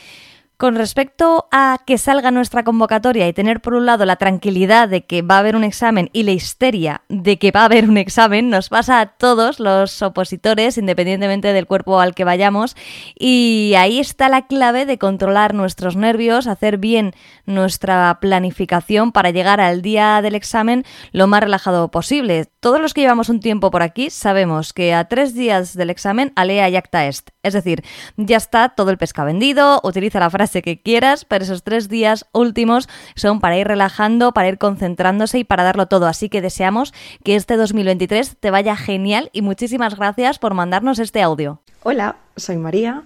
Con 0.62 0.76
respecto 0.76 1.48
a 1.50 1.78
que 1.84 1.98
salga 1.98 2.30
nuestra 2.30 2.62
convocatoria 2.62 3.26
y 3.26 3.32
tener 3.32 3.60
por 3.60 3.74
un 3.74 3.84
lado 3.84 4.04
la 4.04 4.14
tranquilidad 4.14 4.88
de 4.88 5.04
que 5.04 5.20
va 5.20 5.34
a 5.34 5.38
haber 5.40 5.56
un 5.56 5.64
examen 5.64 6.08
y 6.12 6.22
la 6.22 6.30
histeria 6.30 7.02
de 7.08 7.36
que 7.36 7.50
va 7.50 7.62
a 7.62 7.64
haber 7.64 7.88
un 7.88 7.96
examen, 7.96 8.48
nos 8.48 8.68
pasa 8.68 9.00
a 9.00 9.06
todos 9.06 9.58
los 9.58 10.02
opositores, 10.02 10.78
independientemente 10.78 11.52
del 11.52 11.66
cuerpo 11.66 11.98
al 11.98 12.14
que 12.14 12.22
vayamos, 12.22 12.76
y 13.18 13.74
ahí 13.76 13.98
está 13.98 14.28
la 14.28 14.46
clave 14.46 14.86
de 14.86 14.98
controlar 14.98 15.52
nuestros 15.52 15.96
nervios, 15.96 16.46
hacer 16.46 16.78
bien 16.78 17.12
nuestra 17.44 18.20
planificación 18.20 19.10
para 19.10 19.30
llegar 19.30 19.60
al 19.60 19.82
día 19.82 20.22
del 20.22 20.36
examen 20.36 20.84
lo 21.10 21.26
más 21.26 21.40
relajado 21.40 21.90
posible. 21.90 22.46
Todos 22.60 22.80
los 22.80 22.94
que 22.94 23.00
llevamos 23.00 23.28
un 23.30 23.40
tiempo 23.40 23.72
por 23.72 23.82
aquí 23.82 24.10
sabemos 24.10 24.72
que 24.72 24.94
a 24.94 25.08
tres 25.08 25.34
días 25.34 25.74
del 25.74 25.90
examen 25.90 26.32
alea 26.36 26.68
yacta 26.68 27.08
est, 27.08 27.30
es 27.42 27.52
decir, 27.52 27.82
ya 28.16 28.36
está 28.36 28.68
todo 28.68 28.92
el 28.92 28.98
pescado 28.98 29.26
vendido, 29.26 29.80
utiliza 29.82 30.20
la 30.20 30.30
frase 30.30 30.51
que 30.60 30.82
quieras, 30.82 31.24
pero 31.24 31.44
esos 31.44 31.62
tres 31.62 31.88
días 31.88 32.26
últimos 32.32 32.88
son 33.14 33.40
para 33.40 33.56
ir 33.56 33.66
relajando, 33.66 34.32
para 34.32 34.48
ir 34.48 34.58
concentrándose 34.58 35.38
y 35.38 35.44
para 35.44 35.62
darlo 35.62 35.86
todo. 35.86 36.06
Así 36.06 36.28
que 36.28 36.42
deseamos 36.42 36.92
que 37.24 37.36
este 37.36 37.56
2023 37.56 38.36
te 38.38 38.50
vaya 38.50 38.76
genial 38.76 39.30
y 39.32 39.40
muchísimas 39.40 39.96
gracias 39.96 40.38
por 40.38 40.52
mandarnos 40.52 40.98
este 40.98 41.22
audio. 41.22 41.60
Hola, 41.82 42.16
soy 42.36 42.58
María. 42.58 43.04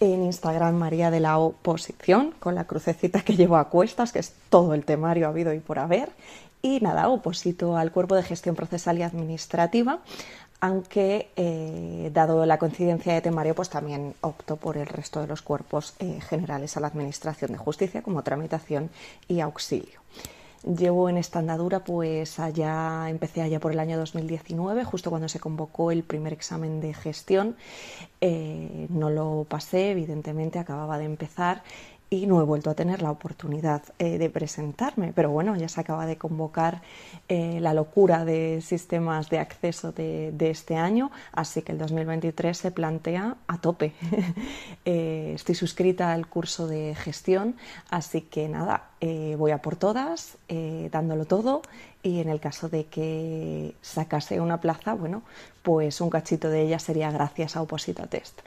En 0.00 0.24
Instagram 0.24 0.74
María 0.74 1.12
de 1.12 1.20
la 1.20 1.38
Oposición, 1.38 2.34
con 2.40 2.56
la 2.56 2.64
crucecita 2.64 3.20
que 3.20 3.36
llevo 3.36 3.56
a 3.56 3.68
cuestas, 3.68 4.10
que 4.10 4.18
es 4.18 4.34
todo 4.50 4.74
el 4.74 4.84
temario 4.84 5.28
habido 5.28 5.54
y 5.54 5.60
por 5.60 5.78
haber. 5.78 6.08
Y 6.60 6.78
nada, 6.80 7.08
oposito 7.08 7.76
al 7.76 7.90
Cuerpo 7.90 8.14
de 8.14 8.22
Gestión 8.22 8.54
Procesal 8.54 8.96
y 8.98 9.02
Administrativa, 9.02 9.98
aunque 10.62 11.28
eh, 11.34 12.10
dado 12.14 12.46
la 12.46 12.56
coincidencia 12.56 13.12
de 13.12 13.20
temario, 13.20 13.52
pues 13.52 13.68
también 13.68 14.14
opto 14.20 14.54
por 14.56 14.76
el 14.76 14.86
resto 14.86 15.20
de 15.20 15.26
los 15.26 15.42
cuerpos 15.42 15.94
eh, 15.98 16.20
generales 16.20 16.76
a 16.76 16.80
la 16.80 16.86
Administración 16.86 17.50
de 17.50 17.58
Justicia 17.58 18.00
como 18.00 18.22
tramitación 18.22 18.88
y 19.26 19.40
auxilio. 19.40 20.00
Llevo 20.62 21.08
en 21.08 21.16
esta 21.16 21.40
andadura, 21.40 21.82
pues 21.82 22.38
allá 22.38 23.08
empecé 23.08 23.42
allá 23.42 23.58
por 23.58 23.72
el 23.72 23.80
año 23.80 23.98
2019, 23.98 24.84
justo 24.84 25.10
cuando 25.10 25.28
se 25.28 25.40
convocó 25.40 25.90
el 25.90 26.04
primer 26.04 26.32
examen 26.32 26.80
de 26.80 26.94
gestión. 26.94 27.56
Eh, 28.20 28.86
no 28.88 29.10
lo 29.10 29.44
pasé, 29.48 29.90
evidentemente, 29.90 30.60
acababa 30.60 30.96
de 30.98 31.06
empezar 31.06 31.64
y 32.12 32.26
no 32.26 32.42
he 32.42 32.44
vuelto 32.44 32.68
a 32.68 32.74
tener 32.74 33.00
la 33.00 33.10
oportunidad 33.10 33.82
eh, 33.98 34.18
de 34.18 34.28
presentarme, 34.28 35.14
pero 35.14 35.30
bueno, 35.30 35.56
ya 35.56 35.66
se 35.66 35.80
acaba 35.80 36.04
de 36.04 36.18
convocar 36.18 36.82
eh, 37.26 37.58
la 37.58 37.72
locura 37.72 38.26
de 38.26 38.60
sistemas 38.60 39.30
de 39.30 39.38
acceso 39.38 39.92
de, 39.92 40.34
este 40.38 40.76
año, 40.76 41.10
así 41.32 41.62
que 41.62 41.72
el 41.72 41.78
2023 41.78 42.54
se 42.54 42.70
plantea 42.70 43.36
a 43.46 43.58
tope. 43.58 43.94
Eh, 44.84 45.32
estoy 45.36 45.54
suscrita 45.54 46.12
al 46.12 46.26
curso 46.26 46.66
de 46.66 46.96
gestión, 46.96 47.54
así 47.88 48.22
que 48.22 48.48
nada, 48.48 48.90
voy 49.38 49.52
a 49.52 49.58
por 49.58 49.76
todas, 49.76 50.38
dándolo 50.90 51.24
todo 51.24 51.62
y 52.02 52.20
en 52.20 52.28
el 52.28 52.40
caso 52.40 52.68
de 52.68 52.86
que 52.86 53.76
sacase 53.80 54.40
una 54.40 54.60
plaza, 54.60 54.94
bueno, 54.94 55.22
pues 55.62 56.00
un 56.00 56.10
cachito 56.10 56.50
de 56.50 56.62
ella 56.62 56.80
sería 56.80 57.12
gracias 57.12 57.54
a 57.54 57.62
Oposita 57.62 58.06
Test. 58.08 58.40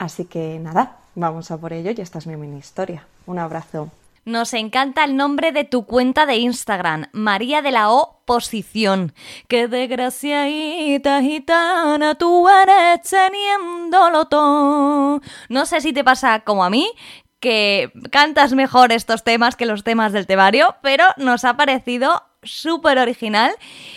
Así 0.00 0.24
que 0.24 0.58
nada, 0.58 0.96
vamos 1.14 1.50
a 1.50 1.58
por 1.58 1.74
ello 1.74 1.90
y 1.94 2.00
esta 2.00 2.18
es 2.18 2.26
mi 2.26 2.34
mini 2.34 2.56
historia. 2.56 3.06
Un 3.26 3.38
abrazo. 3.38 3.90
Nos 4.24 4.54
encanta 4.54 5.04
el 5.04 5.14
nombre 5.14 5.52
de 5.52 5.64
tu 5.64 5.84
cuenta 5.84 6.24
de 6.24 6.36
Instagram, 6.36 7.08
María 7.12 7.60
de 7.60 7.70
la 7.70 7.90
O 7.90 8.22
Posición. 8.24 9.12
Qué 9.46 9.68
desgraciadita 9.68 11.20
gitana, 11.20 12.14
tú 12.14 12.48
eres 12.48 13.02
teniéndolo 13.02 14.24
todo. 14.24 15.20
No 15.50 15.66
sé 15.66 15.82
si 15.82 15.92
te 15.92 16.02
pasa 16.02 16.40
como 16.40 16.64
a 16.64 16.70
mí, 16.70 16.90
que 17.38 17.92
cantas 18.10 18.54
mejor 18.54 18.92
estos 18.92 19.22
temas 19.22 19.54
que 19.54 19.66
los 19.66 19.84
temas 19.84 20.12
del 20.12 20.26
temario, 20.26 20.76
pero 20.80 21.04
nos 21.18 21.44
ha 21.44 21.58
parecido 21.58 22.22
súper 22.42 22.98
original 22.98 23.52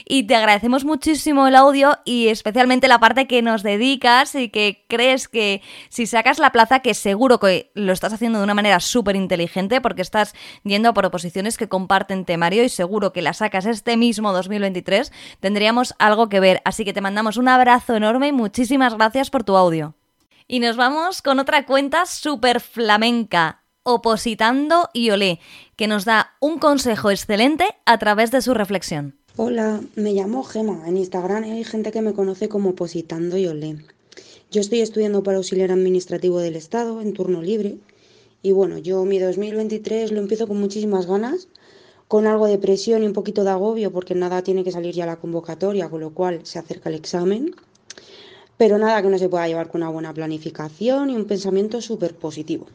y 0.06 0.24
te 0.24 0.36
agradecemos 0.36 0.86
muchísimo 0.86 1.48
el 1.48 1.56
audio 1.56 1.98
y 2.06 2.28
especialmente 2.28 2.88
la 2.88 3.00
parte 3.00 3.28
que 3.28 3.42
nos 3.42 3.64
dedicas 3.64 4.36
y 4.36 4.50
que 4.50 4.86
crees 4.88 5.28
que 5.28 5.62
si 5.90 6.06
sacas 6.06 6.40
la 6.40 6.52
plaza, 6.52 6.80
que 6.80 6.94
seguro 6.94 7.40
que 7.40 7.72
lo 7.74 7.94
estás 7.94 8.14
haciendo 8.14 8.40
de 8.40 8.44
una 8.44 8.54
manera 8.54 8.80
súper 8.80 9.16
inteligente 9.16 9.82
porque 9.82 10.02
estás 10.02 10.36
yendo 10.64 10.90
a 10.90 10.94
proposiciones 10.94 11.58
que 11.58 11.70
comparten 11.70 12.26
temario 12.26 12.64
y 12.64 12.70
seguro 12.70 13.14
que 13.14 13.22
la 13.22 13.34
sacas 13.34 13.66
este 13.66 13.98
mismo 13.98 14.34
2023, 14.34 15.12
tendríamos 15.40 15.96
algo 16.00 16.30
que 16.30 16.40
ver. 16.40 16.62
Así 16.66 16.86
que 16.86 16.94
te 16.94 17.02
mandamos 17.02 17.38
un 17.38 17.48
abrazo 17.48 17.96
enorme 17.96 18.28
y 18.28 18.34
muchísimas 18.34 18.96
gracias 18.96 19.30
por 19.30 19.44
tu 19.44 19.56
audio. 19.56 19.96
Y 20.48 20.60
nos 20.60 20.76
vamos 20.76 21.22
con 21.22 21.40
otra 21.40 21.66
cuenta 21.66 22.06
súper 22.06 22.60
flamenca, 22.60 23.63
Opositando 23.86 24.90
y 24.94 25.10
Olé, 25.10 25.42
que 25.76 25.88
nos 25.88 26.06
da 26.06 26.38
un 26.40 26.58
consejo 26.58 27.12
excelente 27.12 27.66
a 27.86 27.98
través 27.98 28.32
de 28.32 28.42
su 28.42 28.54
reflexión. 28.54 29.18
Hola, 29.36 29.82
me 29.96 30.14
llamo 30.14 30.42
Gema. 30.46 30.88
En 30.88 30.96
Instagram 30.96 31.44
hay 31.44 31.66
gente 31.66 31.92
que 31.92 32.02
me 32.02 32.14
conoce 32.14 32.48
como 32.48 32.70
Opositando 32.70 33.36
y 33.38 33.46
Olé. 33.46 33.84
Yo 34.52 34.62
estoy 34.62 34.80
estudiando 34.80 35.22
para 35.22 35.36
auxiliar 35.36 35.70
administrativo 35.70 36.40
del 36.40 36.56
Estado 36.56 37.02
en 37.02 37.12
turno 37.12 37.42
libre. 37.42 37.76
Y 38.42 38.54
bueno, 38.54 38.78
yo 38.78 39.04
mi 39.04 39.20
2023 39.20 40.14
lo 40.14 40.22
empiezo 40.22 40.48
con 40.48 40.62
muchísimas 40.62 41.06
ganas, 41.06 41.50
con 42.08 42.26
algo 42.26 42.48
de 42.48 42.60
presión 42.60 43.04
y 43.04 43.08
un 43.08 43.14
poquito 43.14 43.44
de 43.44 43.50
agobio 43.50 43.92
porque 43.92 44.16
nada 44.16 44.44
tiene 44.44 44.64
que 44.64 44.72
salir 44.72 44.96
ya 44.96 45.06
la 45.06 45.18
convocatoria, 45.18 45.90
con 45.90 46.00
lo 46.00 46.14
cual 46.14 46.40
se 46.44 46.58
acerca 46.58 46.88
el 46.88 46.96
examen. 46.96 47.54
Pero 48.56 48.78
nada 48.78 49.02
que 49.02 49.10
no 49.10 49.18
se 49.18 49.28
pueda 49.28 49.46
llevar 49.46 49.68
con 49.68 49.82
una 49.82 49.92
buena 49.92 50.14
planificación 50.14 51.10
y 51.10 51.18
un 51.18 51.26
pensamiento 51.26 51.82
súper 51.82 52.16
positivo. 52.16 52.68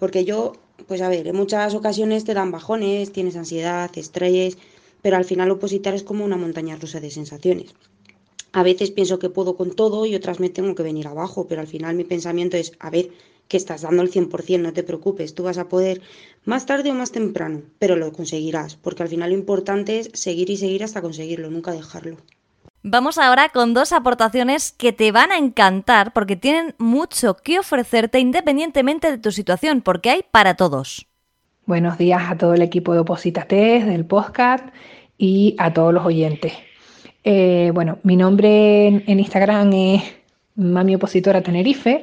Porque 0.00 0.24
yo, 0.24 0.54
pues 0.88 1.02
a 1.02 1.10
ver, 1.10 1.28
en 1.28 1.36
muchas 1.36 1.74
ocasiones 1.74 2.24
te 2.24 2.32
dan 2.32 2.50
bajones, 2.50 3.12
tienes 3.12 3.36
ansiedad, 3.36 3.90
estrés, 3.96 4.56
pero 5.02 5.18
al 5.18 5.26
final 5.26 5.50
opositar 5.50 5.94
es 5.94 6.02
como 6.02 6.24
una 6.24 6.38
montaña 6.38 6.76
rusa 6.76 7.00
de 7.00 7.10
sensaciones. 7.10 7.74
A 8.52 8.62
veces 8.62 8.90
pienso 8.90 9.18
que 9.18 9.28
puedo 9.28 9.56
con 9.58 9.76
todo 9.76 10.06
y 10.06 10.14
otras 10.14 10.40
me 10.40 10.48
tengo 10.48 10.74
que 10.74 10.82
venir 10.82 11.06
abajo, 11.06 11.46
pero 11.46 11.60
al 11.60 11.68
final 11.68 11.94
mi 11.96 12.04
pensamiento 12.04 12.56
es, 12.56 12.72
a 12.80 12.88
ver, 12.88 13.10
que 13.46 13.58
estás 13.58 13.82
dando 13.82 14.02
el 14.02 14.10
100%, 14.10 14.62
no 14.62 14.72
te 14.72 14.82
preocupes, 14.82 15.34
tú 15.34 15.42
vas 15.42 15.58
a 15.58 15.68
poder 15.68 16.00
más 16.46 16.64
tarde 16.64 16.90
o 16.90 16.94
más 16.94 17.12
temprano, 17.12 17.62
pero 17.78 17.94
lo 17.96 18.10
conseguirás, 18.10 18.76
porque 18.76 19.02
al 19.02 19.10
final 19.10 19.30
lo 19.30 19.36
importante 19.36 19.98
es 19.98 20.10
seguir 20.14 20.48
y 20.48 20.56
seguir 20.56 20.82
hasta 20.82 21.02
conseguirlo, 21.02 21.50
nunca 21.50 21.72
dejarlo. 21.72 22.16
Vamos 22.82 23.18
ahora 23.18 23.50
con 23.50 23.74
dos 23.74 23.92
aportaciones 23.92 24.72
que 24.72 24.94
te 24.94 25.12
van 25.12 25.32
a 25.32 25.36
encantar 25.36 26.14
porque 26.14 26.34
tienen 26.34 26.74
mucho 26.78 27.36
que 27.36 27.58
ofrecerte 27.58 28.20
independientemente 28.20 29.10
de 29.10 29.18
tu 29.18 29.32
situación, 29.32 29.82
porque 29.82 30.08
hay 30.08 30.24
para 30.30 30.54
todos. 30.54 31.06
Buenos 31.66 31.98
días 31.98 32.22
a 32.30 32.38
todo 32.38 32.54
el 32.54 32.62
equipo 32.62 32.94
de 32.94 33.00
Opositates 33.00 33.84
del 33.84 34.06
podcast 34.06 34.64
y 35.18 35.56
a 35.58 35.74
todos 35.74 35.92
los 35.92 36.06
oyentes. 36.06 36.54
Eh, 37.22 37.70
bueno, 37.74 37.98
mi 38.02 38.16
nombre 38.16 38.86
en, 38.86 39.20
Instagram 39.20 39.70
es 39.74 40.02
Mami 40.56 40.94
Opositora 40.94 41.42
Tenerife. 41.42 42.02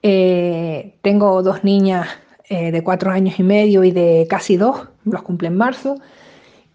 Eh, 0.00 0.94
tengo 1.02 1.42
dos 1.42 1.64
niñas 1.64 2.06
eh, 2.48 2.70
de 2.70 2.84
cuatro 2.84 3.10
años 3.10 3.40
y 3.40 3.42
medio 3.42 3.82
y 3.82 3.90
de 3.90 4.28
casi 4.30 4.56
dos, 4.56 4.86
los 5.04 5.22
cumple 5.22 5.48
en 5.48 5.56
marzo 5.56 5.96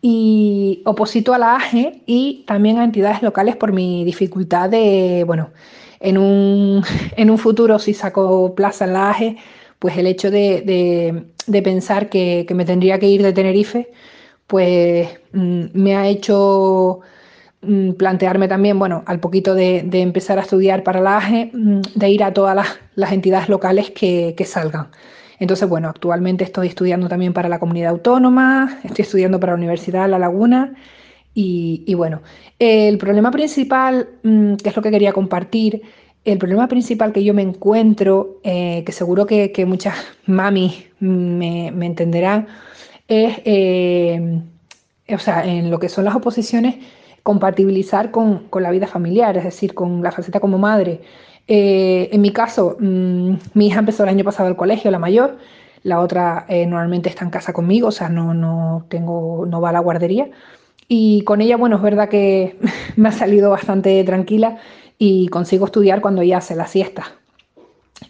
y 0.02 0.82
oposito 0.86 1.34
a 1.34 1.38
la 1.38 1.56
AGE 1.56 2.02
y 2.06 2.44
también 2.48 2.78
a 2.78 2.84
entidades 2.84 3.22
locales 3.22 3.56
por 3.56 3.74
mi 3.74 4.06
dificultad 4.06 4.70
de, 4.70 5.24
bueno, 5.26 5.52
en 6.00 6.18
un, 6.18 6.84
en 7.16 7.30
un 7.30 7.38
futuro 7.38 7.80
si 7.80 7.94
saco 7.94 8.56
plaza 8.56 8.86
en 8.86 8.94
la 8.94 9.10
AGE, 9.12 9.38
pues 9.80 9.98
el 9.98 10.08
hecho 10.08 10.30
de, 10.32 11.24
de, 11.48 11.62
pensar 11.62 12.10
que, 12.10 12.46
que, 12.48 12.54
me 12.54 12.66
tendría 12.66 13.00
que 13.00 13.08
ir 13.08 13.24
de 13.24 13.34
Tenerife, 13.34 13.90
pues 14.50 15.08
mm, 15.32 15.66
me 15.74 15.96
ha 15.96 16.08
hecho 16.08 17.02
mm, 17.62 17.92
plantearme 17.92 18.48
también, 18.48 18.80
bueno, 18.80 19.04
al 19.06 19.20
poquito 19.20 19.54
de, 19.54 19.88
empezar 19.94 20.40
a 20.40 20.42
estudiar 20.42 20.84
para 20.84 21.02
la 21.02 21.18
AGE, 21.18 21.52
mm, 21.54 21.82
de 21.94 22.10
ir 22.10 22.24
a 22.24 22.34
todas 22.34 22.56
las, 22.96 23.12
entidades 23.12 23.48
locales 23.48 23.92
que, 23.92 24.36
salgan. 24.46 24.90
Entonces, 25.40 25.68
bueno, 25.70 25.90
actualmente 25.90 26.44
estoy 26.44 26.68
estudiando 26.68 27.08
también 27.08 27.34
para 27.34 27.50
la 27.50 27.60
comunidad 27.60 27.92
autónoma, 27.92 28.80
estoy 28.84 29.04
estudiando 29.04 29.40
para 29.40 29.54
la 29.54 29.58
Universidad 29.58 30.04
de 30.04 30.10
La 30.10 30.20
Laguna 30.20 30.74
y, 31.34 31.94
bueno, 31.94 32.22
el 32.58 32.98
problema 32.98 33.32
principal, 33.32 34.10
que 34.22 34.70
es 34.70 34.76
lo 34.76 34.82
que 34.82 34.92
quería 34.92 35.14
compartir, 35.14 35.82
el 36.26 36.38
problema 36.38 36.68
principal 36.68 37.14
que 37.14 37.24
yo 37.24 37.34
me 37.34 37.42
encuentro, 37.42 38.42
eh, 38.44 38.84
que 38.86 38.92
seguro 38.92 39.26
que, 39.26 39.66
muchas 39.66 39.96
mami 40.26 40.86
me, 41.00 41.68
entenderán, 41.68 42.48
es, 43.08 43.42
eh, 43.46 44.42
o 45.10 45.20
sea, 45.20 45.46
en 45.46 45.72
lo 45.72 45.80
que 45.80 45.88
son 45.88 46.04
las 46.04 46.16
oposiciones, 46.16 46.76
compatibilizar 47.24 48.12
con, 48.12 48.48
la 48.54 48.72
vida 48.72 48.88
familiar, 48.88 49.38
es 49.38 49.44
decir, 49.44 49.74
con 49.74 50.02
la 50.02 50.12
faceta 50.12 50.40
como 50.40 50.58
madre. 50.58 51.02
Eh, 51.52 52.10
en 52.12 52.22
mi 52.22 52.32
caso, 52.32 52.78
mm, 52.80 53.34
mi 53.56 53.68
hija 53.68 53.80
empezó 53.80 54.04
el 54.04 54.10
año 54.10 54.24
pasado 54.24 54.48
el 54.48 54.56
colegio, 54.56 54.92
la 54.92 55.00
mayor, 55.00 55.38
la 55.84 56.00
otra 56.00 56.46
normalmente 56.50 57.10
está 57.10 57.26
en 57.26 57.32
casa 57.32 57.54
conmigo, 57.54 57.88
o 57.88 57.92
sea, 57.92 58.10
no, 58.10 58.34
no, 58.34 58.86
tengo, 58.90 59.46
no 59.46 59.60
va 59.62 59.70
a 59.70 59.74
la 59.74 59.80
guardería. 59.80 60.30
Y 60.88 61.24
con 61.24 61.40
ella, 61.42 61.56
bueno, 61.58 61.78
es 61.78 61.82
verdad 61.82 62.10
que 62.10 62.58
me 62.96 63.10
ha 63.10 63.12
salido 63.12 63.52
bastante 63.52 64.04
tranquila 64.04 64.58
y 64.98 65.28
consigo 65.30 65.66
estudiar 65.66 66.02
cuando 66.02 66.22
ella 66.22 66.38
hace 66.38 66.56
la 66.56 66.68
siesta. 66.68 67.14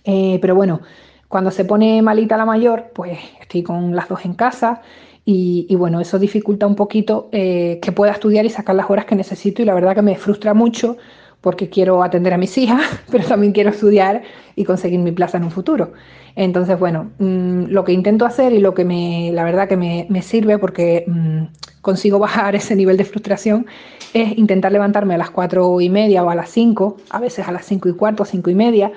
Eh, 0.04 0.40
pero 0.42 0.56
bueno, 0.56 0.82
cuando 1.28 1.52
se 1.52 1.66
pone 1.66 2.02
malita 2.02 2.38
la 2.38 2.46
mayor, 2.46 2.92
pues 2.94 3.20
estoy 3.40 3.64
con 3.64 3.96
las 3.96 4.10
dos 4.10 4.26
en 4.26 4.34
casa 4.34 4.82
y, 5.26 5.76
bueno, 5.76 6.02
eso 6.02 6.18
dificulta 6.18 6.66
un 6.66 6.76
poquito 6.76 7.30
eh, 7.32 7.80
que 7.84 7.92
pueda 7.92 8.14
estudiar 8.14 8.46
y 8.46 8.50
sacar 8.50 8.76
las 8.76 8.90
horas 8.90 9.06
que 9.06 9.14
necesito 9.14 9.62
y 9.62 9.66
la 9.66 9.76
verdad 9.76 9.94
que 9.94 10.02
me 10.02 10.16
frustra 10.16 10.56
mucho 10.56 10.98
porque 11.42 11.70
quiero 11.70 12.04
atender 12.04 12.34
a 12.34 12.38
mis 12.38 12.58
hijas, 12.58 12.82
pero 13.12 13.26
también 13.26 13.54
quiero 13.54 13.70
estudiar 13.70 14.24
y 14.56 14.66
conseguir 14.66 15.00
mi 15.00 15.12
plaza 15.12 15.38
en 15.38 15.46
un 15.46 15.52
futuro. 15.52 15.94
Entonces, 16.36 16.80
bueno, 16.80 17.12
mm, 17.20 17.66
lo 17.66 17.84
que 17.84 17.92
intento 17.92 18.26
hacer 18.26 18.54
y 18.54 18.60
lo 18.60 18.74
que 18.74 18.86
me, 18.86 19.32
la 19.34 19.44
verdad 19.44 19.68
que 19.68 19.78
me, 19.78 20.22
sirve 20.22 20.58
porque 20.58 21.06
mm, 21.08 21.44
consigo 21.82 22.20
bajar 22.20 22.56
ese 22.56 22.76
nivel 22.76 22.98
de 22.98 23.06
frustración 23.06 23.66
es 24.14 24.38
intentar 24.38 24.72
levantarme 24.72 25.16
a 25.16 25.18
las 25.18 25.30
cuatro 25.30 25.80
y 25.82 25.90
media 25.90 26.24
o 26.24 26.30
a 26.30 26.36
las 26.36 26.50
cinco, 26.50 26.98
a 27.10 27.20
veces 27.20 27.48
a 27.48 27.52
las 27.52 27.66
cinco 27.66 27.90
y 27.90 27.94
cuarto, 27.94 28.26
cinco 28.26 28.50
y 28.50 28.56
media. 28.56 28.92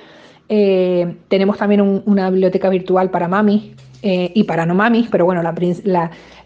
Eh, 0.48 1.16
tenemos 1.28 1.58
también 1.58 2.02
una 2.04 2.28
biblioteca 2.30 2.68
virtual 2.68 3.10
para 3.10 3.28
mami 3.28 3.74
eh, 4.02 4.32
y 4.34 4.44
para 4.44 4.66
no 4.66 4.74
mami, 4.74 5.08
pero 5.10 5.24
bueno, 5.24 5.42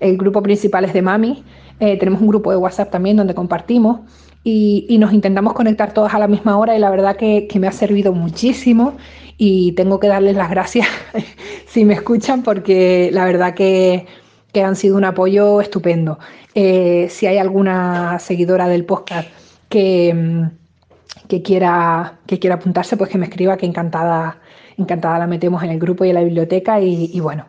el 0.00 0.16
grupo 0.16 0.42
principal 0.42 0.84
es 0.84 0.92
de 0.92 1.02
mami. 1.02 1.42
Eh, 1.80 1.98
tenemos 1.98 2.20
un 2.20 2.28
grupo 2.28 2.50
de 2.50 2.56
WhatsApp 2.56 2.90
también 2.90 3.16
donde 3.16 3.34
compartimos 3.34 4.00
y, 4.48 4.98
nos 4.98 5.12
intentamos 5.12 5.54
conectar 5.54 5.92
todas 5.92 6.14
a 6.14 6.20
la 6.20 6.28
misma 6.28 6.56
hora 6.56 6.76
y 6.76 6.78
la 6.78 6.88
verdad 6.88 7.16
que, 7.16 7.48
que 7.48 7.58
me 7.58 7.66
ha 7.66 7.72
servido 7.72 8.12
muchísimo 8.12 8.96
y 9.36 9.72
tengo 9.72 9.98
que 9.98 10.06
darles 10.06 10.36
las 10.36 10.50
gracias 10.50 10.86
si 11.66 11.84
me 11.84 11.94
escuchan 11.94 12.44
porque 12.44 13.10
la 13.12 13.24
verdad 13.24 13.54
que, 13.54 14.06
han 14.54 14.76
sido 14.76 14.96
un 14.96 15.04
apoyo 15.04 15.60
estupendo. 15.60 16.18
Eh, 16.54 17.08
si 17.10 17.26
hay 17.26 17.36
alguna 17.36 18.18
seguidora 18.18 18.68
del 18.68 18.86
podcast 18.86 19.28
que, 19.68 20.14
mm, 20.14 21.26
que, 21.28 21.42
quiera, 21.42 22.20
que 22.26 22.38
quiera 22.38 22.56
apuntarse, 22.56 22.96
pues 22.96 23.10
que 23.10 23.18
me 23.18 23.26
escriba, 23.26 23.58
que 23.58 23.66
encantada, 23.66 24.38
encantada 24.78 25.18
la 25.18 25.26
metemos 25.26 25.62
en 25.62 25.72
el 25.72 25.78
grupo 25.78 26.06
y 26.06 26.08
en 26.08 26.14
la 26.14 26.22
biblioteca 26.22 26.80
y, 26.80 27.20
bueno. 27.20 27.44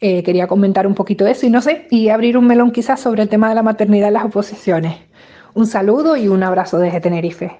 Eh, 0.00 0.22
quería 0.22 0.46
comentar 0.46 0.86
un 0.86 0.94
poquito 0.94 1.26
eso 1.26 1.44
y 1.44 1.50
no 1.50 1.60
sé, 1.60 1.86
y 1.90 2.08
abrir 2.08 2.38
un 2.38 2.46
melón 2.46 2.70
quizás 2.70 3.00
sobre 3.00 3.22
el 3.22 3.28
tema 3.28 3.50
de 3.50 3.54
la 3.54 3.62
maternidad 3.62 4.08
en 4.08 4.14
las 4.14 4.24
oposiciones. 4.24 4.96
Un 5.56 5.66
saludo 5.66 6.18
y 6.18 6.28
un 6.28 6.42
abrazo 6.42 6.76
desde 6.76 7.00
Tenerife. 7.00 7.58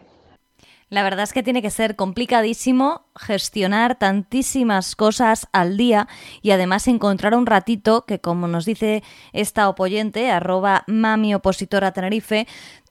La 0.90 1.02
verdad 1.02 1.22
es 1.22 1.32
que 1.32 1.42
tiene 1.42 1.62
que 1.62 1.70
ser 1.70 1.96
complicadísimo 1.96 3.06
gestionar 3.16 3.98
tantísimas 3.98 4.94
cosas 4.96 5.48
al 5.52 5.78
día 5.78 6.06
y 6.42 6.50
además 6.50 6.88
encontrar 6.88 7.34
un 7.34 7.46
ratito 7.46 8.04
que, 8.04 8.20
como 8.20 8.48
nos 8.48 8.66
dice 8.66 9.02
esta 9.32 9.66
opoyente, 9.70 10.30
arroba 10.30 10.84
mami 10.86 11.34
opositora 11.34 11.92
Tenerife, 11.92 12.46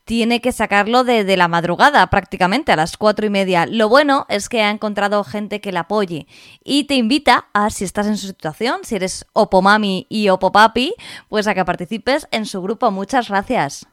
tiene 0.05 0.41
que 0.41 0.51
sacarlo 0.51 1.03
de, 1.03 1.37
la 1.37 1.47
madrugada, 1.47 2.07
prácticamente 2.07 2.71
a 2.71 2.75
las 2.75 2.97
cuatro 2.97 3.27
y 3.27 3.29
media. 3.29 3.67
Lo 3.67 3.89
bueno 3.89 4.25
es 4.27 4.49
que 4.49 4.63
ha 4.63 4.71
encontrado 4.71 5.23
gente 5.23 5.61
que 5.61 5.71
la 5.71 5.81
apoye 5.81 6.25
y 6.63 6.85
te 6.85 6.95
invita 6.95 7.49
a, 7.53 7.69
si 7.69 7.83
estás 7.83 8.07
en 8.07 8.17
su 8.17 8.25
situación, 8.25 8.79
si 8.81 8.95
eres 8.95 9.27
opomami 9.33 10.07
y 10.09 10.29
opopapi, 10.29 10.95
pues 11.29 11.45
a 11.45 11.53
que 11.53 11.63
participes 11.63 12.27
en 12.31 12.47
su 12.47 12.59
grupo. 12.63 12.89
Muchas 12.89 13.29
gracias. 13.29 13.85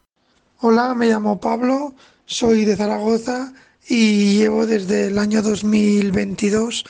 Hola, 0.64 0.94
me 0.94 1.08
llamo 1.08 1.40
Pablo, 1.40 1.92
soy 2.24 2.64
de 2.64 2.76
Zaragoza 2.76 3.52
y 3.88 4.36
llevo 4.36 4.64
desde 4.64 5.08
el 5.08 5.18
año 5.18 5.42
2022 5.42 6.84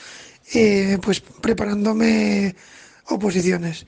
eh, 0.53 0.99
pues 1.01 1.21
preparándome 1.23 2.55
oposiciones. 3.07 3.87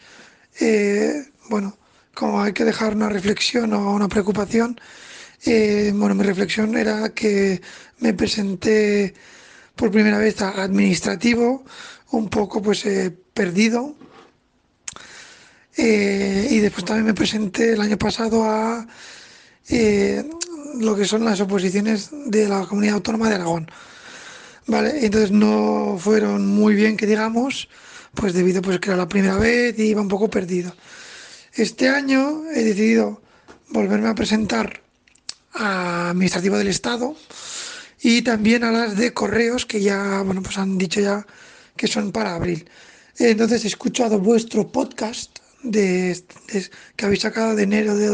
Eh, 0.59 1.26
bueno, 1.51 1.76
como 2.14 2.41
hay 2.41 2.55
que 2.55 2.64
dejar 2.64 2.95
una 2.95 3.11
reflexión 3.11 3.74
o 3.74 3.93
una 3.93 4.09
preocupación, 4.09 4.80
eh, 5.45 5.93
bueno, 5.95 6.14
mi 6.14 6.22
reflexión 6.22 6.78
era 6.78 7.11
que 7.11 7.61
me 7.99 8.14
presenté 8.14 9.12
por 9.76 9.91
primera 9.91 10.16
vez 10.16 10.41
a 10.41 10.62
administrativo, 10.62 11.62
un 12.12 12.30
poco 12.30 12.62
pues 12.62 12.87
perdido. 13.35 13.95
y 15.76 16.59
después 16.61 16.87
también 16.87 17.05
me 17.05 17.14
presenté 17.14 17.74
el 17.74 17.82
año 17.82 17.99
pasado 17.99 18.45
a 18.45 18.87
lo 19.69 20.97
que 20.97 21.05
son 21.05 21.25
las 21.25 21.41
oposiciones 21.41 22.11
de 22.27 22.49
la 22.49 22.67
comunidad 22.67 22.97
autónoma 22.97 23.29
de 23.29 23.37
Aragón. 23.37 23.71
Vale, 24.67 25.05
entonces 25.05 25.31
no 25.31 25.97
fueron 25.99 26.47
muy 26.47 26.75
bien 26.75 26.97
que 26.97 27.07
digamos, 27.07 27.69
pues 28.15 28.33
debido 28.33 28.62
pues 28.62 28.81
que 28.81 28.91
era 28.91 28.97
la 28.97 29.09
primera 29.09 29.37
vez 29.37 29.79
y 29.79 29.83
iba 29.85 30.01
un 30.01 30.09
poco 30.09 30.29
perdido. 30.31 30.75
Este 31.53 31.89
año 31.89 32.45
he 32.51 32.65
decidido 32.65 33.23
volverme 33.69 34.09
a 34.09 34.15
presentar 34.15 34.81
a 35.53 36.11
Administrativo 36.11 36.57
del 36.59 36.69
Estado 36.69 37.15
y 38.03 38.23
también 38.23 38.65
a 38.65 38.73
las 38.73 38.97
de 38.97 39.12
correos 39.12 39.67
que 39.67 39.81
ya, 39.81 40.23
bueno, 40.23 40.43
pues 40.43 40.59
han 40.59 40.79
dicho 40.79 41.01
ya 41.01 41.27
que 41.77 41.87
son 41.87 42.12
para 42.12 42.35
abril. 42.35 42.69
Entonces 43.19 43.65
he 43.65 43.69
escuchado 43.69 44.19
vuestro 44.19 44.71
podcast 44.71 45.39
de, 45.62 46.23
que 46.97 47.05
habéis 47.05 47.23
sacado 47.23 47.55
de 47.55 47.62
enero 47.62 47.97
de 47.97 48.07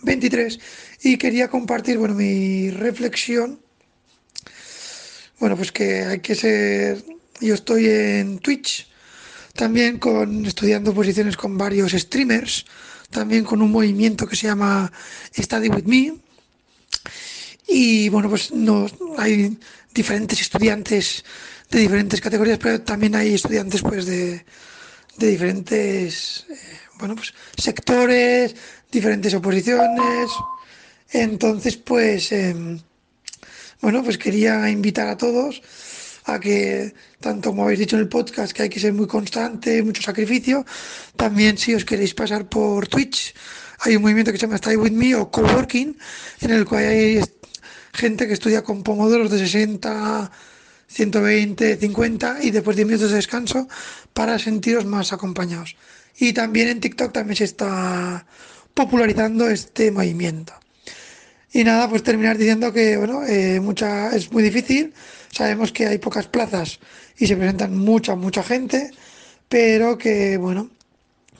2023 0.00 0.60
y 1.02 1.16
quería 1.16 1.48
compartir 1.48 1.98
bueno, 1.98 2.14
mi 2.14 2.70
reflexión. 2.70 3.60
Bueno, 5.38 5.56
pues 5.56 5.72
que 5.72 6.02
hay 6.02 6.20
que 6.20 6.34
ser. 6.34 7.04
Yo 7.40 7.54
estoy 7.54 7.86
en 7.86 8.38
Twitch, 8.38 8.88
también 9.54 9.98
con 9.98 10.46
estudiando 10.46 10.94
posiciones 10.94 11.36
con 11.36 11.58
varios 11.58 11.92
streamers, 11.92 12.64
también 13.10 13.44
con 13.44 13.60
un 13.60 13.70
movimiento 13.70 14.26
que 14.26 14.36
se 14.36 14.46
llama 14.46 14.90
Study 15.36 15.68
with 15.68 15.84
Me. 15.84 16.14
Y 17.68 18.08
bueno, 18.08 18.30
pues 18.30 18.52
no, 18.52 18.86
hay 19.18 19.58
diferentes 19.92 20.40
estudiantes 20.40 21.24
de 21.70 21.80
diferentes 21.80 22.20
categorías, 22.20 22.58
pero 22.58 22.80
también 22.80 23.16
hay 23.16 23.34
estudiantes 23.34 23.82
pues 23.82 24.06
de, 24.06 24.44
de 25.18 25.28
diferentes 25.28 26.46
eh, 26.50 26.54
bueno, 26.98 27.14
pues 27.14 27.34
sectores, 27.56 28.54
diferentes 28.90 29.34
oposiciones. 29.34 30.30
Entonces, 31.10 31.76
pues, 31.76 32.32
em, 32.32 32.80
bueno, 33.80 34.02
pues 34.02 34.18
quería 34.18 34.68
invitar 34.70 35.08
a 35.08 35.16
todos 35.16 35.62
a 36.24 36.40
que, 36.40 36.92
tanto 37.20 37.50
como 37.50 37.62
habéis 37.64 37.80
dicho 37.80 37.96
en 37.96 38.02
el 38.02 38.08
podcast, 38.08 38.52
que 38.52 38.62
hay 38.62 38.68
que 38.68 38.80
ser 38.80 38.92
muy 38.92 39.06
constante, 39.06 39.82
mucho 39.82 40.02
sacrificio, 40.02 40.66
también 41.14 41.56
si 41.56 41.72
os 41.74 41.84
queréis 41.84 42.14
pasar 42.14 42.48
por 42.48 42.88
Twitch, 42.88 43.32
hay 43.80 43.94
un 43.94 44.02
movimiento 44.02 44.32
que 44.32 44.38
se 44.38 44.46
llama 44.46 44.56
Stay 44.56 44.74
With 44.74 44.90
Me 44.90 45.14
o 45.14 45.30
Coworking, 45.30 45.96
en 46.40 46.50
el 46.50 46.64
cual 46.64 46.84
hay 46.84 47.20
gente 47.92 48.26
que 48.26 48.32
estudia 48.32 48.64
con 48.64 48.82
pomodoros 48.82 49.30
de 49.30 49.38
60, 49.38 50.32
120, 50.96 51.76
50 51.76 52.38
y 52.42 52.50
después 52.50 52.74
10 52.74 52.88
minutos 52.88 53.10
de 53.10 53.16
descanso 53.16 53.68
para 54.14 54.38
sentiros 54.38 54.86
más 54.86 55.12
acompañados. 55.12 55.76
Y 56.18 56.32
también 56.32 56.68
en 56.68 56.80
TikTok 56.80 57.12
también 57.12 57.36
se 57.36 57.44
está 57.44 58.26
popularizando 58.72 59.48
este 59.48 59.90
movimiento. 59.90 60.54
Y 61.52 61.64
nada, 61.64 61.88
pues 61.90 62.02
terminar 62.02 62.38
diciendo 62.38 62.72
que 62.72 62.96
bueno, 62.96 63.24
eh, 63.26 63.60
mucha, 63.60 64.14
es 64.16 64.32
muy 64.32 64.42
difícil, 64.42 64.94
sabemos 65.30 65.70
que 65.70 65.86
hay 65.86 65.98
pocas 65.98 66.28
plazas 66.28 66.80
y 67.18 67.26
se 67.26 67.36
presentan 67.36 67.76
mucha, 67.76 68.14
mucha 68.14 68.42
gente, 68.42 68.90
pero 69.48 69.98
que 69.98 70.38
bueno, 70.38 70.70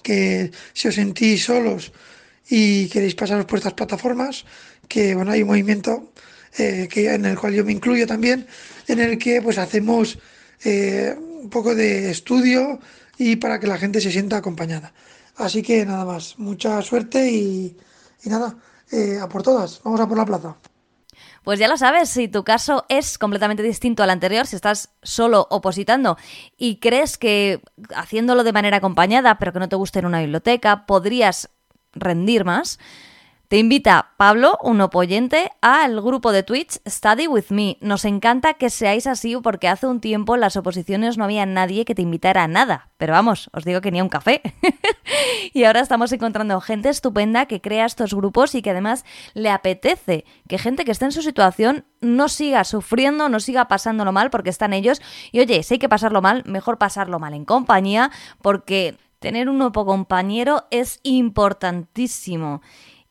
que 0.02 0.50
si 0.74 0.88
os 0.88 0.94
sentís 0.94 1.44
solos 1.44 1.92
y 2.48 2.88
queréis 2.88 3.14
pasaros 3.14 3.46
por 3.46 3.58
estas 3.58 3.72
plataformas, 3.72 4.44
que 4.86 5.14
bueno, 5.14 5.32
hay 5.32 5.42
un 5.42 5.48
movimiento 5.48 6.12
eh, 6.58 6.88
que, 6.90 7.12
en 7.12 7.24
el 7.24 7.38
cual 7.38 7.54
yo 7.54 7.64
me 7.64 7.72
incluyo 7.72 8.06
también, 8.06 8.46
en 8.88 9.00
el 9.00 9.18
que 9.18 9.42
pues 9.42 9.58
hacemos 9.58 10.18
eh, 10.64 11.14
un 11.18 11.50
poco 11.50 11.74
de 11.74 12.10
estudio 12.10 12.80
y 13.18 13.36
para 13.36 13.58
que 13.60 13.66
la 13.66 13.78
gente 13.78 14.00
se 14.00 14.10
sienta 14.10 14.36
acompañada. 14.36 14.92
Así 15.36 15.62
que 15.62 15.84
nada 15.84 16.04
más, 16.04 16.38
mucha 16.38 16.80
suerte 16.82 17.30
y 17.30 17.76
nada, 18.24 18.56
eh, 18.92 19.18
a 19.20 19.28
por 19.28 19.42
todas, 19.42 19.80
vamos 19.82 20.00
a 20.00 20.08
por 20.08 20.16
la 20.16 20.24
plaza. 20.24 20.56
Pues 21.42 21.60
ya 21.60 21.68
lo 21.68 21.76
sabes, 21.76 22.08
si 22.08 22.26
tu 22.26 22.42
caso 22.42 22.84
es 22.88 23.18
completamente 23.18 23.62
distinto 23.62 24.02
al 24.02 24.10
anterior, 24.10 24.46
si 24.46 24.56
estás 24.56 24.90
solo 25.02 25.46
opositando 25.50 26.16
y 26.56 26.80
crees 26.80 27.18
que 27.18 27.62
haciéndolo 27.94 28.42
de 28.42 28.52
manera 28.52 28.78
acompañada, 28.78 29.38
pero 29.38 29.52
que 29.52 29.60
no 29.60 29.68
te 29.68 29.76
guste 29.76 30.00
en 30.00 30.06
una 30.06 30.20
biblioteca, 30.20 30.86
podrías 30.86 31.50
rendir 31.92 32.44
más, 32.44 32.80
te 33.48 33.58
invita 33.58 34.14
Pablo, 34.16 34.58
un 34.60 34.80
opoyente, 34.80 35.52
al 35.60 36.00
grupo 36.00 36.32
de 36.32 36.42
Twitch 36.42 36.80
Study 36.84 37.28
With 37.28 37.50
Me. 37.50 37.76
Nos 37.80 38.04
encanta 38.04 38.54
que 38.54 38.70
seáis 38.70 39.06
así 39.06 39.36
porque 39.36 39.68
hace 39.68 39.86
un 39.86 40.00
tiempo 40.00 40.34
en 40.34 40.40
las 40.40 40.56
oposiciones 40.56 41.16
no 41.16 41.22
había 41.22 41.46
nadie 41.46 41.84
que 41.84 41.94
te 41.94 42.02
invitara 42.02 42.42
a 42.42 42.48
nada. 42.48 42.90
Pero 42.96 43.12
vamos, 43.12 43.48
os 43.52 43.64
digo 43.64 43.80
que 43.80 43.92
ni 43.92 44.00
a 44.00 44.02
un 44.02 44.08
café. 44.08 44.42
y 45.54 45.62
ahora 45.62 45.78
estamos 45.78 46.10
encontrando 46.10 46.60
gente 46.60 46.88
estupenda 46.88 47.46
que 47.46 47.60
crea 47.60 47.86
estos 47.86 48.14
grupos 48.14 48.56
y 48.56 48.62
que 48.62 48.70
además 48.70 49.04
le 49.34 49.50
apetece 49.50 50.24
que 50.48 50.58
gente 50.58 50.84
que 50.84 50.90
esté 50.90 51.04
en 51.04 51.12
su 51.12 51.22
situación 51.22 51.84
no 52.00 52.28
siga 52.28 52.64
sufriendo, 52.64 53.28
no 53.28 53.38
siga 53.38 53.68
pasándolo 53.68 54.10
mal 54.10 54.30
porque 54.30 54.50
están 54.50 54.72
ellos. 54.72 55.00
Y 55.30 55.38
oye, 55.38 55.62
si 55.62 55.74
hay 55.74 55.78
que 55.78 55.88
pasarlo 55.88 56.20
mal, 56.20 56.42
mejor 56.46 56.78
pasarlo 56.78 57.20
mal 57.20 57.32
en 57.32 57.44
compañía 57.44 58.10
porque 58.42 58.96
tener 59.20 59.48
un 59.48 59.62
opo 59.62 59.86
compañero 59.86 60.64
es 60.70 60.98
importantísimo 61.04 62.60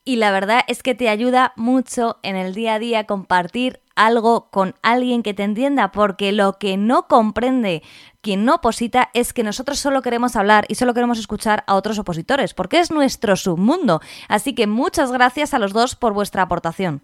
y 0.06 0.18
la 0.18 0.32
verdad 0.32 0.62
es 0.68 0.84
que 0.84 0.94
te 0.94 1.10
ayuda 1.10 1.54
mucho 1.58 2.18
en 2.22 2.36
el 2.36 2.54
día 2.54 2.76
a 2.76 2.80
día 2.80 3.06
compartir 3.06 3.82
algo 3.96 4.50
con 4.52 4.76
alguien 4.84 5.24
que 5.24 5.34
te 5.34 5.44
entienda, 5.44 5.92
porque 5.92 6.32
lo 6.32 6.60
que 6.60 6.78
no 6.78 7.08
comprende 7.08 7.82
quien 8.22 8.46
no 8.46 8.56
oposita 8.56 9.10
es 9.14 9.34
que 9.34 9.44
nosotros 9.44 9.80
solo 9.80 10.02
queremos 10.02 10.36
hablar 10.36 10.66
y 10.68 10.76
solo 10.76 10.94
queremos 10.94 11.18
escuchar 11.18 11.64
a 11.66 11.76
otros 11.76 11.98
opositores, 11.98 12.54
porque 12.54 12.80
es 12.80 12.92
nuestro 12.92 13.36
submundo. 13.36 14.02
Así 14.30 14.54
que 14.54 14.68
muchas 14.68 15.12
gracias 15.12 15.54
a 15.54 15.60
los 15.60 15.74
dos 15.74 15.96
por 15.96 16.14
vuestra 16.14 16.44
aportación. 16.44 17.02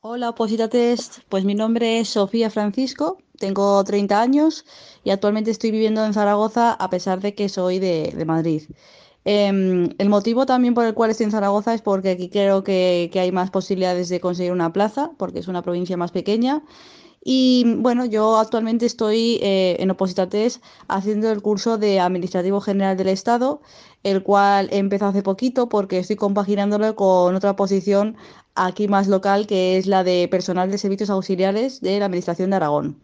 Hola, 0.00 0.28
opositates. 0.28 1.22
Pues 1.30 1.44
mi 1.44 1.54
nombre 1.54 2.00
es 2.00 2.10
Sofía 2.10 2.50
Francisco, 2.50 3.16
tengo 3.38 3.82
30 3.82 4.20
años 4.20 4.66
y 5.02 5.10
actualmente 5.10 5.50
estoy 5.50 5.70
viviendo 5.70 6.04
en 6.04 6.12
Zaragoza 6.12 6.72
a 6.74 6.90
pesar 6.90 7.20
de 7.20 7.34
que 7.34 7.48
soy 7.48 7.78
de, 7.78 8.12
de 8.14 8.24
Madrid. 8.26 8.64
Em, 9.24 9.90
el 9.98 10.08
motivo 10.10 10.44
también 10.44 10.74
por 10.74 10.84
el 10.84 10.94
cual 10.94 11.10
estoy 11.10 11.24
en 11.24 11.30
Zaragoza 11.30 11.72
es 11.72 11.80
porque 11.82 12.10
aquí 12.10 12.28
creo 12.28 12.62
que, 12.62 13.10
hay 13.14 13.32
más 13.32 13.50
posibilidades 13.50 14.08
de 14.10 14.20
conseguir 14.20 14.52
una 14.52 14.72
plaza, 14.72 15.12
porque 15.16 15.38
es 15.38 15.48
una 15.48 15.62
provincia 15.62 15.96
más 15.96 16.12
pequeña. 16.12 16.62
Y 17.24 17.64
bueno, 17.78 18.04
yo 18.04 18.36
actualmente 18.38 18.84
estoy 18.84 19.38
eh, 19.42 19.76
en 19.80 19.90
Opositates 19.90 20.60
haciendo 20.88 21.30
el 21.32 21.40
curso 21.40 21.78
de 21.78 22.00
Administrativo 22.00 22.60
General 22.60 22.96
del 22.98 23.08
Estado, 23.08 23.62
el 24.02 24.22
cual 24.22 24.68
he 24.70 24.78
empezado 24.78 25.10
hace 25.10 25.22
poquito 25.22 25.68
porque 25.70 25.98
estoy 25.98 26.16
compaginándolo 26.16 26.94
con 26.96 27.34
otra 27.34 27.56
posición 27.56 28.16
aquí 28.54 28.88
más 28.88 29.08
local, 29.08 29.46
que 29.46 29.78
es 29.78 29.86
la 29.86 30.04
de 30.04 30.28
personal 30.28 30.70
de 30.70 30.78
servicios 30.78 31.08
auxiliares 31.10 31.80
de 31.80 31.98
la 31.98 32.06
Administración 32.06 32.50
de 32.50 32.56
Aragón. 32.56 33.00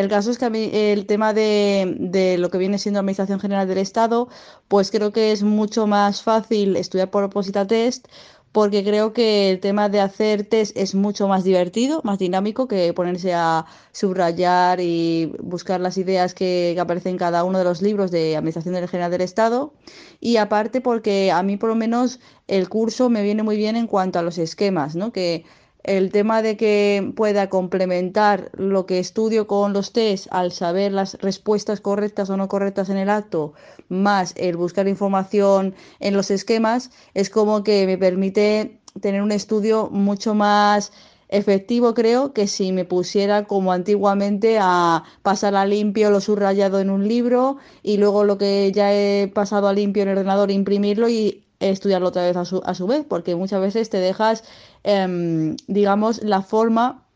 El 0.00 0.08
caso 0.08 0.30
es 0.30 0.38
que 0.38 0.46
a 0.46 0.48
el 0.48 1.04
tema 1.04 1.34
de, 1.34 2.36
lo 2.38 2.48
que 2.50 2.56
viene 2.56 2.78
siendo 2.78 3.00
Administración 3.00 3.38
General 3.38 3.68
del 3.68 3.78
Estado, 3.78 4.28
pues 4.66 4.90
creo 4.90 5.12
que 5.12 5.30
es 5.30 5.42
mucho 5.42 5.86
más 5.86 6.22
fácil 6.22 6.76
estudiar 6.76 7.10
por 7.10 7.24
oposita 7.24 7.66
test 7.66 8.08
porque 8.52 8.82
creo 8.82 9.12
que 9.12 9.50
el 9.50 9.60
tema 9.60 9.88
de 9.88 10.00
hacer 10.00 10.44
test 10.44 10.76
es 10.76 10.94
mucho 10.94 11.28
más 11.28 11.44
divertido, 11.44 12.00
más 12.02 12.18
dinámico 12.18 12.66
que 12.66 12.92
ponerse 12.94 13.32
a 13.34 13.66
subrayar 13.92 14.80
y 14.80 15.32
buscar 15.40 15.80
las 15.80 15.98
ideas 15.98 16.34
que, 16.34 16.72
que 16.74 16.80
aparecen 16.80 17.12
en 17.12 17.18
cada 17.18 17.44
uno 17.44 17.58
de 17.58 17.64
los 17.64 17.80
libros 17.82 18.10
de 18.10 18.36
Administración 18.36 18.74
General 18.88 19.10
del 19.10 19.20
Estado. 19.20 19.74
Y 20.18 20.38
aparte 20.38 20.80
porque 20.80 21.30
a 21.30 21.42
mí 21.42 21.58
por 21.58 21.68
lo 21.68 21.76
menos 21.76 22.20
el 22.48 22.68
curso 22.68 23.10
me 23.10 23.22
viene 23.22 23.42
muy 23.42 23.56
bien 23.56 23.76
en 23.76 23.86
cuanto 23.86 24.18
a 24.18 24.22
los 24.22 24.38
esquemas, 24.38 24.96
¿no? 24.96 25.12
Que 25.12 25.44
el 25.82 26.10
tema 26.10 26.42
de 26.42 26.56
que 26.56 27.12
pueda 27.16 27.48
complementar 27.48 28.50
lo 28.54 28.86
que 28.86 28.98
estudio 28.98 29.46
con 29.46 29.72
los 29.72 29.92
test 29.92 30.26
al 30.30 30.52
saber 30.52 30.92
las 30.92 31.14
respuestas 31.20 31.80
correctas 31.80 32.30
o 32.30 32.36
no 32.36 32.48
correctas 32.48 32.90
en 32.90 32.96
el 32.96 33.08
acto, 33.08 33.54
más 33.88 34.34
el 34.36 34.56
buscar 34.56 34.88
información 34.88 35.74
en 36.00 36.14
los 36.14 36.30
esquemas, 36.30 36.90
es 37.14 37.30
como 37.30 37.64
que 37.64 37.86
me 37.86 37.98
permite 37.98 38.80
tener 39.00 39.22
un 39.22 39.32
estudio 39.32 39.88
mucho 39.90 40.34
más 40.34 40.92
efectivo 41.30 41.94
creo 41.94 42.32
que 42.32 42.48
si 42.48 42.72
me 42.72 42.84
pusiera 42.84 43.44
como 43.44 43.72
antiguamente 43.72 44.58
a 44.60 45.04
pasar 45.22 45.54
a 45.54 45.64
limpio 45.64 46.10
lo 46.10 46.20
subrayado 46.20 46.80
en 46.80 46.90
un 46.90 47.06
libro 47.06 47.58
y 47.82 47.98
luego 47.98 48.24
lo 48.24 48.36
que 48.36 48.72
ya 48.72 48.92
he 48.92 49.28
pasado 49.28 49.68
a 49.68 49.72
limpio 49.72 50.02
en 50.02 50.08
el 50.08 50.18
ordenador 50.18 50.50
imprimirlo 50.50 51.08
y 51.08 51.44
estudiarlo 51.60 52.08
otra 52.08 52.24
vez 52.24 52.36
a 52.36 52.44
su, 52.44 52.62
a 52.64 52.74
su 52.74 52.86
vez, 52.86 53.04
porque 53.08 53.36
muchas 53.36 53.60
veces 53.60 53.90
te 53.90 53.98
dejas, 53.98 54.44
em, 54.82 55.56
digamos, 55.68 56.22
la 56.22 56.42
forma 56.42 57.06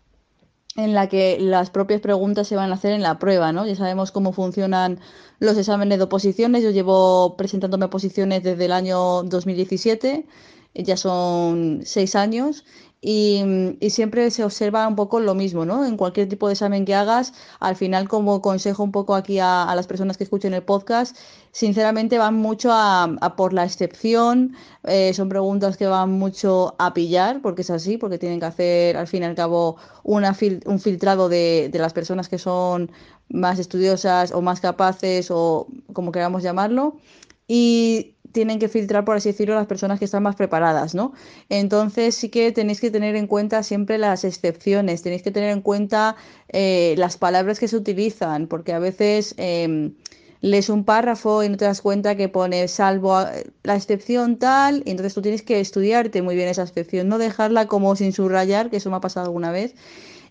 en 0.76 0.92
la 0.94 1.08
que 1.08 1.38
las 1.40 1.70
propias 1.70 2.00
preguntas 2.00 2.48
se 2.48 2.56
van 2.56 2.70
a 2.70 2.74
hacer 2.74 2.92
en 2.92 3.02
la 3.02 3.18
prueba, 3.18 3.52
¿no? 3.52 3.66
Ya 3.66 3.76
sabemos 3.76 4.10
cómo 4.10 4.32
funcionan 4.32 5.00
los 5.38 5.56
exámenes 5.56 5.98
de 5.98 6.04
oposiciones. 6.04 6.62
Yo 6.62 6.70
llevo 6.70 7.36
presentándome 7.36 7.86
oposiciones 7.86 8.42
desde 8.42 8.64
el 8.64 8.72
año 8.72 9.22
2017, 9.22 10.26
ya 10.74 10.96
son 10.96 11.82
seis 11.84 12.16
años, 12.16 12.64
y, 13.06 13.76
siempre 13.90 14.30
se 14.30 14.42
observa 14.44 14.88
un 14.88 14.96
poco 14.96 15.20
lo 15.20 15.34
mismo, 15.34 15.66
¿no? 15.66 15.84
En 15.84 15.98
cualquier 15.98 16.26
tipo 16.26 16.46
de 16.48 16.54
examen 16.54 16.86
que 16.86 16.94
hagas, 16.94 17.34
al 17.60 17.76
final 17.76 18.08
como 18.08 18.40
consejo 18.40 18.82
un 18.82 18.92
poco 18.92 19.14
aquí 19.14 19.38
a, 19.40 19.70
las 19.76 19.86
personas 19.86 20.16
que 20.16 20.24
escuchen 20.24 20.54
el 20.54 20.62
podcast, 20.62 21.14
sinceramente 21.52 22.16
van 22.16 22.34
mucho 22.34 22.70
a, 22.72 23.34
por 23.36 23.52
la 23.52 23.64
excepción, 23.64 24.56
eh, 24.84 25.12
son 25.12 25.28
preguntas 25.28 25.76
que 25.76 25.86
van 25.86 26.12
mucho 26.12 26.74
a 26.78 26.94
pillar, 26.94 27.42
porque 27.42 27.60
es 27.60 27.70
así, 27.70 27.98
porque 27.98 28.16
tienen 28.18 28.40
que 28.40 28.46
hacer 28.46 28.96
al 28.96 29.06
fin 29.06 29.22
y 29.22 29.26
al 29.26 29.34
cabo 29.34 29.76
una 30.02 30.34
un 30.64 30.80
filtrado 30.80 31.28
de 31.28 31.70
las 31.74 31.92
personas 31.92 32.30
que 32.30 32.38
son 32.38 32.90
más 33.28 33.58
estudiosas 33.58 34.32
o 34.32 34.40
más 34.40 34.60
capaces 34.60 35.30
o 35.30 35.66
como 35.92 36.10
queramos 36.10 36.42
llamarlo. 36.42 36.96
Y 37.46 38.13
tienen 38.34 38.58
que 38.58 38.68
filtrar, 38.68 39.04
por 39.04 39.16
así 39.16 39.30
decirlo, 39.30 39.54
las 39.54 39.66
personas 39.66 40.00
que 40.00 40.04
están 40.04 40.24
más 40.24 40.34
preparadas, 40.34 40.94
¿no? 40.94 41.12
Entonces 41.48 42.16
sí 42.16 42.28
que 42.28 42.50
tenéis 42.50 42.80
que 42.80 42.90
tener 42.90 43.14
en 43.14 43.28
cuenta 43.28 43.62
siempre 43.62 43.96
las 43.96 44.24
excepciones, 44.24 45.02
tenéis 45.02 45.22
que 45.22 45.30
tener 45.30 45.50
en 45.50 45.62
cuenta 45.62 46.16
eh, 46.48 46.94
las 46.98 47.16
palabras 47.16 47.60
que 47.60 47.68
se 47.68 47.76
utilizan, 47.76 48.48
porque 48.48 48.72
a 48.72 48.80
veces 48.80 49.34
em, 49.38 49.94
lees 50.40 50.68
un 50.68 50.84
párrafo 50.84 51.44
y 51.44 51.48
no 51.48 51.56
te 51.56 51.64
das 51.64 51.80
cuenta 51.80 52.16
que 52.16 52.28
pone 52.28 52.66
salvo 52.66 53.16
la 53.62 53.76
excepción 53.76 54.36
tal, 54.36 54.82
y 54.84 54.90
entonces 54.90 55.14
tú 55.14 55.22
tienes 55.22 55.42
que 55.42 55.60
estudiarte 55.60 56.20
muy 56.20 56.34
bien 56.34 56.48
esa 56.48 56.64
excepción, 56.64 57.08
no 57.08 57.18
dejarla 57.18 57.66
como 57.68 57.94
sin 57.94 58.12
subrayar, 58.12 58.68
que 58.68 58.78
eso 58.78 58.90
me 58.90 58.96
ha 58.96 59.00
pasado 59.00 59.26
alguna 59.26 59.52
vez. 59.52 59.76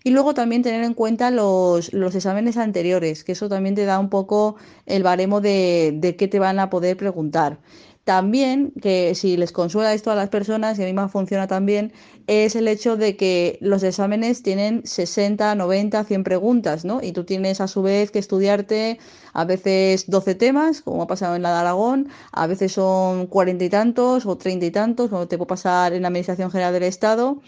Y 0.06 0.10
luego 0.10 0.34
también 0.34 0.62
tener 0.62 0.84
en 0.84 0.92
cuenta 0.92 1.30
los, 1.30 1.90
los 1.94 2.14
exámenes 2.14 2.58
anteriores, 2.58 3.24
que 3.24 3.32
eso 3.32 3.48
también 3.48 3.74
te 3.74 3.86
da 3.86 3.98
un 3.98 4.10
poco 4.10 4.56
el 4.84 5.02
baremo 5.02 5.40
de, 5.40 5.94
de 5.96 6.14
qué 6.14 6.28
te 6.28 6.38
van 6.38 6.58
a 6.58 6.68
poder 6.68 6.98
preguntar. 6.98 7.58
También, 8.04 8.72
que 8.82 9.14
si 9.14 9.38
les 9.38 9.50
consuela 9.50 9.94
esto 9.94 10.10
a 10.10 10.14
las 10.14 10.28
personas, 10.28 10.78
y 10.78 10.82
a 10.82 10.86
mí 10.86 10.92
me 10.92 11.08
funciona 11.08 11.46
también, 11.46 11.92
es 12.26 12.54
el 12.54 12.68
hecho 12.68 12.98
de 12.98 13.16
que 13.16 13.58
los 13.62 13.82
exámenes 13.82 14.42
tienen 14.42 14.86
60, 14.86 15.54
90, 15.54 16.04
100 16.04 16.22
preguntas, 16.22 16.84
¿no? 16.84 17.00
Y 17.02 17.12
tú 17.12 17.24
tienes 17.24 17.62
a 17.62 17.68
su 17.68 17.80
vez 17.82 18.10
que 18.10 18.18
estudiarte 18.18 18.98
a 19.32 19.46
veces 19.46 20.10
12 20.10 20.34
temas, 20.34 20.82
como 20.82 21.02
ha 21.02 21.06
pasado 21.06 21.34
en 21.34 21.42
la 21.42 21.50
de 21.52 21.60
Aragón, 21.60 22.08
a 22.32 22.46
veces 22.46 22.72
son 22.72 23.26
40 23.26 23.64
y 23.64 23.70
tantos 23.70 24.26
o 24.26 24.36
30 24.36 24.66
y 24.66 24.70
tantos, 24.70 25.08
como 25.08 25.26
te 25.26 25.38
puede 25.38 25.48
pasar 25.48 25.94
en 25.94 26.02
la 26.02 26.08
Administración 26.08 26.50
General 26.50 26.74
del 26.74 26.82
Estado. 26.82 27.40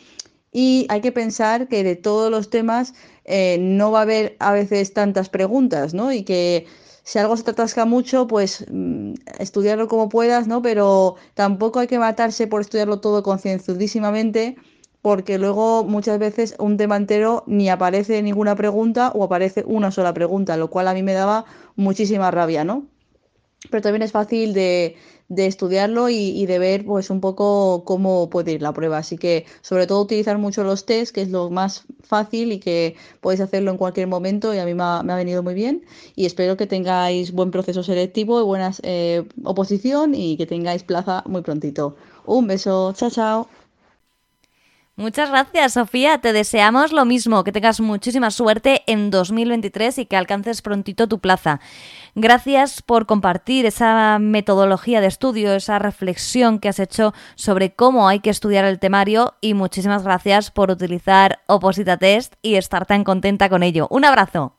Y 0.52 0.86
hay 0.88 1.02
que 1.02 1.12
pensar 1.12 1.68
que 1.68 1.84
de 1.84 1.96
todos 1.96 2.30
los 2.30 2.48
temas 2.48 2.94
eh, 3.24 3.59
no 3.61 3.90
va 3.90 3.98
a 4.00 4.02
haber 4.02 4.36
a 4.38 4.52
veces 4.52 4.94
tantas 4.94 5.28
preguntas, 5.28 5.92
¿no? 5.92 6.12
Y 6.12 6.22
que 6.24 6.66
si 7.07 7.20
algo 7.20 7.36
se 7.36 7.44
te 7.44 7.52
atasca 7.52 7.84
mucho, 7.84 8.26
pues 8.26 8.66
mm, 8.68 9.14
estudiarlo 9.38 9.86
como 9.86 10.09
puedas, 10.09 10.48
¿no? 10.48 10.61
Pero 10.61 11.14
tampoco 11.34 11.78
hay 11.78 11.86
que 11.86 12.00
matarse 12.00 12.48
por 12.48 12.61
estudiarlo 12.61 12.98
todo 12.98 13.22
concienzudísimamente, 13.22 14.57
porque 15.02 15.38
luego 15.38 15.84
muchas 15.84 16.18
veces 16.18 16.57
un 16.59 16.76
tema 16.76 16.96
entero 16.96 17.44
ni 17.46 17.68
aparece 17.68 18.20
ninguna 18.22 18.57
pregunta 18.57 19.12
o 19.14 19.22
aparece 19.22 19.62
una 19.68 19.92
sola 19.92 20.12
pregunta, 20.14 20.57
lo 20.57 20.68
cual 20.68 20.88
a 20.88 20.94
mí 20.94 21.04
me 21.04 21.12
daba 21.12 21.44
muchísima 21.76 22.32
rabia, 22.32 22.64
¿no? 22.64 22.88
Pero 23.70 23.82
también 23.82 24.02
es 24.02 24.11
fácil 24.11 24.52
de, 24.52 24.96
de 25.29 25.47
estudiarlo 25.47 26.09
y, 26.09 26.47
de 26.47 26.59
ver 26.59 26.85
pues 26.85 27.11
un 27.11 27.20
poco 27.20 27.85
cómo 27.85 28.31
puede 28.31 28.53
ir 28.53 28.62
la 28.62 28.72
prueba. 28.72 28.99
Así 28.99 29.18
que 29.18 29.47
sobre 29.61 29.87
todo 29.87 30.03
utilizar 30.03 30.39
mucho 30.39 30.64
los 30.64 30.87
test, 30.87 31.14
que 31.14 31.22
es 31.22 31.31
lo 31.31 31.51
más 31.51 31.85
fácil 32.03 32.53
y 32.53 32.61
que 32.61 32.97
podéis 33.20 33.41
hacerlo 33.41 33.70
en 33.70 33.77
cualquier 33.77 34.07
momento 34.07 34.55
y 34.55 34.59
a 34.59 34.64
mí 34.64 34.74
me 34.74 34.83
ha, 34.83 35.03
venido 35.16 35.43
muy 35.43 35.55
bien 35.55 35.85
y 36.14 36.27
espero 36.27 36.57
que 36.57 36.66
tengáis 36.66 37.33
buen 37.33 37.51
proceso 37.51 37.83
selectivo 37.83 38.41
y 38.41 38.45
buena 38.45 38.72
eh, 38.83 39.24
oposición 39.45 40.14
y 40.14 40.37
que 40.37 40.47
tengáis 40.47 40.85
plaza 40.85 41.24
muy 41.27 41.43
prontito. 41.43 41.97
Un 42.27 42.47
beso, 42.47 42.93
chao, 42.95 43.11
chao. 43.11 43.49
Muchas 44.99 45.29
gracias, 45.29 45.74
Sofía. 45.74 46.22
Te 46.22 46.33
deseamos 46.33 46.91
lo 46.91 47.05
mismo, 47.05 47.45
que 47.45 47.53
tengas 47.53 47.81
muchísima 47.81 48.31
suerte 48.31 48.83
en 48.87 49.11
2023 49.11 49.99
y 49.99 50.07
que 50.07 50.16
alcances 50.16 50.62
prontito 50.62 51.07
tu 51.07 51.18
plaza. 51.18 51.61
Gracias 52.19 52.81
por 52.81 53.05
compartir 53.05 53.67
esa 53.67 54.19
metodología 54.19 55.03
de 55.03 55.07
estudio, 55.07 55.53
esa 55.53 55.79
reflexión 55.79 56.61
que 56.61 56.71
has 56.71 56.81
hecho 56.81 57.12
sobre 57.35 57.75
cómo 57.75 58.09
hay 58.09 58.21
que 58.21 58.31
estudiar 58.31 58.64
el 58.64 58.79
temario 58.79 59.35
y 59.43 59.53
muchísimas 59.53 60.03
gracias 60.03 60.51
por 60.51 60.71
utilizar 60.71 61.41
Oposita 61.47 61.99
Test 61.99 62.37
y 62.41 62.55
estar 62.55 62.87
tan 62.87 63.05
contenta 63.05 63.51
con 63.51 63.62
ello. 63.62 63.87
Un 63.91 64.07
abrazo. 64.07 64.55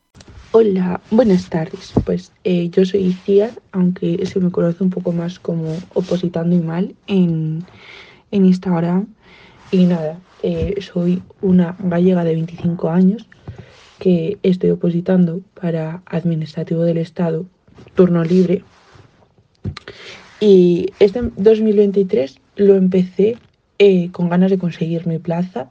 Hola, 0.51 1.01
buenas 1.09 1.49
tardes. 1.49 1.93
Pues 2.05 2.31
eh, 2.43 2.69
yo 2.69 2.85
soy 2.85 3.13
Ciar, 3.25 3.49
aunque 3.71 4.23
se 4.27 4.39
me 4.39 4.51
conoce 4.51 4.83
un 4.83 4.91
poco 4.91 5.11
más 5.11 5.39
como 5.39 5.75
Opositando 5.95 6.55
y 6.55 6.59
Mal 6.59 6.93
en, 7.07 7.65
en 8.29 8.45
Instagram. 8.45 9.07
Y 9.71 9.85
nada, 9.85 10.19
eh, 10.43 10.75
soy 10.79 11.23
una 11.41 11.75
gallega 11.79 12.23
de 12.23 12.35
25 12.35 12.87
años 12.87 13.27
que 13.99 14.37
estoy 14.43 14.71
opositando 14.71 15.41
para 15.59 16.01
administrativo 16.05 16.83
del 16.83 16.97
Estado, 16.97 17.45
turno 17.95 18.23
libre. 18.23 18.63
Y 20.39 20.93
este 20.99 21.31
2023 21.35 22.39
lo 22.55 22.75
empecé 22.75 23.37
eh, 23.79 24.11
con 24.11 24.29
ganas 24.29 24.51
de 24.51 24.57
conseguir 24.57 25.07
mi 25.07 25.19
plaza, 25.19 25.69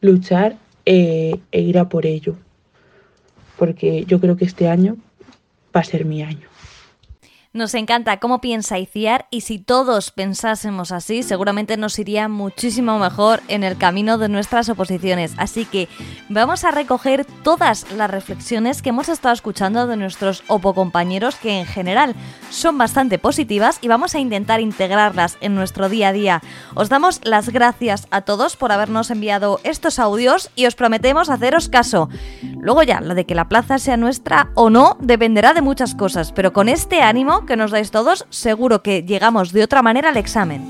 luchar 0.00 0.56
e 0.84 1.40
ir 1.52 1.78
a 1.78 1.88
por 1.88 2.04
ello. 2.04 2.36
Porque 3.56 4.04
yo 4.04 4.20
creo 4.20 4.36
que 4.36 4.44
este 4.44 4.68
año 4.68 4.96
va 5.74 5.80
a 5.80 5.84
ser 5.84 6.04
mi 6.04 6.22
año. 6.22 6.53
Nos 7.54 7.72
encanta 7.74 8.16
cómo 8.16 8.40
piensa 8.40 8.80
Iciar 8.80 9.28
y 9.30 9.42
si 9.42 9.60
todos 9.60 10.10
pensásemos 10.10 10.90
así, 10.90 11.22
seguramente 11.22 11.76
nos 11.76 11.96
iría 12.00 12.26
muchísimo 12.26 12.98
mejor 12.98 13.42
en 13.46 13.62
el 13.62 13.78
camino 13.78 14.18
de 14.18 14.28
nuestras 14.28 14.68
oposiciones. 14.68 15.34
Así 15.36 15.64
que 15.64 15.88
vamos 16.28 16.64
a 16.64 16.72
recoger 16.72 17.24
todas 17.44 17.88
las 17.92 18.10
reflexiones 18.10 18.82
que 18.82 18.88
hemos 18.88 19.08
estado 19.08 19.34
escuchando 19.34 19.86
de 19.86 19.96
nuestros 19.96 20.42
opo 20.48 20.74
compañeros 20.74 21.36
que 21.36 21.60
en 21.60 21.64
general 21.64 22.16
son 22.50 22.76
bastante 22.76 23.20
positivas 23.20 23.78
y 23.80 23.86
vamos 23.86 24.16
a 24.16 24.18
intentar 24.18 24.60
integrarlas 24.60 25.38
en 25.40 25.54
nuestro 25.54 25.88
día 25.88 26.08
a 26.08 26.12
día. 26.12 26.42
Os 26.74 26.88
damos 26.88 27.20
las 27.22 27.50
gracias 27.50 28.08
a 28.10 28.22
todos 28.22 28.56
por 28.56 28.72
habernos 28.72 29.12
enviado 29.12 29.60
estos 29.62 30.00
audios 30.00 30.50
y 30.56 30.66
os 30.66 30.74
prometemos 30.74 31.30
haceros 31.30 31.68
caso. 31.68 32.08
Luego 32.58 32.82
ya, 32.82 33.00
lo 33.00 33.14
de 33.14 33.26
que 33.26 33.36
la 33.36 33.48
plaza 33.48 33.78
sea 33.78 33.96
nuestra 33.96 34.50
o 34.54 34.70
no 34.70 34.96
dependerá 34.98 35.54
de 35.54 35.62
muchas 35.62 35.94
cosas, 35.94 36.32
pero 36.32 36.52
con 36.52 36.68
este 36.68 37.00
ánimo 37.00 37.43
que 37.46 37.56
nos 37.56 37.70
dais 37.70 37.90
todos, 37.90 38.26
seguro 38.30 38.82
que 38.82 39.02
llegamos 39.02 39.52
de 39.52 39.62
otra 39.62 39.82
manera 39.82 40.08
al 40.10 40.16
examen. 40.16 40.68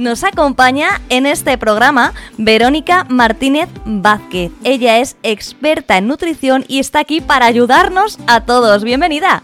Nos 0.00 0.24
acompaña 0.24 1.00
en 1.10 1.26
este 1.26 1.58
programa 1.58 2.14
Verónica 2.38 3.04
Martínez 3.10 3.68
Vázquez. 3.84 4.50
Ella 4.64 4.98
es 4.98 5.18
experta 5.22 5.98
en 5.98 6.08
nutrición 6.08 6.64
y 6.68 6.78
está 6.78 7.00
aquí 7.00 7.20
para 7.20 7.44
ayudarnos 7.44 8.18
a 8.26 8.40
todos. 8.40 8.82
Bienvenida. 8.82 9.42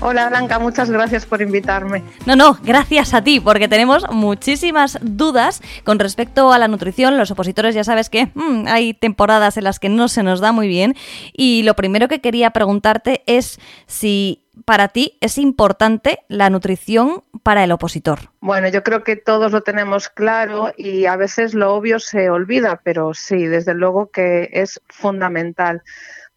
Hola 0.00 0.28
Blanca, 0.28 0.60
muchas 0.60 0.90
gracias 0.90 1.26
por 1.26 1.42
invitarme. 1.42 2.04
No, 2.24 2.36
no, 2.36 2.56
gracias 2.62 3.14
a 3.14 3.22
ti, 3.22 3.40
porque 3.40 3.66
tenemos 3.66 4.08
muchísimas 4.12 4.96
dudas 5.02 5.60
con 5.82 5.98
respecto 5.98 6.52
a 6.52 6.58
la 6.58 6.68
nutrición. 6.68 7.18
Los 7.18 7.32
opositores 7.32 7.74
ya 7.74 7.82
sabes 7.82 8.08
que 8.08 8.30
mm, 8.32 8.68
hay 8.68 8.94
temporadas 8.94 9.56
en 9.56 9.64
las 9.64 9.80
que 9.80 9.88
no 9.88 10.06
se 10.06 10.22
nos 10.22 10.38
da 10.38 10.52
muy 10.52 10.68
bien. 10.68 10.94
Y 11.32 11.64
lo 11.64 11.74
primero 11.74 12.06
que 12.06 12.20
quería 12.20 12.50
preguntarte 12.50 13.24
es 13.26 13.58
si 13.86 14.44
para 14.64 14.88
ti 14.88 15.18
es 15.20 15.36
importante 15.36 16.20
la 16.28 16.48
nutrición 16.48 17.24
para 17.42 17.64
el 17.64 17.72
opositor. 17.72 18.30
Bueno, 18.40 18.68
yo 18.68 18.84
creo 18.84 19.02
que 19.02 19.16
todos 19.16 19.50
lo 19.50 19.62
tenemos 19.62 20.08
claro 20.08 20.72
y 20.76 21.06
a 21.06 21.16
veces 21.16 21.54
lo 21.54 21.74
obvio 21.74 21.98
se 21.98 22.30
olvida, 22.30 22.80
pero 22.84 23.14
sí, 23.14 23.46
desde 23.46 23.74
luego 23.74 24.10
que 24.10 24.48
es 24.52 24.80
fundamental 24.88 25.82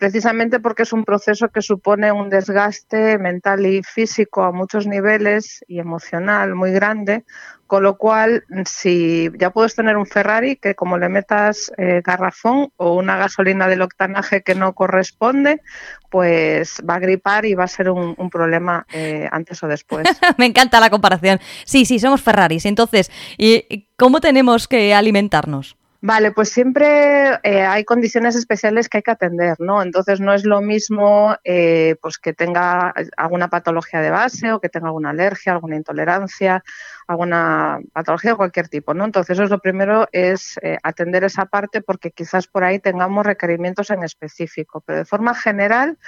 precisamente 0.02 0.60
porque 0.60 0.82
es 0.82 0.94
un 0.94 1.06
proceso 1.06 1.50
que 1.50 1.62
supone 1.62 2.12
un 2.12 2.28
desgaste 2.28 3.20
mental 3.20 3.68
y 3.68 3.84
físico 3.84 4.42
a 4.42 4.52
muchos 4.52 4.88
niveles 4.88 5.64
y 5.68 5.78
emocional 5.78 6.56
muy 6.56 6.72
grande, 6.72 7.24
con 7.68 7.84
lo 7.84 8.00
cual 8.00 8.44
si 8.66 9.30
ya 9.38 9.52
puedes 9.52 9.76
tener 9.76 9.98
un 9.98 10.08
Ferrari 10.08 10.56
que 10.56 10.74
como 10.74 10.98
le 10.98 11.08
metas 11.08 11.72
eh, 11.78 12.02
garrafón 12.04 12.72
o 12.78 12.96
una 12.96 13.16
gasolina 13.16 13.68
del 13.68 13.84
octanaje 13.84 14.42
que 14.42 14.56
no 14.56 14.74
corresponde, 14.74 15.62
pues 16.10 16.82
va 16.90 16.96
a 16.96 17.00
gripar 17.00 17.46
y 17.46 17.54
va 17.54 17.66
a 17.66 17.68
ser 17.68 17.92
un, 17.92 18.16
problema 18.32 18.88
eh, 18.92 19.30
antes 19.32 19.62
o 19.62 19.68
después. 19.68 20.08
Me 20.40 20.48
encanta 20.48 20.80
la 20.80 20.90
comparación. 20.90 21.40
Sí, 21.64 21.86
sí, 21.86 22.00
somos 22.00 22.24
Ferraris. 22.24 22.66
Entonces, 22.66 23.12
¿y 23.38 23.88
cómo 23.98 24.20
tenemos 24.20 24.68
que 24.68 24.96
alimentarnos? 24.96 25.78
Vale, 26.04 26.32
pues 26.32 26.50
siempre 26.50 27.40
eh, 27.44 27.62
hay 27.62 27.86
condiciones 27.86 28.36
especiales 28.36 28.90
que 28.90 28.98
hay 28.98 29.04
que 29.04 29.12
atender, 29.12 29.58
¿no? 29.60 29.84
Entonces 29.84 30.20
no 30.20 30.34
es 30.34 30.46
lo 30.46 30.60
mismo 30.60 31.36
eh, 31.44 31.96
pues 32.02 32.18
que 32.18 32.34
tenga 32.34 32.92
alguna 33.18 33.50
patología 33.50 34.02
de 34.02 34.10
base 34.10 34.52
o 34.52 34.60
que 34.60 34.68
tenga 34.68 34.88
alguna 34.88 35.12
alergia, 35.12 35.54
alguna 35.54 35.76
intolerancia, 35.76 36.64
alguna 37.06 37.82
patología 37.94 38.32
de 38.32 38.38
cualquier 38.38 38.68
tipo, 38.68 38.96
¿no? 38.96 39.06
Entonces 39.06 39.36
eso 39.36 39.44
es 39.44 39.52
lo 39.52 39.60
primero 39.60 40.08
es 40.12 40.58
eh, 40.64 40.80
atender 40.82 41.24
esa 41.24 41.46
parte 41.46 41.84
porque 41.84 42.10
quizás 42.10 42.48
por 42.48 42.64
ahí 42.64 42.80
tengamos 42.80 43.24
requerimientos 43.24 43.92
en 43.92 44.02
específico, 44.02 44.82
pero 44.82 44.98
de 44.98 45.06
forma 45.06 45.36
general 45.36 46.00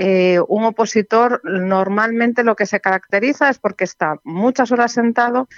eh, 0.00 0.38
un 0.46 0.62
opositor 0.62 1.40
normalmente 1.42 2.44
lo 2.44 2.54
que 2.54 2.66
se 2.66 2.78
caracteriza 2.78 3.50
es 3.50 3.58
porque 3.58 3.82
está 3.82 4.20
muchas 4.22 4.70
horas 4.70 4.92
sentado 4.92 5.48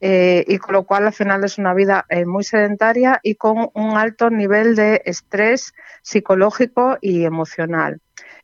eh, 0.00 0.42
y 0.48 0.56
con 0.56 0.72
lo 0.72 0.84
cual 0.84 1.06
al 1.06 1.12
final 1.12 1.44
es 1.44 1.58
una 1.58 1.74
vida 1.74 2.06
eh, 2.08 2.24
muy 2.24 2.42
sedentaria 2.42 3.20
y 3.22 3.34
con 3.34 3.68
un 3.74 3.98
alto 3.98 4.30
nivel 4.30 4.74
de 4.74 5.02
estrés 5.04 5.74
psicológico 6.00 6.96
y 7.02 7.24
emocional. 7.24 8.00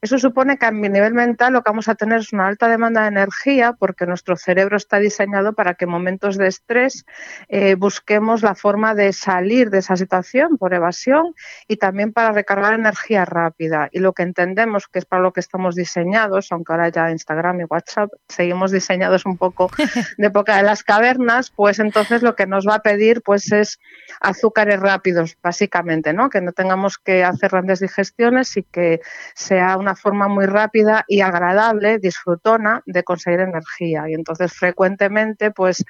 Eso 0.06 0.20
supone 0.20 0.56
que 0.56 0.66
a 0.66 0.70
nivel 0.70 1.14
mental 1.14 1.52
lo 1.52 1.62
que 1.62 1.70
vamos 1.70 1.88
a 1.88 1.96
tener 1.96 2.20
es 2.20 2.32
una 2.32 2.46
alta 2.46 2.68
demanda 2.68 3.02
de 3.02 3.08
energía 3.08 3.72
porque 3.72 4.06
nuestro 4.06 4.36
cerebro 4.36 4.76
está 4.76 5.00
diseñado 5.00 5.52
para 5.52 5.74
que 5.74 5.84
en 5.84 5.90
momentos 5.90 6.36
de 6.36 6.46
estrés 6.46 7.04
eh, 7.48 7.74
busquemos 7.74 8.44
la 8.44 8.54
forma 8.54 8.94
de 8.94 9.12
salir 9.12 9.68
de 9.68 9.78
esa 9.78 9.96
situación 9.96 10.58
por 10.58 10.74
evasión 10.74 11.34
y 11.66 11.78
también 11.78 12.12
para 12.12 12.30
recargar 12.30 12.74
energía 12.74 13.24
rápida. 13.24 13.88
Y 13.90 13.98
lo 13.98 14.12
que 14.12 14.22
entendemos 14.22 14.86
que 14.86 15.00
es 15.00 15.06
para 15.06 15.22
lo 15.22 15.32
que 15.32 15.40
estamos 15.40 15.74
diseñados, 15.74 16.52
aunque 16.52 16.72
ahora 16.72 16.88
ya 16.88 17.10
Instagram 17.10 17.62
y 17.62 17.64
WhatsApp 17.64 18.08
seguimos 18.28 18.70
diseñados 18.70 19.26
un 19.26 19.36
poco 19.36 19.72
de 20.18 20.26
época 20.28 20.56
de 20.58 20.62
las 20.62 20.84
cavernas, 20.84 21.50
pues 21.50 21.80
entonces 21.80 22.22
lo 22.22 22.36
que 22.36 22.46
nos 22.46 22.64
va 22.64 22.76
a 22.76 22.82
pedir 22.82 23.22
pues 23.22 23.50
es 23.50 23.80
azúcares 24.20 24.78
rápidos, 24.78 25.36
básicamente, 25.42 26.12
¿no? 26.12 26.30
Que 26.30 26.40
no 26.40 26.52
tengamos 26.52 26.96
que 26.96 27.24
hacer 27.24 27.50
grandes 27.50 27.80
digestiones 27.80 28.56
y 28.56 28.62
que 28.62 29.00
sea 29.34 29.76
una 29.76 29.95
forma 29.96 30.28
muy 30.28 30.46
rápida 30.46 31.04
y 31.08 31.20
agradable, 31.20 31.98
disfrutona, 31.98 32.82
de 32.86 33.02
conseguir 33.02 33.40
energía. 33.40 34.08
Y 34.08 34.14
entonces 34.14 34.52
frecuentemente, 34.52 35.50
pues 35.50 35.84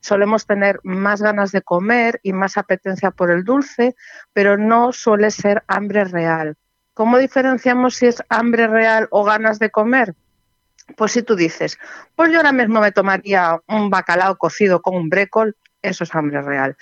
solemos 0.00 0.46
tener 0.46 0.80
más 0.82 1.22
ganas 1.22 1.52
de 1.52 1.62
comer 1.62 2.20
y 2.22 2.32
más 2.32 2.56
apetencia 2.56 3.10
por 3.10 3.30
el 3.30 3.44
dulce, 3.44 3.94
pero 4.32 4.56
no 4.56 4.92
suele 4.92 5.30
ser 5.30 5.62
hambre 5.68 6.04
real. 6.04 6.56
¿Cómo 6.94 7.18
diferenciamos 7.18 7.94
si 7.94 8.06
es 8.06 8.22
hambre 8.28 8.66
real 8.66 9.08
o 9.10 9.24
ganas 9.24 9.58
de 9.58 9.70
comer? 9.70 10.14
Pues 10.96 11.12
si 11.12 11.22
tú 11.22 11.36
dices, 11.36 11.78
pues 12.16 12.30
yo 12.30 12.38
ahora 12.38 12.52
mismo 12.52 12.80
me 12.80 12.92
tomaría 12.92 13.60
un 13.68 13.90
bacalao 13.90 14.36
cocido 14.36 14.82
con 14.82 14.96
un 14.96 15.08
brécol, 15.08 15.56
eso 15.82 16.04
es 16.04 16.14
hambre 16.14 16.42
real. 16.42 16.76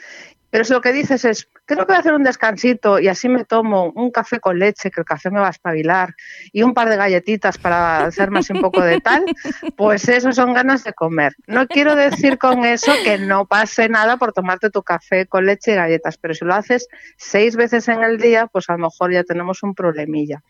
Pero 0.51 0.65
si 0.65 0.73
lo 0.73 0.81
que 0.81 0.93
dices 0.93 1.25
es, 1.25 1.49
creo 1.67 1.81
que 1.81 1.93
voy 1.93 1.97
a 1.97 2.01
hacer 2.01 2.15
un 2.15 2.25
descansito 2.25 2.99
y 2.99 3.09
así 3.09 3.29
me 3.29 3.45
tomo 3.45 3.93
un 3.95 4.11
café 4.11 4.41
con 4.41 4.59
leche, 4.59 4.91
que 4.91 5.01
el 5.01 5.05
café 5.05 5.31
me 5.31 5.41
va 5.41 5.49
a 5.49 5.51
espabilar, 5.51 6.15
y 6.53 6.63
un 6.63 6.75
par 6.75 6.89
de 6.89 6.97
galletitas 6.97 7.59
para 7.59 8.07
hacerme 8.07 8.41
así 8.41 8.53
un 8.53 8.63
poco 8.63 8.83
de 8.83 9.01
tal, 9.01 9.25
pues 9.77 10.09
eso 10.09 10.33
son 10.33 10.55
ganas 10.55 10.85
de 10.85 10.93
comer. 10.95 11.35
No 11.47 11.67
quiero 11.67 11.95
decir 11.95 12.39
con 12.39 12.65
eso 12.65 12.93
que 13.05 13.19
no 13.19 13.47
pase 13.47 13.89
nada 13.89 14.17
por 14.17 14.33
tomarte 14.33 14.71
tu 14.71 14.83
café 14.83 15.27
con 15.27 15.47
leche 15.47 15.73
y 15.73 15.75
galletas, 15.75 16.17
pero 16.17 16.35
si 16.35 16.45
lo 16.45 16.55
haces 16.55 16.89
seis 17.17 17.57
veces 17.57 17.89
en 17.89 18.03
el 18.03 18.19
día, 18.19 18.47
pues 18.47 18.71
a 18.71 18.73
lo 18.73 18.79
mejor 18.79 19.13
ya 19.13 19.25
tenemos 19.25 19.63
un 19.63 19.75
problemilla. 19.75 20.43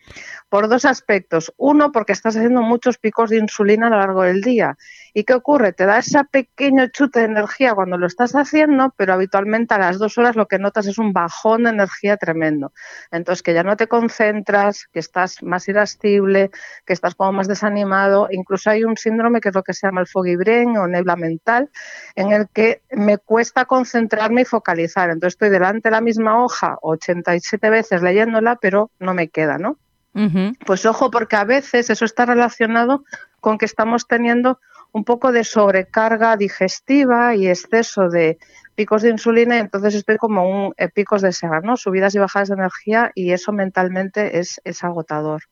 Por 0.47 0.69
dos 0.69 0.85
aspectos. 0.85 1.53
Uno, 1.57 1.91
porque 1.91 2.13
estás 2.13 2.35
haciendo 2.35 2.61
muchos 2.61 2.97
picos 2.97 3.29
de 3.29 3.37
insulina 3.37 3.87
a 3.87 3.89
lo 3.89 3.97
largo 3.97 4.23
del 4.23 4.41
día. 4.41 4.77
¿Y 5.13 5.23
qué 5.23 5.33
ocurre? 5.33 5.73
Te 5.73 5.85
da 5.85 5.99
ese 5.99 6.23
pequeño 6.25 6.87
chute 6.87 7.19
de 7.19 7.25
energía 7.25 7.73
cuando 7.73 7.97
lo 7.97 8.07
estás 8.07 8.33
haciendo, 8.33 8.93
pero 8.95 9.13
habitualmente 9.13 9.73
a 9.73 9.79
las 9.79 9.97
dos 9.97 10.17
horas 10.17 10.35
lo 10.35 10.47
que 10.47 10.59
notas 10.59 10.87
es 10.87 10.97
un 10.97 11.13
bajón 11.13 11.63
de 11.63 11.71
energía 11.71 12.17
tremendo. 12.17 12.73
Entonces, 13.11 13.43
que 13.43 13.53
ya 13.53 13.63
no 13.63 13.77
te 13.77 13.87
concentras, 13.87 14.87
que 14.91 14.99
estás 14.99 15.41
más 15.43 15.67
irascible, 15.67 16.51
que 16.85 16.93
estás 16.93 17.15
como 17.15 17.31
más 17.33 17.47
desanimado. 17.47 18.27
Incluso 18.31 18.69
hay 18.69 18.83
un 18.83 18.97
síndrome 18.97 19.41
que 19.41 19.49
es 19.49 19.55
lo 19.55 19.63
que 19.63 19.73
se 19.73 19.87
llama 19.87 20.01
el 20.01 20.07
foggy 20.07 20.35
brain 20.35 20.77
o 20.77 20.87
nebla 20.87 21.15
mental, 21.15 21.69
en 22.15 22.31
el 22.31 22.47
que 22.49 22.81
me 22.91 23.17
cuesta 23.17 23.65
concentrarme 23.65 24.41
y 24.41 24.45
focalizar. 24.45 25.09
Entonces, 25.09 25.35
estoy 25.35 25.49
delante 25.49 25.89
de 25.89 25.91
la 25.91 26.01
misma 26.01 26.43
hoja 26.43 26.77
87 26.81 27.69
veces 27.69 28.01
leyéndola, 28.01 28.57
pero 28.57 28.91
no 28.99 29.13
me 29.13 29.29
queda, 29.29 29.57
¿no? 29.57 29.77
Pues 30.65 30.85
ojo, 30.85 31.11
porque 31.11 31.35
a 31.35 31.45
veces 31.45 31.89
eso 31.89 32.03
está 32.03 32.25
relacionado 32.25 33.05
con 33.39 33.57
que 33.57 33.65
estamos 33.65 34.07
teniendo 34.07 34.59
un 34.91 35.03
poco 35.03 35.31
de 35.31 35.43
sobrecarga 35.43 36.35
digestiva 36.37 37.35
y 37.35 37.47
exceso 37.47 38.09
de 38.09 38.37
picos 38.75 39.01
de 39.01 39.09
insulina 39.09 39.57
y 39.57 39.59
entonces 39.59 39.93
estoy 39.93 40.17
como 40.17 40.49
un 40.49 40.73
eh, 40.77 40.87
picos 40.87 41.21
de 41.21 41.33
sega, 41.33 41.59
¿no? 41.59 41.75
Subidas 41.75 42.15
y 42.15 42.19
bajadas 42.19 42.47
de 42.47 42.55
energía 42.55 43.11
y 43.13 43.33
eso 43.33 43.51
mentalmente 43.51 44.39
es, 44.39 44.61
es 44.63 44.83
agotador. 44.83 45.43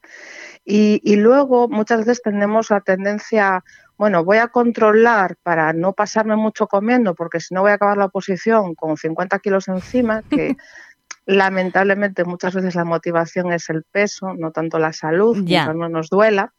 Y, 0.64 1.02
y, 1.04 1.18
luego 1.18 1.68
muchas 1.68 2.00
veces 2.00 2.22
tenemos 2.22 2.70
la 2.70 2.80
tendencia, 2.82 3.64
bueno, 3.98 4.24
voy 4.24 4.38
a 4.38 4.48
controlar 4.48 5.36
para 5.44 5.74
no 5.74 5.94
pasarme 5.94 6.36
mucho 6.38 6.68
comiendo 6.68 7.16
porque 7.16 7.40
si 7.40 7.54
no 7.54 7.62
voy 7.62 7.72
a 7.72 7.76
acabar 7.76 7.98
la 7.98 8.06
oposición 8.06 8.76
con 8.76 8.96
50 8.96 9.40
kilos 9.40 9.68
encima, 9.68 10.24
que 10.30 10.56
lamentablemente 11.26 12.24
muchas 12.24 12.56
veces 12.56 12.76
la 12.76 12.86
motivación 12.86 13.52
es 13.52 13.70
el 13.70 13.84
peso, 13.84 14.34
no 14.38 14.52
tanto 14.52 14.80
la 14.80 14.94
salud, 14.94 15.44
Ya. 15.44 15.74
no 15.74 15.90
nos 15.90 16.10
duela. 16.10 16.54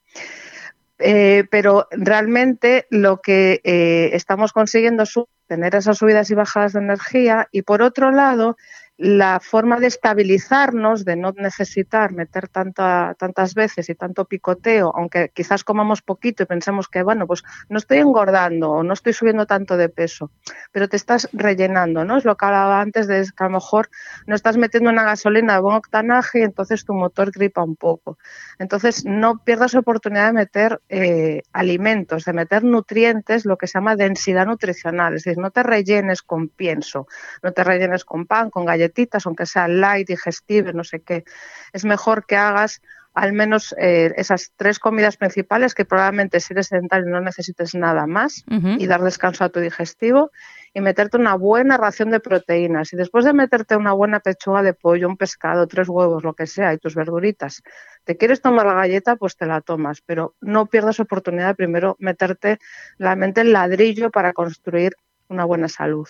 Eh, 0.99 1.45
pero 1.51 1.87
realmente 1.93 2.87
lo 2.91 3.21
que 3.21 3.61
eh, 3.63 4.11
estamos 4.15 4.53
consiguiendo 4.53 5.05
es 5.05 5.15
tener 5.47 5.75
esas 5.75 5.99
subidas 5.99 6.31
y 6.31 6.35
bajadas 6.35 6.73
de 6.73 6.81
energía 6.81 7.49
y 7.53 7.63
por 7.63 7.83
otro 7.83 8.11
lado 8.11 8.57
la 8.99 9.39
forma 9.39 9.79
de 9.79 9.87
estabilizarnos, 9.87 11.05
de 11.05 11.15
no 11.15 11.33
necesitar 11.37 12.13
meter 12.13 12.49
tanta, 12.49 13.15
tantas 13.17 13.55
veces 13.55 13.89
y 13.89 13.95
tanto 13.95 14.25
picoteo, 14.25 14.93
aunque 14.95 15.31
quizás 15.33 15.63
comamos 15.63 16.03
poquito 16.03 16.43
y 16.43 16.47
pensemos 16.47 16.89
que, 16.89 17.05
bueno, 17.05 17.29
pues 17.29 17.45
no 17.69 17.79
estoy 17.79 17.99
engordando 17.99 18.71
o 18.73 18.83
no 18.83 18.93
estoy 18.93 19.13
subiendo 19.13 19.47
tanto 19.47 19.77
de 19.77 19.89
peso, 19.89 20.33
pero 20.73 20.89
te 20.89 20.97
estás 20.97 21.29
rellenando, 21.33 22.05
¿no? 22.05 22.17
Es 22.17 22.25
lo 22.25 22.37
que 22.37 22.45
hablaba 22.45 22.81
antes 22.81 23.07
de 23.07 23.23
que 23.23 23.45
a 23.45 23.47
lo 23.47 23.55
mejor 23.55 23.89
no 24.27 24.35
estás 24.35 24.57
metiendo 24.57 24.91
una 24.91 25.05
gasolina 25.05 25.55
de 25.55 25.61
buen 25.61 25.77
octanaje 25.77 26.41
y 26.41 26.43
entonces 26.43 26.85
tu 26.85 26.93
motor 26.93 27.31
gripa 27.31 27.63
un 27.63 27.77
poco. 27.77 28.19
Entonces, 28.59 29.05
no 29.05 29.45
pierdas 29.45 29.77
oportunidad 29.77 30.27
de 30.27 30.33
meter 30.33 30.81
eh, 30.89 31.43
alimentos, 31.53 32.25
de 32.25 32.33
meter 32.33 32.65
nutrientes, 32.65 33.45
lo 33.45 33.59
que 33.59 33.69
se 33.69 33.75
llama 33.75 33.95
densidad 33.95 34.47
nutricional, 34.47 35.15
es 35.15 35.23
decir, 35.23 35.39
no 35.39 35.53
te 35.53 35.63
rellenes 35.63 36.23
con 36.23 36.49
pienso, 36.49 37.07
no 37.45 37.53
te 37.53 37.63
rellenes 37.63 38.05
con 38.05 38.27
pan, 38.27 38.51
con 38.51 38.65
galletas 38.65 38.88
aunque 39.27 39.47
sea 39.47 39.69
light, 39.69 40.09
digestible, 40.09 40.73
no 40.73 40.85
sé 40.85 41.01
qué. 41.01 41.25
Es 41.73 41.85
mejor 41.85 42.27
que 42.27 42.37
hagas 42.37 42.81
al 43.15 43.33
menos 43.33 43.75
eh, 43.79 44.13
esas 44.17 44.53
tres 44.57 44.79
comidas 44.79 45.17
principales 45.17 45.75
que 45.75 45.85
probablemente 45.85 46.39
si 46.39 46.53
eres 46.53 46.69
sedentario 46.69 47.07
no 47.07 47.21
necesites 47.21 47.75
nada 47.75 48.07
más 48.07 48.45
Uh 48.49 48.55
-huh. 48.55 48.77
y 48.81 48.87
dar 48.87 49.03
descanso 49.03 49.43
a 49.45 49.49
tu 49.49 49.59
digestivo 49.59 50.31
y 50.73 50.81
meterte 50.81 51.17
una 51.17 51.35
buena 51.35 51.77
ración 51.77 52.11
de 52.11 52.21
proteínas. 52.21 52.93
Y 52.93 52.97
después 52.97 53.25
de 53.25 53.33
meterte 53.33 53.75
una 53.77 53.93
buena 53.93 54.21
pechuga 54.21 54.63
de 54.63 54.73
pollo, 54.75 55.09
un 55.09 55.17
pescado, 55.17 55.67
tres 55.67 55.89
huevos, 55.89 56.23
lo 56.23 56.35
que 56.35 56.47
sea, 56.47 56.73
y 56.75 56.79
tus 56.79 56.95
verduritas, 56.95 57.63
te 58.05 58.17
quieres 58.17 58.41
tomar 58.41 58.67
la 58.67 58.75
galleta, 58.75 59.17
pues 59.17 59.37
te 59.37 59.47
la 59.47 59.63
tomas, 59.63 60.01
pero 60.03 60.35
no 60.41 60.67
pierdas 60.67 61.01
oportunidad 61.01 61.49
de 61.49 61.55
primero 61.55 61.97
meterte 61.99 62.59
la 62.99 63.17
mente 63.17 63.41
en 63.41 63.53
ladrillo 63.53 64.11
para 64.11 64.33
construir 64.33 64.93
una 65.29 65.45
buena 65.45 65.69
salud. 65.69 66.07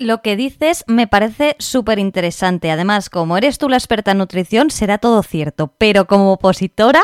Lo 0.00 0.22
que 0.22 0.36
dices 0.36 0.84
me 0.86 1.08
parece 1.08 1.56
súper 1.58 1.98
interesante. 1.98 2.70
Además, 2.70 3.10
como 3.10 3.36
eres 3.36 3.58
tú 3.58 3.68
la 3.68 3.76
experta 3.76 4.12
en 4.12 4.18
nutrición, 4.18 4.70
será 4.70 4.98
todo 4.98 5.24
cierto. 5.24 5.74
Pero 5.76 6.06
como 6.06 6.32
opositora, 6.34 7.02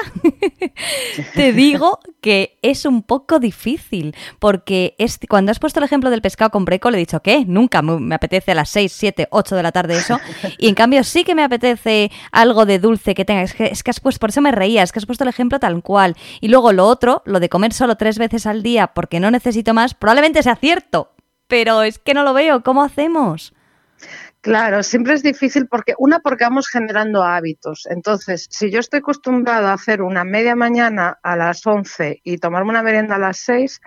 te 1.34 1.52
digo 1.52 1.98
que 2.20 2.56
es 2.62 2.86
un 2.86 3.02
poco 3.02 3.40
difícil. 3.40 4.14
Porque 4.38 4.94
cuando 5.28 5.50
has 5.50 5.58
puesto 5.58 5.80
el 5.80 5.84
ejemplo 5.86 6.08
del 6.08 6.22
pescado 6.22 6.52
con 6.52 6.64
breco, 6.64 6.88
le 6.88 6.98
he 6.98 7.00
dicho 7.00 7.20
que 7.20 7.44
nunca 7.44 7.82
me 7.82 8.14
apetece 8.14 8.52
a 8.52 8.54
las 8.54 8.70
6, 8.70 8.92
7, 8.92 9.28
8 9.28 9.56
de 9.56 9.62
la 9.64 9.72
tarde 9.72 9.96
eso. 9.96 10.20
Y 10.58 10.68
en 10.68 10.76
cambio 10.76 11.02
sí 11.02 11.24
que 11.24 11.34
me 11.34 11.42
apetece 11.42 12.12
algo 12.30 12.64
de 12.64 12.78
dulce 12.78 13.16
que 13.16 13.24
tenga. 13.24 13.42
Es 13.42 13.54
que, 13.54 13.64
es 13.64 13.82
que 13.82 13.90
has 13.90 13.98
puesto, 13.98 14.20
por 14.20 14.30
eso 14.30 14.40
me 14.40 14.52
reía, 14.52 14.84
es 14.84 14.92
que 14.92 15.00
has 15.00 15.06
puesto 15.06 15.24
el 15.24 15.30
ejemplo 15.30 15.58
tal 15.58 15.82
cual. 15.82 16.14
Y 16.40 16.46
luego 16.46 16.72
lo 16.72 16.86
otro, 16.86 17.22
lo 17.26 17.40
de 17.40 17.48
comer 17.48 17.72
solo 17.72 17.96
tres 17.96 18.18
veces 18.18 18.46
al 18.46 18.62
día 18.62 18.92
porque 18.94 19.18
no 19.18 19.32
necesito 19.32 19.74
más, 19.74 19.94
probablemente 19.94 20.44
sea 20.44 20.54
cierto 20.54 21.13
pero 21.54 21.84
es 21.84 22.00
que 22.00 22.14
no 22.14 22.24
lo 22.24 22.34
veo. 22.34 22.64
¿Cómo 22.64 22.82
hacemos? 22.82 23.54
Claro, 24.40 24.82
siempre 24.82 25.14
es 25.14 25.22
difícil 25.22 25.68
porque, 25.68 25.94
una, 25.98 26.18
porque 26.18 26.42
vamos 26.42 26.68
generando 26.68 27.22
hábitos. 27.22 27.86
Entonces, 27.88 28.48
si 28.50 28.72
yo 28.72 28.80
estoy 28.80 28.98
acostumbrado 28.98 29.68
a 29.68 29.74
hacer 29.74 30.02
una 30.02 30.24
media 30.24 30.56
mañana 30.56 31.16
a 31.22 31.36
las 31.36 31.64
11 31.64 32.22
y 32.24 32.38
tomarme 32.38 32.70
una 32.70 32.82
merienda 32.82 33.14
a 33.14 33.18
las 33.20 33.36
6, 33.36 33.80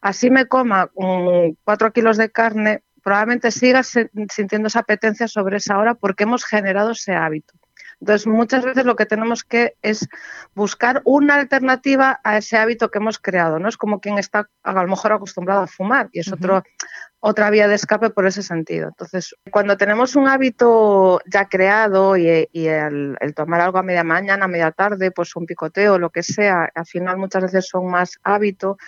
así 0.00 0.30
me 0.30 0.46
coma 0.46 0.90
um, 0.94 1.56
4 1.64 1.92
kilos 1.92 2.18
de 2.18 2.30
carne, 2.30 2.84
probablemente 3.02 3.50
siga 3.50 3.82
sintiendo 3.82 4.68
esa 4.68 4.78
apetencia 4.78 5.26
sobre 5.26 5.56
esa 5.56 5.76
hora 5.76 5.96
porque 5.96 6.22
hemos 6.22 6.44
generado 6.44 6.92
ese 6.92 7.14
hábito. 7.14 7.57
Entonces, 8.00 8.26
muchas 8.26 8.64
veces 8.64 8.84
lo 8.84 8.96
que 8.96 9.06
tenemos 9.06 9.42
que 9.42 9.74
es 9.82 10.08
buscar 10.54 11.02
una 11.04 11.34
alternativa 11.34 12.20
a 12.22 12.38
ese 12.38 12.56
hábito 12.56 12.90
que 12.90 12.98
hemos 12.98 13.18
creado, 13.18 13.58
¿no? 13.58 13.68
Es 13.68 13.76
como 13.76 14.00
quien 14.00 14.18
está 14.18 14.48
a 14.62 14.72
lo 14.72 14.86
mejor 14.86 15.12
acostumbrado 15.12 15.62
a 15.62 15.66
fumar 15.66 16.08
y 16.12 16.20
es 16.20 16.28
uh 16.28 16.32
-huh. 16.32 16.34
otro, 16.34 16.62
otra 17.20 17.50
vía 17.50 17.66
de 17.66 17.74
escape 17.74 18.10
por 18.10 18.26
ese 18.26 18.42
sentido. 18.42 18.88
Entonces, 18.88 19.34
cuando 19.50 19.76
tenemos 19.76 20.14
un 20.14 20.28
hábito 20.28 21.20
ya 21.26 21.48
creado 21.48 22.16
y, 22.16 22.48
y 22.52 22.66
el, 22.66 23.16
el, 23.20 23.34
tomar 23.34 23.60
algo 23.60 23.78
a 23.78 23.82
media 23.82 24.04
mañana, 24.04 24.44
a 24.44 24.48
media 24.48 24.70
tarde, 24.70 25.10
pues 25.10 25.34
un 25.34 25.46
picoteo, 25.46 25.98
lo 25.98 26.10
que 26.10 26.22
sea, 26.22 26.70
al 26.74 26.86
final 26.86 27.16
muchas 27.16 27.42
veces 27.42 27.66
son 27.66 27.90
más 27.90 28.18
hábito, 28.22 28.78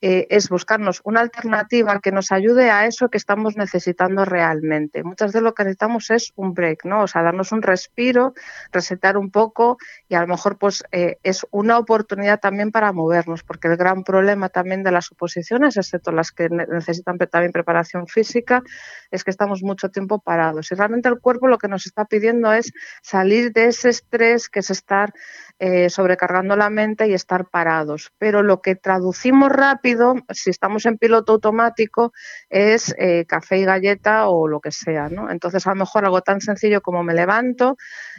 eh, 0.00 0.28
es 0.30 0.48
buscarnos 0.48 1.00
una 1.02 1.20
alternativa 1.20 1.98
que 1.98 2.12
nos 2.12 2.30
ayude 2.30 2.70
a 2.70 2.86
eso 2.86 3.08
que 3.08 3.18
estamos 3.18 3.56
necesitando 3.56 4.24
realmente. 4.24 5.02
Muchas 5.02 5.28
veces 5.28 5.42
lo 5.42 5.54
que 5.54 5.64
necesitamos 5.64 6.10
es 6.10 6.32
un 6.36 6.54
break, 6.54 6.84
¿no? 6.84 7.02
O 7.02 7.06
sea, 7.08 7.22
darnos 7.22 7.50
un 7.50 7.62
respiro, 7.62 8.32
resetar 8.70 9.16
un 9.16 9.30
poco 9.32 9.76
y 10.08 10.14
a 10.14 10.20
lo 10.20 10.28
mejor 10.28 10.56
pues 10.56 10.84
eh, 10.92 11.18
es 11.24 11.44
una 11.50 11.78
oportunidad 11.78 12.38
también 12.38 12.70
para 12.70 12.92
movernos, 12.92 13.42
porque 13.42 13.66
el 13.66 13.76
gran 13.76 14.04
problema 14.04 14.48
también 14.50 14.84
de 14.84 14.92
las 14.92 15.10
oposiciones, 15.10 15.76
excepto 15.76 16.12
las 16.12 16.30
que 16.30 16.48
necesitan 16.48 17.18
también 17.18 17.50
preparación 17.50 18.06
física, 18.06 18.62
es 19.10 19.24
que 19.24 19.32
estamos 19.32 19.62
mucho 19.62 19.88
tiempo 19.88 20.20
parados. 20.20 20.70
Y 20.70 20.76
realmente 20.76 21.08
el 21.08 21.18
cuerpo 21.18 21.48
lo 21.48 21.58
que 21.58 21.66
nos 21.66 21.86
está 21.86 22.04
pidiendo 22.04 22.52
es 22.52 22.72
salir 23.02 23.52
de 23.52 23.66
ese 23.66 23.88
estrés 23.88 24.48
que 24.48 24.60
es 24.60 24.70
estar 24.70 25.12
eh, 25.58 25.90
sobrecargando 25.90 26.54
la 26.54 26.70
mente 26.70 27.08
y 27.08 27.14
estar 27.14 27.46
parados. 27.46 28.12
Pero 28.18 28.44
lo 28.44 28.62
que 28.62 28.76
traducimos 28.76 29.50
rápido 29.50 29.87
si 30.32 30.50
estamos 30.50 30.86
en 30.86 30.98
piloto 30.98 31.34
automático, 31.34 32.12
es 32.48 32.94
eh, 32.98 33.24
café 33.26 33.58
y 33.58 33.64
galleta 33.64 34.28
o 34.28 34.48
lo 34.48 34.60
que 34.60 34.72
sea, 34.72 35.08
¿no? 35.08 35.30
Entonces, 35.30 35.66
a 35.66 35.70
lo 35.70 35.76
mejor 35.76 36.04
algo 36.04 36.22
tan 36.22 36.40
sencillo 36.40 36.80
como 36.80 37.02
me 37.02 37.14
levanto, 37.14 37.76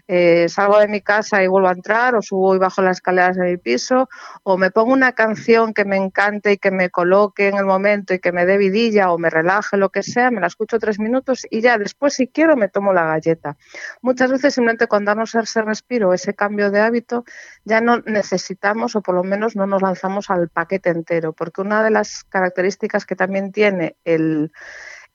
eh, 0.07 0.47
salgo 0.49 0.79
de 0.79 0.87
mi 0.87 1.01
casa 1.01 1.43
y 1.43 1.47
vuelvo 1.47 1.69
a 1.69 1.73
entrar, 1.73 2.15
o 2.15 2.21
subo 2.21 2.55
y 2.55 2.59
bajo 2.59 2.81
las 2.81 2.97
escaleras 2.97 3.35
de 3.37 3.51
mi 3.51 3.57
piso, 3.57 4.09
o 4.43 4.57
me 4.57 4.71
pongo 4.71 4.93
una 4.93 5.13
canción 5.13 5.73
que 5.73 5.85
me 5.85 5.97
encante 5.97 6.53
y 6.53 6.57
que 6.57 6.71
me 6.71 6.89
coloque 6.89 7.47
en 7.47 7.57
el 7.57 7.65
momento 7.65 8.13
y 8.13 8.19
que 8.19 8.31
me 8.31 8.45
dé 8.45 8.57
vidilla 8.57 9.11
o 9.11 9.17
me 9.17 9.29
relaje, 9.29 9.77
lo 9.77 9.89
que 9.89 10.03
sea, 10.03 10.31
me 10.31 10.41
la 10.41 10.47
escucho 10.47 10.79
tres 10.79 10.99
minutos 10.99 11.45
y 11.49 11.61
ya 11.61 11.77
después, 11.77 12.13
si 12.13 12.27
quiero, 12.27 12.55
me 12.55 12.69
tomo 12.69 12.93
la 12.93 13.05
galleta. 13.05 13.57
Muchas 14.01 14.31
veces, 14.31 14.53
simplemente 14.53 14.87
con 14.87 15.05
darnos 15.05 15.35
ese 15.35 15.61
respiro, 15.61 16.13
ese 16.13 16.33
cambio 16.33 16.71
de 16.71 16.79
hábito, 16.81 17.25
ya 17.65 17.81
no 17.81 17.99
necesitamos, 18.05 18.95
o 18.95 19.01
por 19.01 19.15
lo 19.15 19.23
menos 19.23 19.55
no 19.55 19.67
nos 19.67 19.81
lanzamos 19.81 20.29
al 20.29 20.49
paquete 20.49 20.89
entero, 20.89 21.33
porque 21.33 21.58
una 21.61 21.83
de 21.83 21.91
las 21.91 22.23
características 22.23 23.05
que 23.05 23.15
también 23.15 23.51
tiene 23.51 23.97
el, 24.03 24.51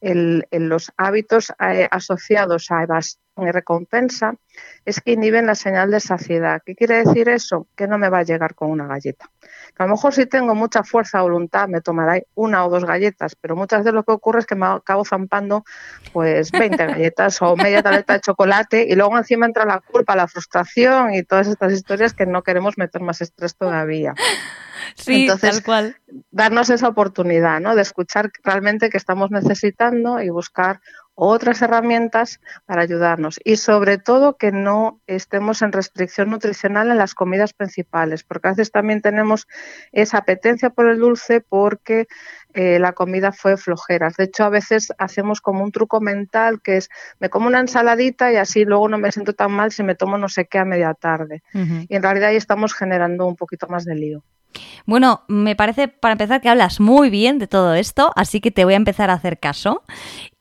el, 0.01 0.47
los 0.51 0.93
hábitos 0.97 1.53
eh, 1.61 1.89
asociados 1.91 2.71
a 2.71 2.83
y 3.37 3.51
recompensa 3.51 4.37
es 4.85 5.01
que 5.01 5.13
inhiben 5.13 5.47
la 5.47 5.55
señal 5.55 5.91
de 5.91 6.01
saciedad. 6.01 6.63
¿Qué 6.65 6.77
quiere 6.77 7.05
decir 7.05 7.29
eso? 7.29 7.67
Que 7.75 7.89
no 7.89 7.99
me 7.99 8.09
va 8.09 8.19
a 8.19 8.23
llegar 8.23 8.55
con 8.55 8.71
una 8.71 8.87
galleta. 8.87 9.29
A 9.77 9.85
lo 9.85 9.91
mejor 9.91 10.15
si 10.15 10.27
tengo 10.27 10.55
mucha 10.55 10.85
fuerza 10.85 11.21
o 11.21 11.25
voluntad 11.25 11.69
me 11.69 11.81
tomaré 11.81 12.27
una 12.35 12.65
o 12.65 12.71
dos 12.71 12.85
galletas, 12.85 13.35
pero 13.35 13.57
muchas 13.57 13.81
veces 13.81 13.93
lo 13.93 14.05
que 14.05 14.13
ocurre 14.13 14.41
es 14.41 14.47
que 14.47 14.55
me 14.55 14.67
acabo 14.67 15.05
zampando 15.05 15.65
pues 16.13 16.53
20 16.53 16.77
galletas 16.87 17.43
o 17.43 17.57
media 17.57 17.83
tableta 17.83 18.15
de 18.15 18.21
chocolate 18.21 18.87
y 18.89 18.95
luego 18.95 19.19
encima 19.19 19.47
entra 19.47 19.65
la 19.65 19.81
culpa, 19.81 20.15
la 20.15 20.29
frustración 20.29 21.15
y 21.15 21.23
todas 21.25 21.49
estas 21.49 21.73
historias 21.73 22.15
que 22.15 22.27
no 22.27 22.43
queremos 22.43 22.79
meter 22.79 23.01
más 23.03 23.21
estrés 23.21 23.57
todavía. 23.57 24.15
Sí, 24.97 25.23
Entonces, 25.23 25.57
tal 25.57 25.65
cual. 25.65 25.97
darnos 26.31 26.71
esa 26.71 26.89
oportunidad, 26.89 27.61
¿no? 27.61 27.75
De 27.75 27.83
escuchar 27.83 28.31
realmente 28.43 28.91
que 28.91 28.97
estamos 28.97 29.31
necesitando 29.31 30.21
y 30.21 30.29
buscar 30.31 30.81
otras 31.15 31.63
herramientas 31.63 32.41
para 32.67 32.83
ayudarnos 32.83 33.41
y 33.45 33.57
sobre 33.57 33.99
todo 33.99 34.37
que 34.37 34.53
no 34.53 35.01
estemos 35.07 35.63
en 35.63 35.73
restricción 35.73 36.31
nutricional 36.31 36.91
en 36.91 36.99
las 36.99 37.15
comidas 37.15 37.53
principales, 37.53 38.25
porque 38.25 38.49
a 38.49 38.51
veces 38.53 38.73
también 38.73 39.01
tenemos 39.01 39.47
esa 39.93 40.19
apetencia 40.19 40.71
por 40.71 40.89
el 40.89 40.99
dulce 40.99 41.41
porque 41.41 42.07
eh, 42.53 42.79
la 42.79 42.93
comida 42.93 43.33
fue 43.33 43.57
flojera. 43.57 44.11
De 44.17 44.25
hecho, 44.25 44.45
a 44.45 44.49
veces 44.49 44.93
hacemos 44.99 45.41
como 45.41 45.63
un 45.63 45.73
truco 45.73 46.01
mental 46.01 46.61
que 46.63 46.79
es 46.79 46.89
me 47.21 47.29
como 47.31 47.47
una 47.47 47.61
ensaladita 47.61 48.33
y 48.33 48.37
así 48.37 48.65
luego 48.65 48.89
no 48.89 48.99
me 48.99 49.13
siento 49.13 49.33
tan 49.33 49.53
mal 49.53 49.73
si 49.73 49.83
me 49.83 49.95
tomo 49.95 50.19
no 50.19 50.29
sé 50.29 50.47
qué 50.47 50.59
a 50.59 50.65
media 50.65 50.95
tarde. 50.95 51.43
Uh 51.53 51.59
-huh. 51.59 51.87
Y 51.89 51.97
en 51.97 52.03
realidad 52.03 52.31
ahí 52.31 52.37
estamos 52.37 52.75
generando 52.75 53.27
un 53.27 53.37
poquito 53.37 53.67
más 53.69 53.85
de 53.85 53.95
lío. 53.95 54.25
Bueno, 54.87 55.23
me 55.29 55.57
parece 55.57 55.89
para 55.89 56.13
empezar 56.13 56.41
que 56.41 56.49
hablas 56.49 56.79
muy 56.81 57.11
bien 57.11 57.39
de 57.39 57.47
todo 57.47 57.75
esto, 57.75 58.13
así 58.17 58.41
que 58.41 58.51
te 58.51 58.65
voy 58.65 58.75
a 58.75 58.77
empezar 58.77 59.11
a 59.11 59.15
hacer 59.15 59.39
caso. 59.39 59.83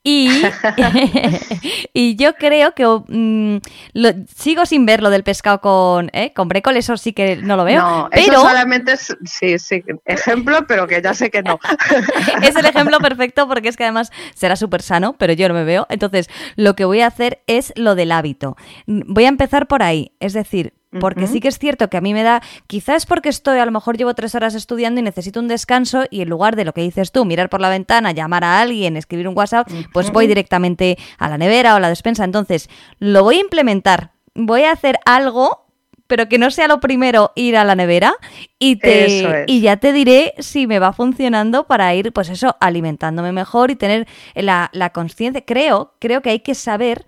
Y, 0.06 0.28
y 1.94 2.14
yo 2.16 2.34
creo 2.34 2.74
que 2.74 2.84
mm, 2.86 3.56
lo, 3.94 4.10
sigo 4.36 4.66
sin 4.66 4.84
ver 4.84 5.02
lo 5.02 5.08
del 5.08 5.24
pescado 5.24 5.60
con, 5.62 6.10
¿eh? 6.12 6.32
con 6.34 6.46
brécol, 6.46 6.76
eso 6.76 6.96
sí 6.98 7.14
que 7.14 7.36
no 7.36 7.56
lo 7.56 7.64
veo. 7.64 7.80
No, 7.80 8.08
pero 8.12 8.34
eso 8.34 8.42
solamente 8.42 8.92
es, 8.92 9.16
sí, 9.24 9.58
sí, 9.58 9.82
ejemplo, 10.04 10.66
pero 10.68 10.86
que 10.86 11.00
ya 11.00 11.14
sé 11.14 11.30
que 11.30 11.42
no. 11.42 11.58
es 12.42 12.54
el 12.54 12.66
ejemplo 12.66 12.98
perfecto 13.00 13.48
porque 13.48 13.70
es 13.70 13.76
que 13.78 13.84
además 13.84 14.12
será 14.34 14.56
súper 14.56 14.82
sano, 14.82 15.16
pero 15.18 15.32
yo 15.32 15.48
no 15.48 15.54
me 15.54 15.64
veo. 15.64 15.86
Entonces, 15.88 16.28
lo 16.56 16.76
que 16.76 16.84
voy 16.84 17.00
a 17.00 17.06
hacer 17.06 17.42
es 17.46 17.72
lo 17.74 17.94
del 17.94 18.12
hábito. 18.12 18.56
Voy 18.86 19.24
a 19.24 19.28
empezar 19.28 19.66
por 19.66 19.82
ahí, 19.82 20.12
es 20.20 20.34
decir, 20.34 20.74
porque 21.00 21.26
sí 21.26 21.40
que 21.40 21.48
es 21.48 21.58
cierto 21.58 21.88
que 21.88 21.96
a 21.96 22.00
mí 22.00 22.12
me 22.12 22.22
da, 22.22 22.42
quizás 22.66 23.06
porque 23.06 23.28
estoy, 23.28 23.58
a 23.58 23.64
lo 23.64 23.72
mejor 23.72 23.96
llevo 23.96 24.14
tres 24.14 24.34
horas 24.34 24.54
estudiando 24.54 25.00
y 25.00 25.02
necesito 25.02 25.40
un 25.40 25.48
descanso 25.48 26.04
y 26.10 26.22
en 26.22 26.28
lugar 26.28 26.56
de 26.56 26.64
lo 26.64 26.72
que 26.72 26.82
dices 26.82 27.12
tú, 27.12 27.24
mirar 27.24 27.48
por 27.48 27.60
la 27.60 27.68
ventana, 27.68 28.12
llamar 28.12 28.44
a 28.44 28.60
alguien, 28.60 28.96
escribir 28.96 29.28
un 29.28 29.36
WhatsApp, 29.36 29.68
pues 29.92 30.10
voy 30.10 30.26
directamente 30.26 30.98
a 31.18 31.28
la 31.28 31.38
nevera 31.38 31.74
o 31.74 31.76
a 31.76 31.80
la 31.80 31.88
despensa. 31.88 32.24
Entonces, 32.24 32.68
lo 32.98 33.22
voy 33.22 33.36
a 33.36 33.40
implementar. 33.40 34.12
Voy 34.34 34.62
a 34.62 34.72
hacer 34.72 34.98
algo 35.04 35.64
pero 36.06 36.28
que 36.28 36.38
no 36.38 36.50
sea 36.50 36.68
lo 36.68 36.80
primero 36.80 37.32
ir 37.34 37.56
a 37.56 37.64
la 37.64 37.74
nevera 37.74 38.14
y 38.58 38.76
te 38.76 39.44
y 39.46 39.60
ya 39.60 39.78
te 39.78 39.92
diré 39.92 40.34
si 40.38 40.66
me 40.66 40.78
va 40.78 40.92
funcionando 40.92 41.66
para 41.66 41.94
ir 41.94 42.12
pues 42.12 42.28
eso 42.28 42.56
alimentándome 42.60 43.32
mejor 43.32 43.70
y 43.70 43.76
tener 43.76 44.06
la, 44.34 44.70
la 44.72 44.90
conciencia 44.90 45.44
creo 45.44 45.94
creo 45.98 46.20
que 46.20 46.30
hay 46.30 46.40
que 46.40 46.54
saber 46.54 47.06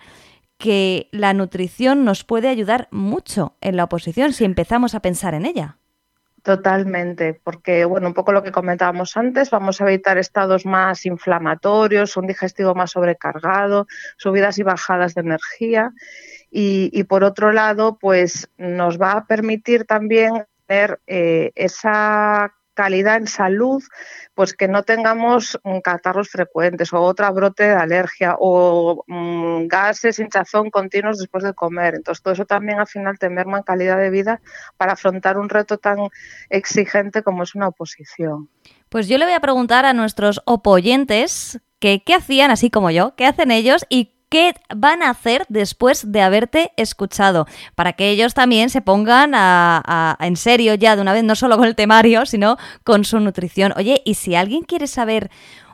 que 0.59 1.09
la 1.13 1.35
nutrición 1.35 2.05
nos 2.05 2.25
puede 2.25 2.49
ayudar 2.49 2.89
mucho 2.91 3.57
en 3.61 3.77
la 3.77 3.85
oposición 3.85 4.33
si 4.33 4.45
empezamos 4.45 4.95
a 4.95 5.01
pensar 5.01 5.35
en 5.35 5.47
ella. 5.47 5.77
Totalmente, 6.43 7.41
porque 7.43 7.85
bueno, 7.85 8.07
un 8.07 8.15
poco 8.15 8.31
lo 8.31 8.45
que 8.45 8.53
comentábamos 8.53 9.17
antes, 9.17 9.51
vamos 9.51 9.81
a 9.81 9.85
evitar 9.89 10.17
estados 10.17 10.65
más 10.65 11.05
inflamatorios, 11.05 12.17
un 12.17 12.29
digestivo 12.29 12.73
más 12.73 12.93
sobrecargado, 12.93 13.89
subidas 14.17 14.57
y 14.59 14.63
bajadas 14.63 15.15
de 15.15 15.23
energía 15.23 15.93
y, 16.49 17.03
por 17.05 17.25
otro 17.25 17.53
lado, 17.53 17.99
pues 18.01 18.49
nos 18.59 18.97
va 18.97 19.13
a 19.13 19.27
permitir 19.27 19.87
también 19.87 20.47
tener 20.67 21.01
eh, 21.09 21.51
esa 21.57 22.55
calidad 22.75 23.17
en 23.17 23.27
salud, 23.27 23.83
pues 24.37 24.53
que 24.53 24.69
no 24.69 24.83
tengamos 24.83 25.59
mm, 25.65 25.79
catarros 25.79 26.29
frecuentes 26.29 26.93
o 26.93 27.01
otra 27.01 27.31
brote 27.31 27.63
de 27.63 27.75
alergia 27.75 28.37
o 28.39 29.03
mm, 29.07 29.67
gases, 29.67 30.19
hinchazón 30.19 30.71
continuos 30.71 31.19
después 31.19 31.43
de 31.43 31.55
comer. 31.55 31.95
Entonces, 31.95 32.23
todo 32.23 32.35
eso 32.35 32.45
también 32.45 32.79
al 32.79 32.87
final 32.87 33.19
te 33.19 33.31
merma 33.31 33.57
en 33.57 33.65
calidad 33.65 33.97
de 33.97 34.11
vida 34.11 34.43
para 34.77 34.93
afrontar 34.93 35.39
un 35.39 35.49
reto 35.49 35.79
tan 35.79 35.97
exigente 36.51 37.23
como 37.23 37.45
es 37.45 37.55
una 37.55 37.69
oposición. 37.69 38.51
Pues 38.91 39.09
yo 39.09 39.17
le 39.17 39.25
voy 39.25 39.33
a 39.33 39.41
preguntar 39.41 39.87
a 39.87 39.95
nuestros 39.95 40.43
opoyentes 40.45 41.59
que 41.79 42.05
qué 42.05 42.15
hacían 42.15 42.51
así 42.51 42.69
como 42.69 42.91
yo, 42.91 43.17
qué 43.17 43.25
hacen 43.25 43.51
ellos 43.51 43.87
y 43.89 44.16
qué 44.29 44.55
van 44.75 45.03
a 45.03 45.11
hacer 45.11 45.47
después 45.49 46.11
de 46.11 46.23
haberte 46.23 46.73
escuchado, 46.77 47.47
para 47.75 47.93
que 47.93 48.11
ellos 48.11 48.35
también 48.35 48.71
se 48.71 48.81
pongan 48.81 49.33
a, 49.35 50.17
en 50.21 50.37
serio 50.37 50.75
ya 50.75 50.97
de 50.97 51.03
una 51.03 51.13
vez, 51.13 51.25
no 51.25 51.35
solo 51.35 51.57
con 51.57 51.67
el 51.67 51.75
temario, 51.75 52.27
sino 52.27 52.57
con 52.85 53.05
su 53.05 53.21
nutrición. 53.21 53.73
Oye, 53.77 54.03
y 54.05 54.15
si 54.15 54.35
alguien 54.35 54.63
quiere 54.63 54.87
saber 54.87 55.31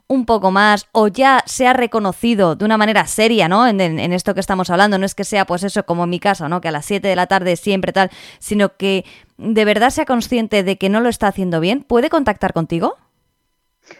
un 0.09 0.27
poco 0.27 0.51
más 0.51 0.89
o 0.93 1.09
ya 1.09 1.43
se 1.47 1.67
ha 1.67 1.73
reconocido 1.73 2.55
de 2.55 2.65
una 2.65 2.77
manera 2.77 3.07
seria, 3.07 3.49
¿no? 3.49 3.67
En, 3.67 3.81
esto 4.13 4.35
que 4.35 4.41
estamos 4.41 4.69
hablando, 4.69 4.99
no 4.99 5.07
es 5.07 5.15
que 5.15 5.25
sea 5.25 5.47
pues 5.47 5.63
eso 5.63 5.87
como 5.87 6.05
en 6.05 6.11
mi 6.11 6.21
caso, 6.21 6.49
¿no? 6.49 6.61
Que 6.61 6.69
a 6.69 6.73
las 6.73 6.85
7 6.85 7.09
de 7.09 7.17
la 7.17 7.27
tarde 7.27 7.57
siempre 7.57 7.93
tal, 7.93 8.11
sino 8.39 8.77
que 8.77 9.07
de 9.39 9.65
verdad 9.65 9.91
sea 9.91 10.05
consciente 10.05 10.63
de 10.63 10.77
que 10.77 10.91
no 10.91 11.01
lo 11.01 11.09
está 11.09 11.29
haciendo 11.29 11.61
bien, 11.61 11.83
¿puede 11.83 12.11
contactar 12.11 12.53
contigo? 12.53 12.99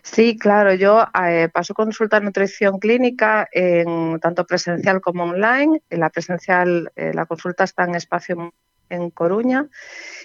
Sí, 0.03 0.39
claro, 0.39 0.75
yo 0.75 1.07
eh, 1.27 1.49
paso 1.53 1.75
consulta 1.75 2.21
de 2.21 2.27
nutrición 2.27 2.79
clínica 2.79 3.49
en 3.53 4.19
tanto 4.21 4.47
presencial 4.47 5.01
como 5.01 5.25
online. 5.25 5.83
En 5.91 6.01
la 6.01 6.11
presencial, 6.11 6.93
eh, 6.97 7.13
la 7.15 7.27
consulta 7.27 7.65
está 7.65 7.85
en 7.85 7.95
espacio 7.95 8.53
en 8.93 9.11
Coruña 9.11 9.67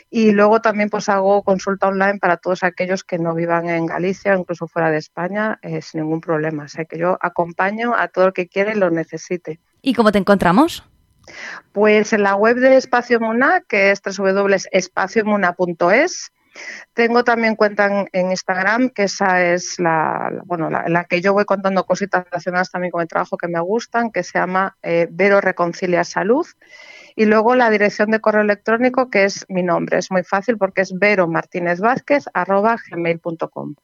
y 0.09 0.31
luego 0.31 0.61
también 0.61 0.89
pues 0.89 1.09
hago 1.09 1.43
consulta 1.43 1.87
online 1.87 2.19
para 2.19 2.37
todos 2.37 2.63
aquellos 2.63 3.03
que 3.03 3.17
no 3.17 3.33
vivan 3.33 3.67
en 3.69 3.85
Galicia 3.85 4.35
o 4.35 4.39
incluso 4.39 4.67
fuera 4.67 4.91
de 4.91 4.97
España 4.97 5.59
eh, 5.61 5.81
sin 5.81 6.01
ningún 6.01 6.21
problema. 6.21 6.65
O 6.65 6.67
sea 6.67 6.85
que 6.85 6.97
yo 6.97 7.17
acompaño 7.21 7.95
a 7.95 8.07
todo 8.09 8.27
el 8.27 8.33
que 8.33 8.47
quiere 8.47 8.73
y 8.73 8.75
lo 8.75 8.89
necesite. 8.89 9.59
¿Y 9.81 9.93
cómo 9.93 10.11
te 10.11 10.19
encontramos? 10.19 10.83
Pues 11.71 12.13
en 12.13 12.23
la 12.23 12.35
web 12.35 12.57
de 12.57 12.77
Espacio 12.77 13.19
Muna, 13.19 13.61
que 13.67 13.91
es 13.91 14.01
www.espaciomuna.es, 14.01 16.31
tengo 16.93 17.23
también 17.23 17.55
cuenta 17.55 18.05
en, 18.11 18.31
Instagram, 18.31 18.89
que 18.89 19.03
esa 19.03 19.43
es 19.43 19.79
la, 19.79 20.31
bueno, 20.45 20.69
la, 20.69 21.05
que 21.05 21.21
yo 21.21 21.31
voy 21.33 21.45
contando 21.45 21.85
cositas 21.85 22.25
relacionadas 22.25 22.69
también 22.71 22.91
con 22.91 23.01
el 23.01 23.07
trabajo 23.07 23.37
que 23.37 23.47
me 23.47 23.59
gustan, 23.59 24.11
que 24.11 24.23
se 24.23 24.37
llama 24.39 24.77
eh, 24.83 25.07
Vero 25.09 25.41
Reconcilia 25.41 26.03
Salud. 26.03 26.45
Y 27.15 27.25
luego 27.25 27.55
la 27.55 27.71
dirección 27.71 28.11
de 28.11 28.19
correo 28.19 28.41
electrónico, 28.41 29.09
que 29.09 29.23
es 29.25 29.45
mi 29.49 29.63
nombre. 29.63 29.97
Es 29.97 30.11
muy 30.11 30.23
fácil 30.23 30.57
porque 30.57 30.81
es 30.81 30.93
veromartinezvázquez.gmail.com. 30.93 33.75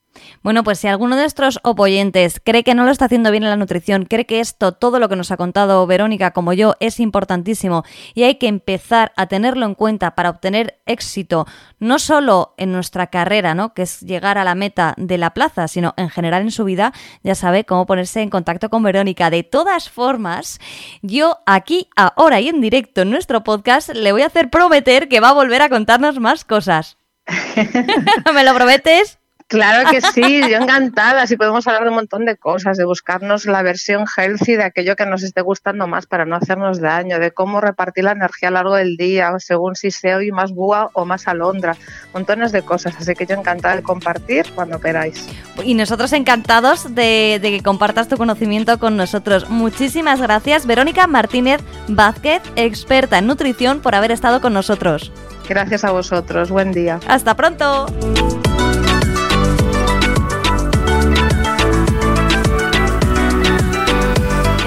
Bueno, 0.43 0.63
pues 0.63 0.79
si 0.79 0.87
alguno 0.87 1.15
de 1.15 1.23
nuestros 1.23 1.59
opoyentes 1.63 2.41
cree 2.43 2.63
que 2.63 2.75
no 2.75 2.85
lo 2.85 2.91
está 2.91 3.05
haciendo 3.05 3.31
bien 3.31 3.43
en 3.43 3.49
la 3.49 3.55
nutrición, 3.55 4.05
cree 4.05 4.25
que 4.25 4.39
esto, 4.39 4.73
todo 4.73 4.99
lo 4.99 5.09
que 5.09 5.15
nos 5.15 5.31
ha 5.31 5.37
contado 5.37 5.85
Verónica 5.87 6.31
como 6.31 6.53
yo, 6.53 6.75
es 6.79 6.99
importantísimo 6.99 7.83
y 8.13 8.23
hay 8.23 8.35
que 8.35 8.47
empezar 8.47 9.11
a 9.15 9.27
tenerlo 9.27 9.65
en 9.65 9.75
cuenta 9.75 10.15
para 10.15 10.29
obtener 10.29 10.79
éxito, 10.85 11.47
no 11.79 11.99
solo 11.99 12.53
en 12.57 12.71
nuestra 12.71 13.07
carrera, 13.07 13.55
¿no? 13.55 13.73
que 13.73 13.83
es 13.83 14.01
llegar 14.01 14.37
a 14.37 14.43
la 14.43 14.55
meta 14.55 14.93
de 14.97 15.17
la 15.17 15.33
plaza, 15.33 15.67
sino 15.67 15.93
en 15.97 16.09
general 16.09 16.43
en 16.43 16.51
su 16.51 16.63
vida, 16.63 16.93
ya 17.23 17.35
sabe 17.35 17.63
cómo 17.63 17.85
ponerse 17.85 18.21
en 18.21 18.29
contacto 18.29 18.69
con 18.69 18.83
Verónica. 18.83 19.29
De 19.29 19.43
todas 19.43 19.89
formas, 19.89 20.59
yo 21.01 21.39
aquí, 21.45 21.87
ahora 21.95 22.39
y 22.39 22.49
en 22.49 22.61
directo 22.61 23.01
en 23.01 23.09
nuestro 23.09 23.43
podcast, 23.43 23.89
le 23.89 24.11
voy 24.11 24.21
a 24.21 24.27
hacer 24.27 24.49
prometer 24.49 25.07
que 25.07 25.19
va 25.19 25.29
a 25.29 25.33
volver 25.33 25.61
a 25.61 25.69
contarnos 25.69 26.19
más 26.19 26.45
cosas. 26.45 26.97
¿Me 28.33 28.43
lo 28.43 28.53
prometes? 28.53 29.19
Claro 29.47 29.89
que 29.89 30.01
sí, 30.01 30.41
yo 30.49 30.57
encantada. 30.57 31.27
Si 31.27 31.37
podemos 31.37 31.67
hablar 31.67 31.83
de 31.83 31.89
un 31.89 31.95
montón 31.95 32.25
de 32.25 32.37
cosas, 32.37 32.77
de 32.77 32.85
buscarnos 32.85 33.45
la 33.45 33.61
versión 33.61 34.05
healthy 34.17 34.55
de 34.55 34.63
aquello 34.63 34.95
que 34.95 35.05
nos 35.05 35.23
esté 35.23 35.41
gustando 35.41 35.87
más 35.87 36.05
para 36.05 36.25
no 36.25 36.35
hacernos 36.35 36.79
daño, 36.79 37.19
de 37.19 37.31
cómo 37.31 37.61
repartir 37.61 38.03
la 38.05 38.11
energía 38.11 38.49
a 38.49 38.51
lo 38.51 38.55
largo 38.55 38.75
del 38.75 38.97
día, 38.97 39.31
según 39.39 39.75
si 39.75 39.91
sea 39.91 40.17
hoy 40.17 40.31
más 40.31 40.51
búa 40.51 40.89
o 40.93 41.05
más 41.05 41.27
alondra, 41.27 41.75
montones 42.13 42.51
de 42.51 42.63
cosas. 42.63 42.95
Así 42.97 43.13
que 43.13 43.25
yo 43.25 43.35
encantada 43.35 43.75
de 43.75 43.83
compartir 43.83 44.45
cuando 44.55 44.79
queráis. 44.79 45.27
Y 45.63 45.75
nosotros 45.75 46.13
encantados 46.13 46.95
de, 46.95 47.39
de 47.41 47.51
que 47.51 47.61
compartas 47.61 48.07
tu 48.07 48.17
conocimiento 48.17 48.79
con 48.79 48.97
nosotros. 48.97 49.49
Muchísimas 49.49 50.21
gracias, 50.21 50.65
Verónica 50.65 51.07
Martínez 51.07 51.61
Vázquez, 51.87 52.41
experta 52.55 53.19
en 53.19 53.27
nutrición, 53.27 53.81
por 53.81 53.95
haber 53.95 54.11
estado 54.11 54.41
con 54.41 54.53
nosotros. 54.53 55.11
Gracias 55.47 55.83
a 55.83 55.91
vosotros. 55.91 56.49
Buen 56.49 56.71
día. 56.71 56.99
Hasta 57.07 57.35
pronto. 57.35 57.87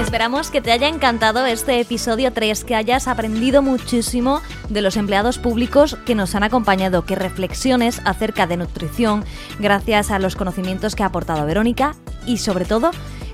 Esperamos 0.07 0.49
que 0.51 0.61
te 0.61 0.71
haya 0.71 0.87
encantado 0.87 1.45
este 1.45 1.81
episodio 1.81 2.31
3, 2.31 2.63
que 2.63 2.75
hayas 2.75 3.09
aprendido 3.09 3.61
muchísimo 3.61 4.41
de 4.69 4.81
los 4.81 4.95
empleados 4.95 5.37
públicos 5.37 5.97
que 6.05 6.15
nos 6.15 6.33
han 6.33 6.43
acompañado, 6.43 7.03
que 7.03 7.15
reflexiones 7.15 7.99
acerca 8.05 8.47
de 8.47 8.55
nutrición 8.55 9.25
gracias 9.59 10.09
a 10.09 10.17
los 10.17 10.37
conocimientos 10.37 10.95
que 10.95 11.03
ha 11.03 11.07
aportado 11.07 11.45
Verónica 11.45 11.93
y 12.25 12.37
sobre 12.37 12.63
todo 12.63 12.91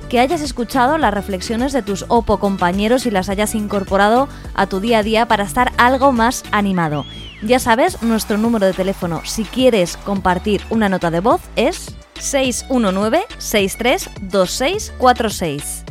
que 0.10 0.20
hayas 0.20 0.42
escuchado 0.42 0.98
las 0.98 1.14
reflexiones 1.14 1.74
de 1.74 1.84
tus 1.84 2.06
OPO 2.08 2.40
compañeros 2.40 3.06
y 3.06 3.12
las 3.12 3.30
hayas 3.30 3.54
incorporado 3.54 4.28
a 4.56 4.66
tu 4.66 4.80
día 4.80 4.98
a 4.98 5.04
día 5.04 5.28
para 5.28 5.44
estar 5.44 5.74
algo 5.78 6.12
más 6.12 6.44
animado. 6.52 7.06
Ya 7.44 7.60
sabes, 7.60 8.02
nuestro 8.02 8.40
número 8.40 8.66
de 8.66 8.74
teléfono 8.74 9.22
si 9.26 9.44
quieres 9.44 9.96
compartir 9.96 10.64
una 10.72 10.90
nota 10.90 11.12
de 11.12 11.20
voz 11.20 11.42
es 11.56 11.96
619 12.16 13.26
632646. 13.38 15.84